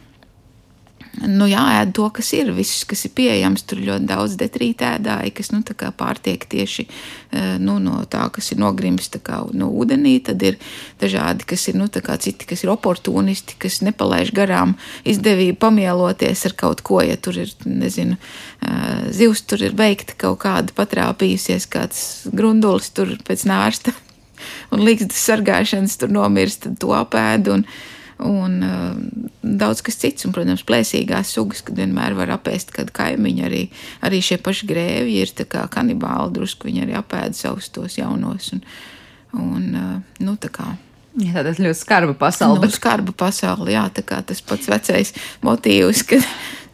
nu, 1.26 1.48
jāēd 1.50 1.94
to, 1.98 2.08
kas 2.14 2.30
ir, 2.38 2.52
viss, 2.56 2.84
kas 2.88 3.06
ir 3.08 3.14
pieejams. 3.18 3.64
Tur 3.68 3.82
ļoti 3.82 4.08
daudz 4.10 4.36
detrītēdāji, 4.40 5.34
kas 5.38 5.52
nu, 5.54 5.64
pārtiek 5.98 6.46
tieši 6.50 6.86
eh, 6.86 7.58
nu, 7.62 7.78
no 7.84 8.04
tā, 8.10 8.28
kas 8.34 8.52
ir 8.54 8.62
nogrimis 8.62 9.10
kā, 9.24 9.42
no 9.58 9.70
ūdenī. 9.74 10.18
Tad 10.26 10.44
ir 10.46 10.60
dažādi, 11.02 11.48
kas 11.50 11.68
ir 11.72 11.80
nu, 11.80 11.90
citi, 11.90 12.48
kas 12.50 12.64
ir 12.64 12.74
oportunisti, 12.74 13.58
kas 13.60 13.82
nepalaiž 13.86 14.34
garām 14.38 14.76
izdevību 15.08 15.58
pamieloties 15.62 16.46
ar 16.50 16.58
kaut 16.58 16.84
ko, 16.86 17.02
ja 17.02 17.18
tur 17.18 17.40
ir, 17.42 17.54
nezinu, 17.66 18.18
eh, 18.62 19.10
zivs 19.12 19.46
tur 19.48 19.64
ir 19.64 19.78
veikta 19.78 20.18
kaut 20.18 20.42
kāda 20.46 20.76
patrāpījusies, 20.78 21.70
kāds 21.72 22.02
grundulis 22.34 22.92
tur 22.94 23.18
pēc 23.26 23.48
nārsta 23.50 23.96
un 24.72 24.86
līgstas 24.86 25.22
sargāšanas 25.32 25.98
tur 25.98 26.14
nomirst, 26.14 26.66
tad 26.68 26.82
to 26.82 26.94
apēdu. 26.98 27.60
Un, 27.60 27.70
un 28.24 28.58
uh, 28.66 28.96
daudz 29.42 29.84
kas 29.86 30.00
cits. 30.02 30.26
Un, 30.28 30.34
protams, 30.36 30.66
plēsīgās 30.68 31.36
sugas, 31.38 31.64
kad 31.66 31.78
vienmēr 31.78 32.18
var 32.18 32.34
apēst 32.38 32.74
kādu 32.76 32.96
kaimiņu. 32.98 33.46
Arī, 33.48 33.64
arī 34.08 34.24
šie 34.26 34.40
paši 34.44 34.70
grēvi 34.70 35.22
ir 35.22 35.34
kanibāli, 35.74 36.34
drusku 36.38 36.70
viņi 36.70 36.86
arī 36.88 36.98
apēda 37.00 37.38
savus 37.38 37.70
tos 37.74 38.00
jaunos. 38.00 38.52
Un, 38.56 38.66
un, 39.38 39.72
uh, 39.76 40.20
nu, 40.24 40.38
tā 40.42 40.54
kā, 40.54 40.74
Jā, 41.18 41.42
tā 41.42 41.50
ir 41.50 41.64
ļoti 41.66 41.80
skarba 41.80 42.14
pasaule. 42.14 42.60
Nu, 42.60 42.62
bet... 42.62 42.76
Skarba 42.76 43.14
pasaule, 43.18 43.72
jā, 43.74 43.88
tā 43.90 44.04
kā 44.06 44.20
tas 44.22 44.42
pats 44.46 44.70
vecais 44.70 45.16
motīvs, 45.42 46.04
ka 46.06 46.20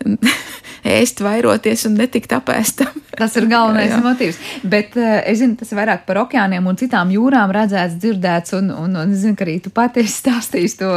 ēst, 0.83 1.21
vairoties 1.23 1.85
un 1.87 1.95
netikt 1.97 2.33
apēstam. 2.35 2.91
Tas 3.19 3.35
ir 3.39 3.45
galvenais 3.49 3.91
jā. 3.91 3.99
motīvs. 4.03 4.39
Bet 4.67 4.97
uh, 4.97 5.19
es 5.29 5.37
zinu, 5.39 5.53
tas 5.59 5.69
ir 5.69 5.77
vairāk 5.77 6.01
par 6.07 6.17
okeāniem 6.23 6.65
un 6.65 6.77
citām 6.79 7.11
jūrām 7.13 7.51
redzēts, 7.53 7.99
dzirdēts, 8.01 8.55
un, 8.57 8.71
un, 8.73 8.95
un 9.03 9.13
es 9.13 9.21
zinu, 9.21 9.37
ka 9.37 9.45
arī 9.45 9.59
tu 9.61 9.69
pati 9.73 10.01
esi 10.01 10.15
stāstījis 10.17 10.75
to 10.79 10.89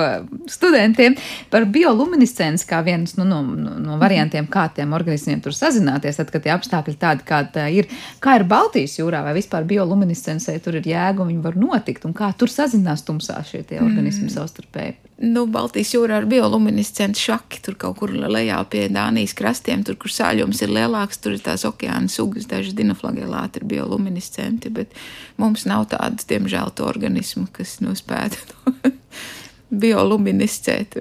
studentiem 0.50 1.18
par 1.52 1.68
bioluminescenci 1.68 2.64
kā 2.70 2.80
viens 2.86 3.18
nu, 3.20 3.26
no, 3.28 3.42
no, 3.44 3.76
no 3.82 3.98
variantiem, 4.00 4.48
kā 4.48 4.64
tiem 4.72 4.96
organismiem 4.96 5.42
tur 5.44 5.54
sazināties, 5.57 6.16
tad, 6.16 6.32
kad 6.32 6.46
tie 6.46 6.54
apstākļi 6.57 6.96
tādi, 7.02 7.26
kādi 7.28 7.66
ir. 7.76 7.92
Kā 8.24 8.38
ir 8.40 8.46
Baltijas 8.48 8.96
jūrā, 8.96 9.20
vai 9.26 9.36
vispār 9.36 9.68
bioluminescencei 9.68 10.57
tur 10.64 10.80
ir 10.80 10.88
jēga 10.88 11.20
un 11.20 11.34
viņi 11.34 11.44
var 11.44 11.61
notikt, 11.61 12.09
un 12.09 12.16
kā 12.16 12.32
tur 12.38 12.48
sazinās 12.52 13.04
tumsā 13.04 13.42
šie 13.44 13.66
organismi 13.76 14.30
mm. 14.30 14.34
savstarpēji? 14.38 14.96
Nu, 15.23 15.47
Baltijas 15.49 15.95
jūrā 15.95 16.21
ir 16.21 16.29
bioluminescenti 16.31 17.23
šaki, 17.29 17.62
tur 17.64 17.77
kaut 17.81 17.99
kur 18.01 18.12
lejā 18.12 18.59
pie 18.71 18.87
Dānijas 18.93 19.35
krastiem, 19.37 19.85
tur, 19.87 19.97
kur 20.01 20.12
sāļums 20.12 20.61
ir 20.64 20.75
lielāks, 20.77 21.21
tur 21.23 21.37
ir 21.37 21.43
tās 21.45 21.64
okeāna 21.69 22.11
sugas, 22.12 22.49
daži 22.51 22.75
dinoflagelāti 22.77 23.62
ir 23.62 23.69
bioluminescenti, 23.71 24.73
bet 24.77 24.93
mums 25.41 25.67
nav 25.69 25.89
tādas, 25.93 26.29
diemžēl, 26.29 26.75
to 26.77 26.89
organismu, 26.89 27.47
kas 27.57 27.79
nu 27.85 27.97
spētu 27.97 28.73
bioluminiscēt. 29.83 31.01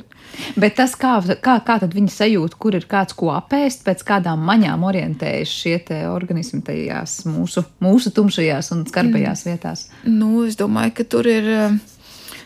Bet 0.60 0.76
tas, 0.76 0.96
kā, 1.00 1.14
kā, 1.44 1.58
kā 1.64 1.78
tad 1.80 1.94
viņi 1.96 2.12
sajūt, 2.12 2.56
kur 2.60 2.76
ir 2.76 2.88
kāds 2.92 3.16
ko 3.16 3.30
apēst, 3.36 3.86
pēc 3.86 4.04
kādām 4.08 4.42
maņām 4.48 4.84
orientējas 4.88 5.52
šie 5.62 5.78
organismi 6.10 6.60
tajās 6.66 7.22
mūsu, 7.30 7.64
mūsu 7.84 8.12
tumšajās 8.16 8.72
un 8.76 8.84
skarbajās 8.90 9.46
vietās? 9.48 9.86
Nu, 10.08 10.44
es 10.48 10.60
domāju, 10.60 10.96
ka 10.98 11.08
tur 11.16 11.30
ir 11.30 11.52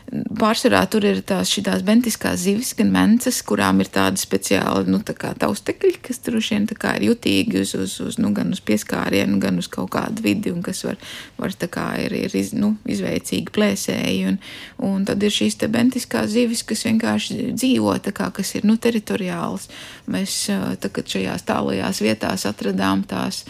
Pārsvarā 0.10 0.80
tur 0.90 1.04
ir 1.06 1.20
tās 1.28 1.52
šīs 1.54 1.84
bentiskās 1.86 2.40
zivis, 2.42 2.72
gan 2.78 2.90
mences, 2.90 3.44
kurām 3.46 3.84
ir 3.84 3.92
tādi 3.94 4.18
speciāli 4.18 4.90
nu, 4.90 5.02
tā 5.06 5.14
taustekļi, 5.38 5.92
kas 6.08 6.22
tur 6.26 6.40
vien 6.42 6.66
ir 6.66 7.06
jutīgi 7.06 7.62
uz, 7.62 7.76
uz, 7.78 7.94
uz, 8.02 8.18
nu, 8.18 8.32
gan 8.34 8.50
uz 8.56 8.62
pieskārienu, 8.66 9.38
gan 9.44 9.62
uz 9.62 9.68
kaut 9.70 9.92
kādu 9.94 10.24
vidi, 10.26 10.50
un 10.50 10.64
kas 10.66 10.82
var, 10.88 10.98
var 11.38 11.54
kā, 11.62 11.86
ir, 12.02 12.16
ir 12.24 12.38
iz, 12.40 12.56
nu, 12.58 12.72
izveicīgi 12.90 13.54
plēsēji. 13.54 14.24
Un, 14.32 14.40
un 14.88 15.06
tad 15.06 15.22
ir 15.22 15.36
šīs 15.36 15.60
bentiskās 15.70 16.34
zivis, 16.34 16.66
kas 16.66 16.88
vienkārši 16.88 17.52
dzīvo, 17.54 17.94
kā, 18.10 18.32
kas 18.34 18.56
ir 18.58 18.66
nu, 18.66 18.80
teritoriāls. 18.82 19.70
Mēs 20.10 20.40
tagad 20.82 21.12
šajās 21.12 21.46
tālajās 21.46 22.02
vietās 22.02 22.48
atradām 22.50 23.06
tās 23.06 23.44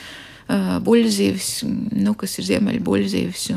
buļļzīves, 0.50 1.50
nu, 2.04 2.18
kas 2.20 2.36
ir 2.42 2.52
ziemeļbuļļzīves. 2.52 3.50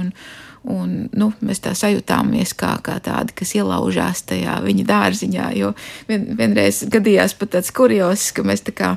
Un, 0.63 1.09
nu, 1.19 1.33
mēs 1.43 1.59
tā 1.65 1.73
sajūtāmies 1.75 2.53
kā, 2.55 2.77
kā 2.87 2.95
tādi, 3.03 3.35
kas 3.35 3.51
ielaužās 3.59 4.21
tajā 4.31 4.61
viņa 4.63 4.85
dārziņā. 4.87 5.47
Jo 5.59 5.73
vien, 6.07 6.29
vienreiz 6.39 6.85
gadījās 6.93 7.35
pat 7.41 7.57
tāds 7.57 7.73
kurjos, 7.75 8.29
ka 8.37 8.45
mēs 8.47 8.63
kā, 8.71 8.93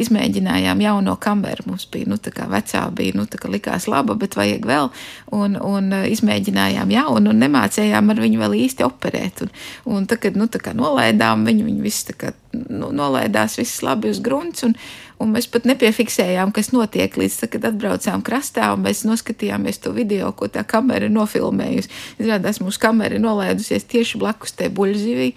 izmēģinājām 0.00 0.80
jauno 0.80 1.18
kameru. 1.20 1.66
Mums 1.68 1.84
bija 1.92 2.08
nu, 2.08 2.16
vecā, 2.16 2.86
bija 2.96 3.18
nu, 3.18 3.26
likās 3.52 3.88
laba, 3.92 4.16
bet 4.16 4.38
vajag 4.40 4.64
vēl. 4.68 4.88
Un, 5.36 5.58
un 5.60 5.92
izmēģinājām 6.08 6.96
jaunu 6.96 7.34
un 7.34 7.44
nemācējām 7.44 8.14
ar 8.14 8.24
viņu 8.24 8.40
vēl 8.46 8.56
īsti 8.64 8.88
operēt. 8.88 9.44
Un, 9.44 9.52
un 9.92 10.08
tad, 10.08 10.22
kad 10.24 10.38
nu, 10.38 10.48
nolaidām 10.48 11.44
viņu, 11.44 11.68
viņi 11.68 11.84
viss 11.84 12.08
kā, 12.16 12.32
nu, 12.52 12.90
nolaidās 12.92 13.58
viss 13.60 13.82
labi 13.84 14.12
uz 14.12 14.20
grunts. 14.24 14.66
Un, 14.66 14.76
Un 15.22 15.30
mēs 15.30 15.46
pat 15.46 15.66
nepiefiksējām, 15.68 16.50
kas 16.54 16.72
notiek 16.74 17.14
līdz 17.14 17.36
tam, 17.38 17.50
kad 17.52 17.66
atbraucām 17.68 18.22
krastā 18.26 18.72
un 18.74 18.82
mēs 18.82 19.04
noskatījāmies 19.06 19.78
to 19.84 19.92
video, 19.94 20.32
ko 20.34 20.48
tā 20.50 20.64
kamera 20.66 21.06
nofilmējusi. 21.12 21.90
Izrādās, 22.18 22.58
mūsu 22.62 22.80
kamera 22.82 23.14
ir 23.14 23.22
nolaidusies 23.22 23.86
tieši 23.86 24.18
blakus 24.18 24.56
tai 24.58 24.66
buļzivī, 24.74 25.28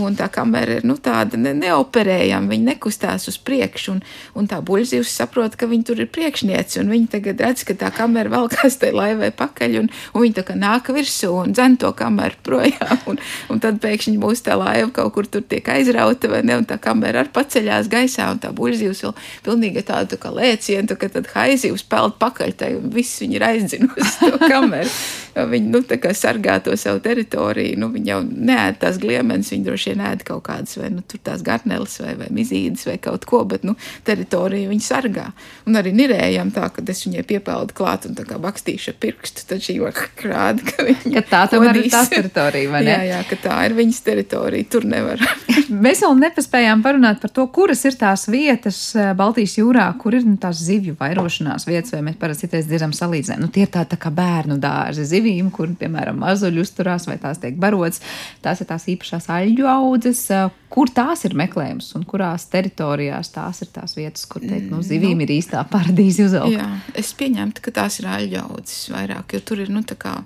un 0.00 0.16
tā 0.16 0.30
kamera 0.32 0.78
ir 0.78 0.86
nu, 0.88 0.96
tāda 0.96 1.36
ne, 1.40 1.52
neoperējama, 1.58 2.48
viņa 2.54 2.68
nekustās 2.70 3.28
uz 3.28 3.36
priekšu, 3.36 3.98
un, 3.98 4.00
un 4.40 4.48
tā 4.48 4.62
buļzivs 4.64 5.12
saprot, 5.20 5.58
ka 5.58 5.68
viņa 5.68 5.88
tur 5.90 6.00
ir 6.00 6.08
priekšniece, 6.16 6.80
un 6.80 6.94
viņa 6.94 7.12
tagad 7.18 7.44
redz, 7.44 7.66
ka 7.68 7.76
tā 7.76 7.92
kamera 7.92 8.32
valkās 8.38 8.80
tai 8.80 8.94
laivai 8.96 9.34
pakaļ, 9.36 9.78
un, 9.82 9.92
un 10.14 10.24
viņa 10.24 10.38
tā 10.40 10.46
kā 10.48 10.56
nāk 10.56 10.88
virsū 10.96 11.34
un 11.42 11.52
dzen 11.52 11.76
to 11.84 11.92
kameru 11.98 12.40
projām, 12.46 13.04
un, 13.12 13.20
un 13.52 13.60
tad 13.60 13.84
pēkšņi 13.84 14.16
mūsu 14.22 14.48
tā 14.48 14.56
laiva 14.56 14.88
kaut 14.96 15.12
kur 15.18 15.28
tur 15.28 15.44
tiek 15.44 15.68
aizrauta, 15.76 16.32
vai 16.32 16.40
ne, 16.46 16.55
un 16.60 16.66
tā 16.68 16.78
kamera 16.82 17.22
arī 17.22 17.32
paceļās 17.36 17.90
gaisā, 17.92 18.30
un 18.32 18.40
tā 18.42 18.52
buļzivs 18.56 19.04
vēl 19.06 19.14
pilnīgi 19.46 19.84
tādu 19.86 20.14
tā 20.14 20.20
kā 20.22 20.32
lēcienu, 20.34 20.96
ka 20.98 21.10
tad 21.12 21.30
haizivs 21.34 21.84
peld 21.90 22.16
pakaļ, 22.22 22.56
tai 22.60 22.72
un 22.78 22.90
viss 22.94 23.20
viņi 23.22 23.38
ir 23.38 23.46
aizdzinusi 23.50 24.30
to 24.32 24.40
kameru. 24.52 24.90
viņi, 25.36 25.70
nu, 25.72 25.82
tā 25.86 25.98
kā 26.00 26.14
sargā 26.16 26.58
to 26.64 26.76
savu 26.80 27.02
teritoriju, 27.04 27.78
nu, 27.82 27.90
viņi 27.94 28.12
jau 28.12 28.20
neēd 28.24 28.80
tās 28.82 29.00
gliemenes, 29.02 29.52
viņi 29.52 29.66
droši 29.66 29.92
vien 29.92 30.04
ēd 30.08 30.24
kaut 30.26 30.46
kādas, 30.48 30.76
vai, 30.80 30.90
nu, 30.94 31.04
tur 31.06 31.20
tās 31.26 31.44
garneles 31.46 31.98
vai, 32.00 32.14
vai 32.20 32.30
mizīdes 32.34 32.86
vai 32.88 32.96
kaut 33.02 33.26
ko, 33.28 33.42
bet, 33.48 33.66
nu, 33.68 33.76
teritoriju 34.06 34.70
viņi 34.72 34.86
sargā. 34.86 35.28
Un 35.68 35.76
arī 35.78 35.92
nirējām 35.96 36.52
tā, 36.56 36.70
ka 36.72 36.84
es 36.92 37.04
viņai 37.06 37.26
piepeldu 37.28 37.76
klāt 37.76 38.06
un 38.08 38.16
tā 38.16 38.24
kā 38.28 38.38
bakstīšu 38.40 38.94
ar 38.94 38.98
pirkstu, 39.02 39.44
tad 39.50 39.64
šī 39.64 39.78
var 39.82 39.96
krāda, 40.18 40.64
ka 40.70 40.86
viņa. 40.86 41.12
Ka 41.18 41.24
tā 41.30 41.42
tomēr 41.52 41.82
ir 41.82 41.90
tās 41.92 42.10
teritorija, 42.12 42.72
vai 42.72 42.82
ne? 42.86 42.92
Jā, 42.96 43.02
jā, 43.10 43.20
ka 43.28 43.36
tā 43.42 43.56
ir 43.66 43.74
viņas 43.76 43.98
teritorija, 44.06 44.68
tur 44.72 44.86
nevar. 44.88 45.20
Mēs 45.68 46.00
vēl 46.04 46.14
nepaspējām 46.46 46.82
parunāt 46.82 47.20
par 47.20 47.30
to, 47.34 47.44
kuras 47.50 47.82
ir 47.84 47.96
tās 47.98 48.26
vietas 48.30 48.94
Baltijas 49.16 49.56
jūrā, 49.58 49.86
kur 49.98 50.14
ir 50.14 50.24
nu, 50.24 50.36
tās 50.38 50.60
zivju 50.62 50.96
vairošanās 50.98 51.66
vietas, 51.66 51.92
vai 51.92 52.02
mēs 52.06 52.18
parasti 52.20 52.46
citreiz 52.46 52.66
dzirdam 52.68 52.92
salīdzināt. 52.94 53.40
Nu, 53.42 53.48
tie 53.50 53.64
ir 53.66 53.70
tā, 53.72 53.84
tā 53.84 53.98
kā 53.98 54.10
bērnu 54.14 54.58
dārzi 54.62 55.06
zivīm, 55.10 55.50
kur, 55.50 55.68
piemēram, 55.78 56.18
mazuļi 56.22 56.62
uzturās 56.62 57.06
vai 57.08 57.18
tās 57.18 57.40
tiek 57.42 57.58
barots. 57.58 58.00
Tās 58.42 58.62
ir 58.62 58.70
tās 58.70 58.86
īpašās 58.92 59.28
aļģu 59.32 59.68
audzes, 59.70 60.22
kur 60.70 60.90
tās 60.94 61.24
ir 61.26 61.36
meklējums 61.38 61.92
un 61.98 62.06
kurās 62.06 62.46
teritorijās 62.52 63.32
tās 63.34 63.62
ir 63.64 63.72
tās 63.74 63.96
vietas, 63.98 64.26
kur 64.30 64.44
teikt, 64.44 64.70
nu, 64.70 64.82
zivīm 64.86 65.18
nu, 65.18 65.26
ir 65.26 65.36
īstā 65.38 65.64
paradīze 65.70 66.28
uzaugt. 66.28 66.54
Jā, 66.54 66.68
es 66.94 67.14
pieņemtu, 67.18 67.64
ka 67.64 67.74
tās 67.82 68.00
ir 68.02 68.10
aļģu 68.12 68.42
audzes 68.44 68.92
vairāk, 68.94 69.34
jo 69.34 69.42
tur 69.46 69.66
ir, 69.66 69.72
nu, 69.74 69.82
tā 69.86 69.98
kā 69.98 70.20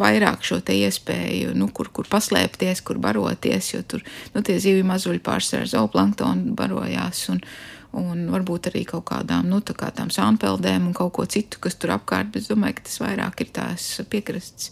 vairāk 0.00 0.44
šo 0.46 0.60
iespēju, 0.60 1.54
nu, 1.58 1.70
kur, 1.74 1.90
kur 1.92 2.08
paslēpties, 2.10 2.82
kur 2.86 3.00
baroties, 3.02 3.72
jo 3.74 3.82
tur 3.82 4.04
nu, 4.34 4.42
tie 4.46 4.58
zivju 4.62 4.86
mazuļi 4.88 5.22
pārsvarā 5.24 5.68
zooplanktonu 5.70 6.54
barojās. 6.58 7.26
Un, 7.32 7.42
un 7.96 8.28
varbūt 8.30 8.68
arī 8.70 8.84
kaut 8.86 9.08
kādām 9.10 9.48
nu, 9.50 9.58
tā 9.66 9.74
kā 9.74 9.90
sānpeldēm 9.90 10.88
un 10.88 10.94
kaut 10.94 11.12
ko 11.16 11.24
citu, 11.26 11.58
kas 11.62 11.74
tur 11.80 11.96
apkārt. 11.96 12.30
Bet 12.30 12.44
es 12.44 12.50
domāju, 12.50 12.78
ka 12.78 12.86
tas 12.86 13.00
vairāk 13.02 13.42
ir 13.42 13.50
tās 13.56 13.86
piekrastes 14.10 14.70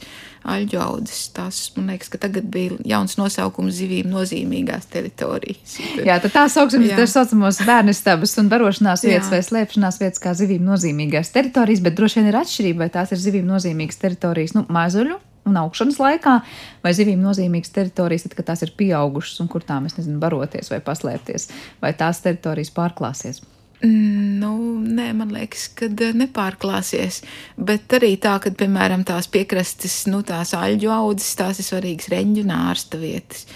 aļģu 0.48 0.80
audzes. 0.80 1.22
Tās, 1.34 1.60
man 1.76 1.90
liekas, 1.92 2.12
ka 2.12 2.20
tagad 2.22 2.46
bija 2.52 2.78
jauns 2.86 3.18
nosaukums 3.18 3.74
zivīm 3.80 4.10
nozīmīgās 4.12 4.86
teritorijas. 4.92 5.78
Jā, 6.08 6.20
tad 6.22 6.34
tā 6.36 6.46
sauksim 6.52 6.86
tā 6.92 7.08
saucamos 7.10 7.62
bērnistabas 7.66 8.36
un 8.42 8.52
barošanās 8.52 9.06
vietas 9.06 9.28
Jā. 9.28 9.36
vai 9.36 9.42
slēpšanās 9.46 10.02
vietas 10.02 10.22
kā 10.22 10.34
zivīm 10.38 10.62
nozīmīgās 10.68 11.34
teritorijas, 11.34 11.82
bet 11.84 11.98
droši 11.98 12.20
vien 12.20 12.30
ir 12.30 12.38
atšķirība, 12.42 12.86
vai 12.86 12.92
tās 13.00 13.14
ir 13.14 13.22
zivīm 13.22 13.50
nozīmīgas 13.50 13.98
teritorijas, 14.04 14.54
nu, 14.56 14.64
mazuļu 14.72 15.18
un 15.48 15.60
augšanas 15.64 16.00
laikā, 16.02 16.38
vai 16.84 16.94
zivīm 16.96 17.22
nozīmīgas 17.24 17.74
teritorijas, 17.74 18.26
tad, 18.26 18.38
kad 18.38 18.50
tās 18.52 18.64
ir 18.66 18.74
pieaugušas 18.78 19.42
un 19.44 19.52
kur 19.52 19.66
tām, 19.66 19.88
es 19.88 19.98
nezinu, 19.98 20.20
baroties 20.22 20.72
vai 20.72 20.82
paslēpties, 20.84 21.50
vai 21.82 21.94
tās 21.98 22.22
teritorijas 22.24 22.74
pārklāsies. 22.76 23.42
Mm, 23.78 24.38
nu, 24.40 24.52
nē, 24.82 25.12
man 25.14 25.30
liekas, 25.30 25.68
ka 25.78 25.86
eh, 25.86 26.14
nepārklāsies. 26.18 27.20
Bet 27.62 27.94
arī 27.94 28.16
tā, 28.18 28.34
ka, 28.42 28.50
piemēram, 28.50 29.04
tās 29.06 29.30
piekrastes, 29.30 30.00
nu, 30.10 30.24
tās 30.26 30.54
aļģu 30.58 30.90
audzes, 30.90 31.36
tās 31.38 31.62
ir 31.62 31.68
svarīgas 31.68 32.10
un 32.42 32.50
ārsta 32.56 32.98
vietas. 32.98 33.46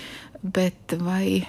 Bet 0.43 0.95
vai 1.01 1.43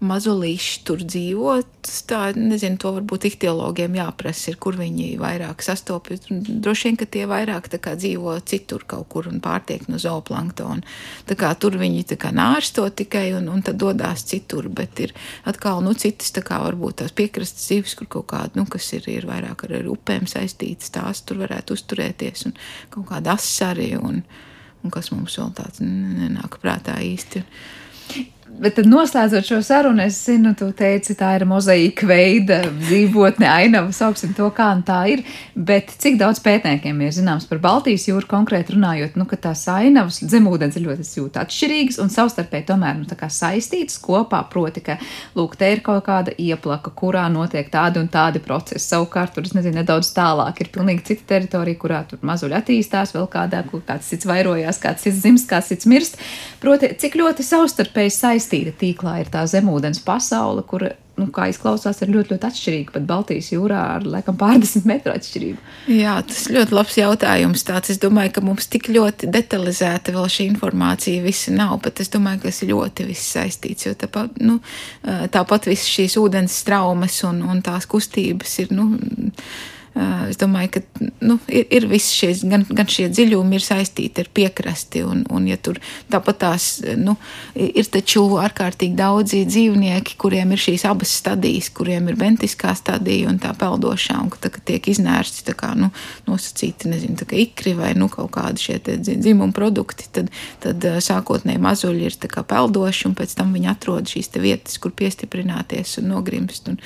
mazulīši 0.00 0.80
tur 0.88 1.02
dzīvot. 1.04 1.88
Tā, 2.08 2.20
nezinu, 2.36 2.78
to 2.80 2.92
varbūt 2.96 3.26
ihtiologiem 3.28 3.98
jāprasa, 3.98 4.50
ir, 4.50 4.56
kur 4.60 4.76
viņi 4.80 5.12
vairāk 5.20 5.62
sastopjas. 5.64 6.26
Droši 6.30 6.88
vien, 6.88 6.98
ka 7.00 7.08
tie 7.08 7.26
vairāk 7.28 7.68
kā, 7.82 7.94
dzīvo 8.00 8.34
citur 8.48 8.84
kaut 8.88 9.08
kur 9.12 9.28
un 9.30 9.42
pārtiek 9.44 9.86
no 9.92 10.00
zooplanktona. 10.00 10.84
Tā 11.28 11.36
kā 11.40 11.52
tur 11.60 11.76
viņi 11.80 12.06
tā 12.14 12.20
kā 12.20 12.32
nārsto 12.36 12.86
tikai 12.88 13.30
un, 13.36 13.50
un 13.52 13.64
tad 13.66 13.80
dodās 13.80 14.24
citur, 14.28 14.70
bet 14.72 15.04
ir 15.04 15.14
atkal, 15.48 15.82
nu, 15.84 15.94
citas 15.98 16.32
tā 16.36 16.44
kā 16.46 16.62
varbūt 16.64 17.02
tās 17.02 17.16
piekrastes 17.16 17.68
zivis, 17.72 17.96
kur 17.98 18.08
kaut 18.18 18.30
kāda, 18.32 18.56
nu, 18.60 18.66
kas 18.70 18.88
ir, 18.96 19.08
ir 19.12 19.28
vairāk 19.28 19.66
ar, 19.68 19.76
ar 19.82 19.90
upēm 19.92 20.28
saistītas, 20.30 20.92
tās 20.96 21.24
tur 21.28 21.42
varētu 21.44 21.76
uzturēties 21.76 22.48
un 22.48 22.56
kaut 22.92 23.10
kāda 23.12 23.36
asari 23.36 23.92
un, 24.00 24.22
un 24.80 24.94
kas 24.94 25.12
mums 25.12 25.36
vēl 25.40 25.52
tāds 25.60 25.84
nenāk 25.84 26.60
prātā 26.64 26.96
īsti. 27.04 27.44
Bet 28.58 28.74
tad 28.76 28.88
noslēdzot 28.90 29.46
šo 29.46 29.58
sarunu, 29.64 30.02
es 30.04 30.16
zinu, 30.26 30.50
tu 30.58 30.66
teici, 30.76 31.14
tā 31.16 31.30
ir 31.38 31.46
mozaīka 31.48 32.04
veida 32.04 32.58
dzīvotne, 32.66 33.46
ainava, 33.48 33.92
sauksim 33.94 34.34
to, 34.36 34.48
kā 34.52 34.66
tā 34.84 34.98
ir. 35.12 35.22
Bet 35.54 35.92
cik 36.02 36.18
daudz 36.20 36.42
pētniekiem 36.44 36.98
ir 37.06 37.14
zināms 37.14 37.46
par 37.48 37.60
Baltijas 37.62 38.04
jūru 38.08 38.28
konkrēti 38.28 38.74
runājot, 38.74 39.14
nu, 39.16 39.24
ka 39.30 39.38
tās 39.46 39.62
ainavas 39.70 40.18
zemūdens 40.20 40.76
ir 40.76 40.84
ļoti 40.88 41.06
jūtas 41.06 41.44
atšķirīgas 41.46 42.00
un 42.02 42.12
savstarpēji 42.12 42.66
tomēr 42.72 42.98
nu, 42.98 43.06
saistītas 43.08 44.00
kopā. 44.02 44.42
Proti, 44.50 44.82
ka, 44.84 44.98
lūk, 45.38 45.54
te 45.60 45.70
ir 45.70 45.80
kaut 45.86 46.04
kāda 46.10 46.34
ieplaka, 46.36 46.92
kurā 46.92 47.28
notiek 47.32 47.70
tādi 47.70 48.02
un 48.02 48.10
tādi 48.12 48.42
procesi. 48.44 48.90
Savukārt, 48.90 49.32
tur, 49.36 49.46
es 49.46 49.54
nezinu, 49.56 49.78
nedaudz 49.78 50.10
tālāk 50.16 50.64
ir 50.64 50.72
pilnīgi 50.74 51.06
cita 51.12 51.28
teritorija, 51.36 51.80
kurā 51.80 52.02
tur 52.10 52.20
mazuļi 52.26 52.58
attīstās, 52.58 53.14
vēl 53.14 53.30
kādā, 53.30 53.62
kur 53.70 53.86
kāds 53.86 54.10
cits 54.10 54.28
vairojās, 54.28 54.82
kāds 54.82 55.06
cits 55.06 55.22
dzimst, 55.22 55.48
kāds 55.48 55.70
cits 55.70 55.88
mirst. 55.88 56.20
Proti, 56.60 56.92
cik 57.00 57.16
ļoti 57.20 57.46
savstarpēji 57.46 58.16
saistītas 58.18 58.39
saistīta 58.40 58.72
tīklā 58.80 59.20
ir 59.20 59.30
tā 59.30 59.44
zemūdens 59.48 60.00
pasaule, 60.04 60.62
kur, 60.66 60.84
nu, 61.20 61.26
kā 61.34 61.48
izklausās, 61.50 62.00
ir 62.02 62.12
ļoti, 62.14 62.34
ļoti 62.34 62.48
atšķirīga. 62.48 62.92
Pat 62.94 63.06
Baltijas 63.08 63.50
jūrā 63.52 63.80
ar 63.96 64.06
laikam 64.08 64.38
pārdesmit 64.40 64.86
metru 64.88 65.12
atšķirību. 65.12 65.58
Jā, 65.92 66.16
tas 66.26 66.46
ir 66.46 66.56
ļoti 66.58 66.76
labs 66.76 66.96
jautājums. 67.00 67.64
Tāds. 67.68 67.92
Es 67.92 68.00
domāju, 68.00 68.34
ka 68.36 68.44
mums 68.44 68.70
tik 68.72 68.88
ļoti 68.92 69.30
detalizēta 69.32 70.14
vēl 70.16 70.30
šī 70.32 70.48
informācija 70.54 71.24
visa 71.24 71.54
nav, 71.56 71.76
bet 71.84 72.00
es 72.00 72.12
domāju, 72.12 72.42
ka 72.42 72.50
tas 72.50 72.62
ir 72.64 72.72
ļoti 72.72 73.10
viss 73.10 73.34
saistīts. 73.36 73.88
Jo 73.88 73.96
tāpat, 74.00 74.40
nu, 74.44 74.60
tāpat 75.04 75.68
visas 75.70 75.90
šīs 75.90 76.16
ūdens 76.20 76.62
traumas 76.68 77.20
un, 77.28 77.44
un 77.44 77.60
tās 77.66 77.88
kustības 77.90 78.56
ir. 78.64 78.72
Nu, 78.76 78.88
Es 80.00 80.38
domāju, 80.40 80.70
ka 80.76 81.08
nu, 81.20 81.34
ir, 81.50 81.66
ir 81.74 81.84
visi 81.90 82.14
šie, 82.14 82.28
gan, 82.48 82.62
gan 82.68 82.88
šie 82.88 83.08
dziļumi 83.12 83.58
ir 83.58 83.64
saistīti 83.64 84.22
ar 84.22 84.30
piekrasti, 84.32 85.02
un, 85.04 85.24
un 85.34 85.48
ja 85.50 85.58
tur 85.60 85.80
tāpat 86.12 86.38
tās, 86.40 86.68
nu, 86.96 87.16
ir 87.58 87.88
taču 87.92 88.22
ārkārtīgi 88.40 88.96
daudzi 88.96 89.42
dzīvnieki, 89.48 90.16
kuriem 90.20 90.54
ir 90.54 90.62
šīs 90.62 90.86
abas 90.88 91.12
stadijas, 91.20 91.68
kuriem 91.76 92.08
ir 92.08 92.16
ventiskā 92.20 92.72
stadija 92.78 93.28
un 93.28 93.42
tā 93.42 93.52
peldošā, 93.60 94.16
un 94.22 94.32
tā, 94.40 94.52
ka 94.54 94.62
tiek 94.72 94.88
iznērsti 94.94 95.44
tā 95.50 95.56
kā, 95.58 95.74
nu, 95.76 95.90
nosacīti, 96.30 96.88
nezinu, 96.94 97.18
tā 97.20 97.28
kā 97.28 97.40
ikri 97.42 97.76
vai, 97.76 97.92
nu, 97.98 98.08
kaut 98.12 98.32
kādi 98.38 98.70
šie 98.70 98.80
dzimuma 99.02 99.52
produkti, 99.56 100.08
tad, 100.16 100.32
tad 100.64 100.86
sākotnēji 101.04 101.60
mazuļi 101.60 102.08
ir 102.08 102.20
tā 102.24 102.30
kā 102.32 102.46
peldoši, 102.46 103.10
un 103.10 103.18
pēc 103.20 103.36
tam 103.36 103.52
viņi 103.58 103.74
atrod 103.74 104.08
šīs 104.08 104.32
vietas, 104.40 104.80
kur 104.80 104.96
piestiprināties 104.96 105.98
un 106.00 106.12
nogrimst. 106.14 106.72
Un, 106.72 106.80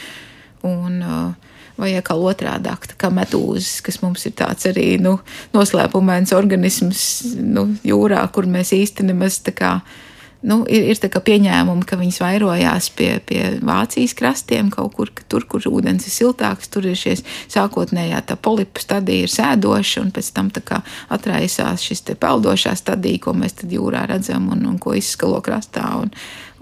un, 0.65 1.03
uh, 1.05 1.53
vai 1.81 1.95
atkal 1.99 2.23
otrādi- 2.23 2.71
kā 3.01 3.11
medūzas, 3.11 3.83
kas 3.83 4.01
mums 4.03 4.27
ir 4.27 4.33
tāds 4.33 4.67
arī 4.71 5.01
nu, 5.01 5.19
noslēpumains 5.53 6.33
organisms 6.33 7.35
nu, 7.37 7.77
jūrā, 7.85 8.31
kur 8.33 8.45
mēs 8.45 8.73
īsti 8.73 9.05
nemaz 9.11 9.41
tā 9.43 9.53
kā. 9.53 9.81
Nu, 10.45 10.67
ir 10.69 10.91
ir 10.93 10.99
pieņēmumi, 11.01 11.87
ka 11.89 11.97
viņas 11.97 12.21
vairojās 12.21 12.91
pie, 12.93 13.19
pie 13.25 13.59
Vācijas 13.65 14.13
krastiem, 14.13 14.69
kaut 14.69 14.93
kur 14.93 15.09
tur, 15.27 15.47
kur 15.49 15.61
ūdens 15.61 16.05
ir 16.05 16.13
siltāks. 16.13 16.69
Tur 16.69 16.85
ir 16.85 16.99
šīs 17.01 17.23
sākotnējā 17.49 18.21
tā 18.29 18.37
polipa 18.37 18.83
stadija, 18.85 19.25
ir 19.25 19.33
sēdoša, 19.33 20.03
un 20.03 20.13
pēc 20.13 20.33
tam 20.37 20.51
atraisās 21.09 21.81
šis 21.81 22.05
peldošā 22.21 22.77
stadija, 22.77 23.23
ko 23.25 23.33
mēs 23.33 23.57
tad 23.63 23.73
jūrā 23.73 24.05
redzam 24.07 24.51
un, 24.53 24.67
un 24.67 24.79
ko 24.79 24.93
izskalo 24.93 25.41
krastā. 25.41 25.87
Un, 26.03 26.13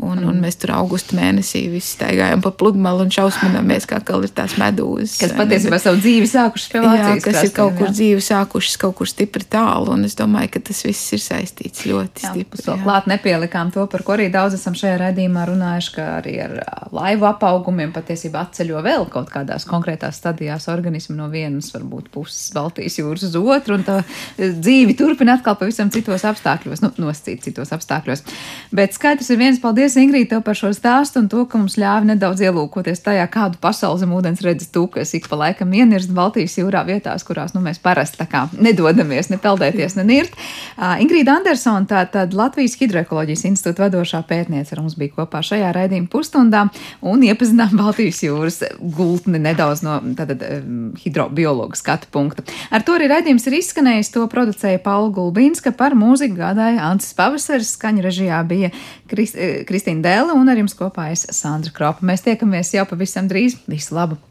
Un, 0.03 0.19
un 0.27 0.41
mēs 0.43 0.57
tur 0.59 0.73
augusta 0.75 1.15
mēnesī 1.15 1.61
visi 1.71 1.93
staigājām 1.95 2.41
pa 2.43 2.51
pludmali 2.59 3.05
un 3.05 3.11
šausminamies, 3.15 3.85
kā 3.87 4.01
kal 4.03 4.25
ir 4.27 4.33
tās 4.35 4.57
medūzas. 4.59 5.15
Kas 5.21 5.35
patiesībā 5.37 5.79
savu 5.79 6.01
dzīvi 6.03 6.27
sākušas 6.27 6.73
pie 6.73 6.81
Vācijas. 6.83 7.05
Jā, 7.07 7.13
kas 7.13 7.27
krastiem, 7.29 7.51
ir 7.51 7.55
kaut 7.55 7.77
kur 7.79 7.87
jā. 7.87 7.93
dzīvi 7.99 8.25
sākušas 8.27 8.81
kaut 8.83 8.97
kur 8.99 9.11
stipri 9.11 9.47
tālu, 9.55 9.93
un 9.95 10.03
es 10.09 10.19
domāju, 10.19 10.51
ka 10.57 10.63
tas 10.67 10.81
viss 10.83 11.15
ir 11.15 11.23
saistīts 11.23 11.85
ļoti 11.87 12.27
jā, 12.27 12.33
stipri. 12.33 12.65
Jā. 12.67 12.75
Klāt 12.83 13.07
nepielikām 13.13 13.71
to, 13.77 13.85
par 13.93 14.03
ko 14.03 14.17
arī 14.17 14.27
daudz 14.35 14.57
esam 14.59 14.75
šajā 14.81 14.97
redzījumā 15.05 15.45
runājuši, 15.53 15.95
ka 15.95 16.09
arī 16.17 16.35
ar 16.49 16.57
laivu 16.91 17.31
apaugumiem 17.31 17.95
patiesībā 17.95 18.43
atceļo 18.49 18.83
vēl 18.83 19.07
kaut 19.15 19.31
kādās 19.31 19.69
konkrētās 19.71 20.19
stadijās 20.19 20.67
organismu 20.73 21.15
no 21.21 21.31
vienas, 21.31 21.71
varbūt 21.77 22.11
puses 22.11 22.51
Baltijas 22.59 22.99
jūras 22.99 23.29
uz 23.31 23.39
otru, 23.39 23.79
un 23.79 23.87
tā 23.87 24.01
dzīvi 24.43 24.99
turpina 24.99 25.39
atkal 25.39 25.55
pavisam 25.63 25.95
citos 25.95 26.27
apstākļos, 26.27 26.83
nu, 26.83 26.93
nosacīt 27.07 27.47
citos 27.47 27.71
apstākļos. 27.79 28.27
Bet 28.75 28.99
skaidrs 28.99 29.31
ir 29.31 29.39
viens, 29.47 29.63
paldies! 29.63 29.92
Paldies, 29.93 30.09
Ingrīda, 30.09 30.29
tev 30.31 30.43
par 30.47 30.57
šo 30.57 30.71
stāstu 30.73 31.21
un 31.21 31.27
to, 31.29 31.43
ka 31.45 31.59
mums 31.61 31.75
ļāva 31.77 32.07
nedaudz 32.09 32.41
ielūkoties 32.41 33.03
tajā, 33.05 33.27
kādu 33.29 33.59
pasaules 33.61 34.01
zem 34.01 34.13
ūdens 34.17 34.41
redzi 34.41 34.71
tu, 34.73 34.87
kas 34.89 35.11
ik 35.13 35.27
pa 35.29 35.37
laikam 35.37 35.69
ienirst 35.69 36.15
Baltijas 36.17 36.55
jūrā 36.57 36.81
vietās, 36.89 37.27
kurās 37.29 37.53
nu, 37.53 37.61
mēs 37.61 37.77
parasti 37.83 38.17
tā 38.23 38.25
kā 38.31 38.47
nedodamies, 38.57 39.29
ne 39.29 39.37
peldēties, 39.43 39.99
ne 39.99 40.05
nirt. 40.09 40.33
Uh, 40.79 40.97
Ingrīda 41.05 41.35
Andersona, 41.37 41.85
tā 41.91 42.07
tad 42.09 42.33
Latvijas 42.33 42.79
Hidroekoloģijas 42.81 43.45
institūta 43.51 43.85
vadošā 43.85 44.23
pētniece 44.31 44.73
ar 44.73 44.81
mums 44.81 44.97
bija 44.97 45.13
kopā 45.19 45.43
šajā 45.45 45.75
raidījuma 45.77 46.09
pusstundā 46.15 46.65
un 47.05 47.27
iepazinām 47.29 47.77
Baltijas 47.77 48.23
jūras 48.25 48.63
gultni 48.81 49.43
nedaudz 49.45 49.85
no 49.85 49.99
tātad 50.17 50.47
um, 50.49 50.81
hidrobiologa 51.05 51.77
skatu 51.77 52.09
punkta. 52.17 52.47
Ar 52.73 52.87
to 52.87 52.97
arī 52.97 53.11
raidījums 53.13 53.45
ir 53.51 53.59
izskanējis, 53.61 54.15
to 54.17 54.25
producēja 54.33 54.81
Paula 54.89 55.13
Gulbīnska 55.13 55.77
par 55.77 55.99
mūziku 56.01 56.41
gādāja 56.41 56.89
Ancis 56.89 57.13
Pavasaris, 57.19 57.77
skaņa 57.77 58.09
režijā 58.09 58.41
bija 58.49 58.73
Krist, 59.13 59.37
Kristīna 59.73 60.05
Dēla 60.05 60.35
un 60.37 60.53
ar 60.53 60.59
jums 60.61 60.77
kopā 60.77 61.07
es 61.15 61.25
Sandra 61.33 61.73
Kropa. 61.73 62.05
Mēs 62.05 62.27
tiekamies 62.27 62.75
jau 62.77 62.85
pavisam 62.91 63.31
drīz. 63.31 63.57
Visu 63.73 63.97
labu! 63.97 64.23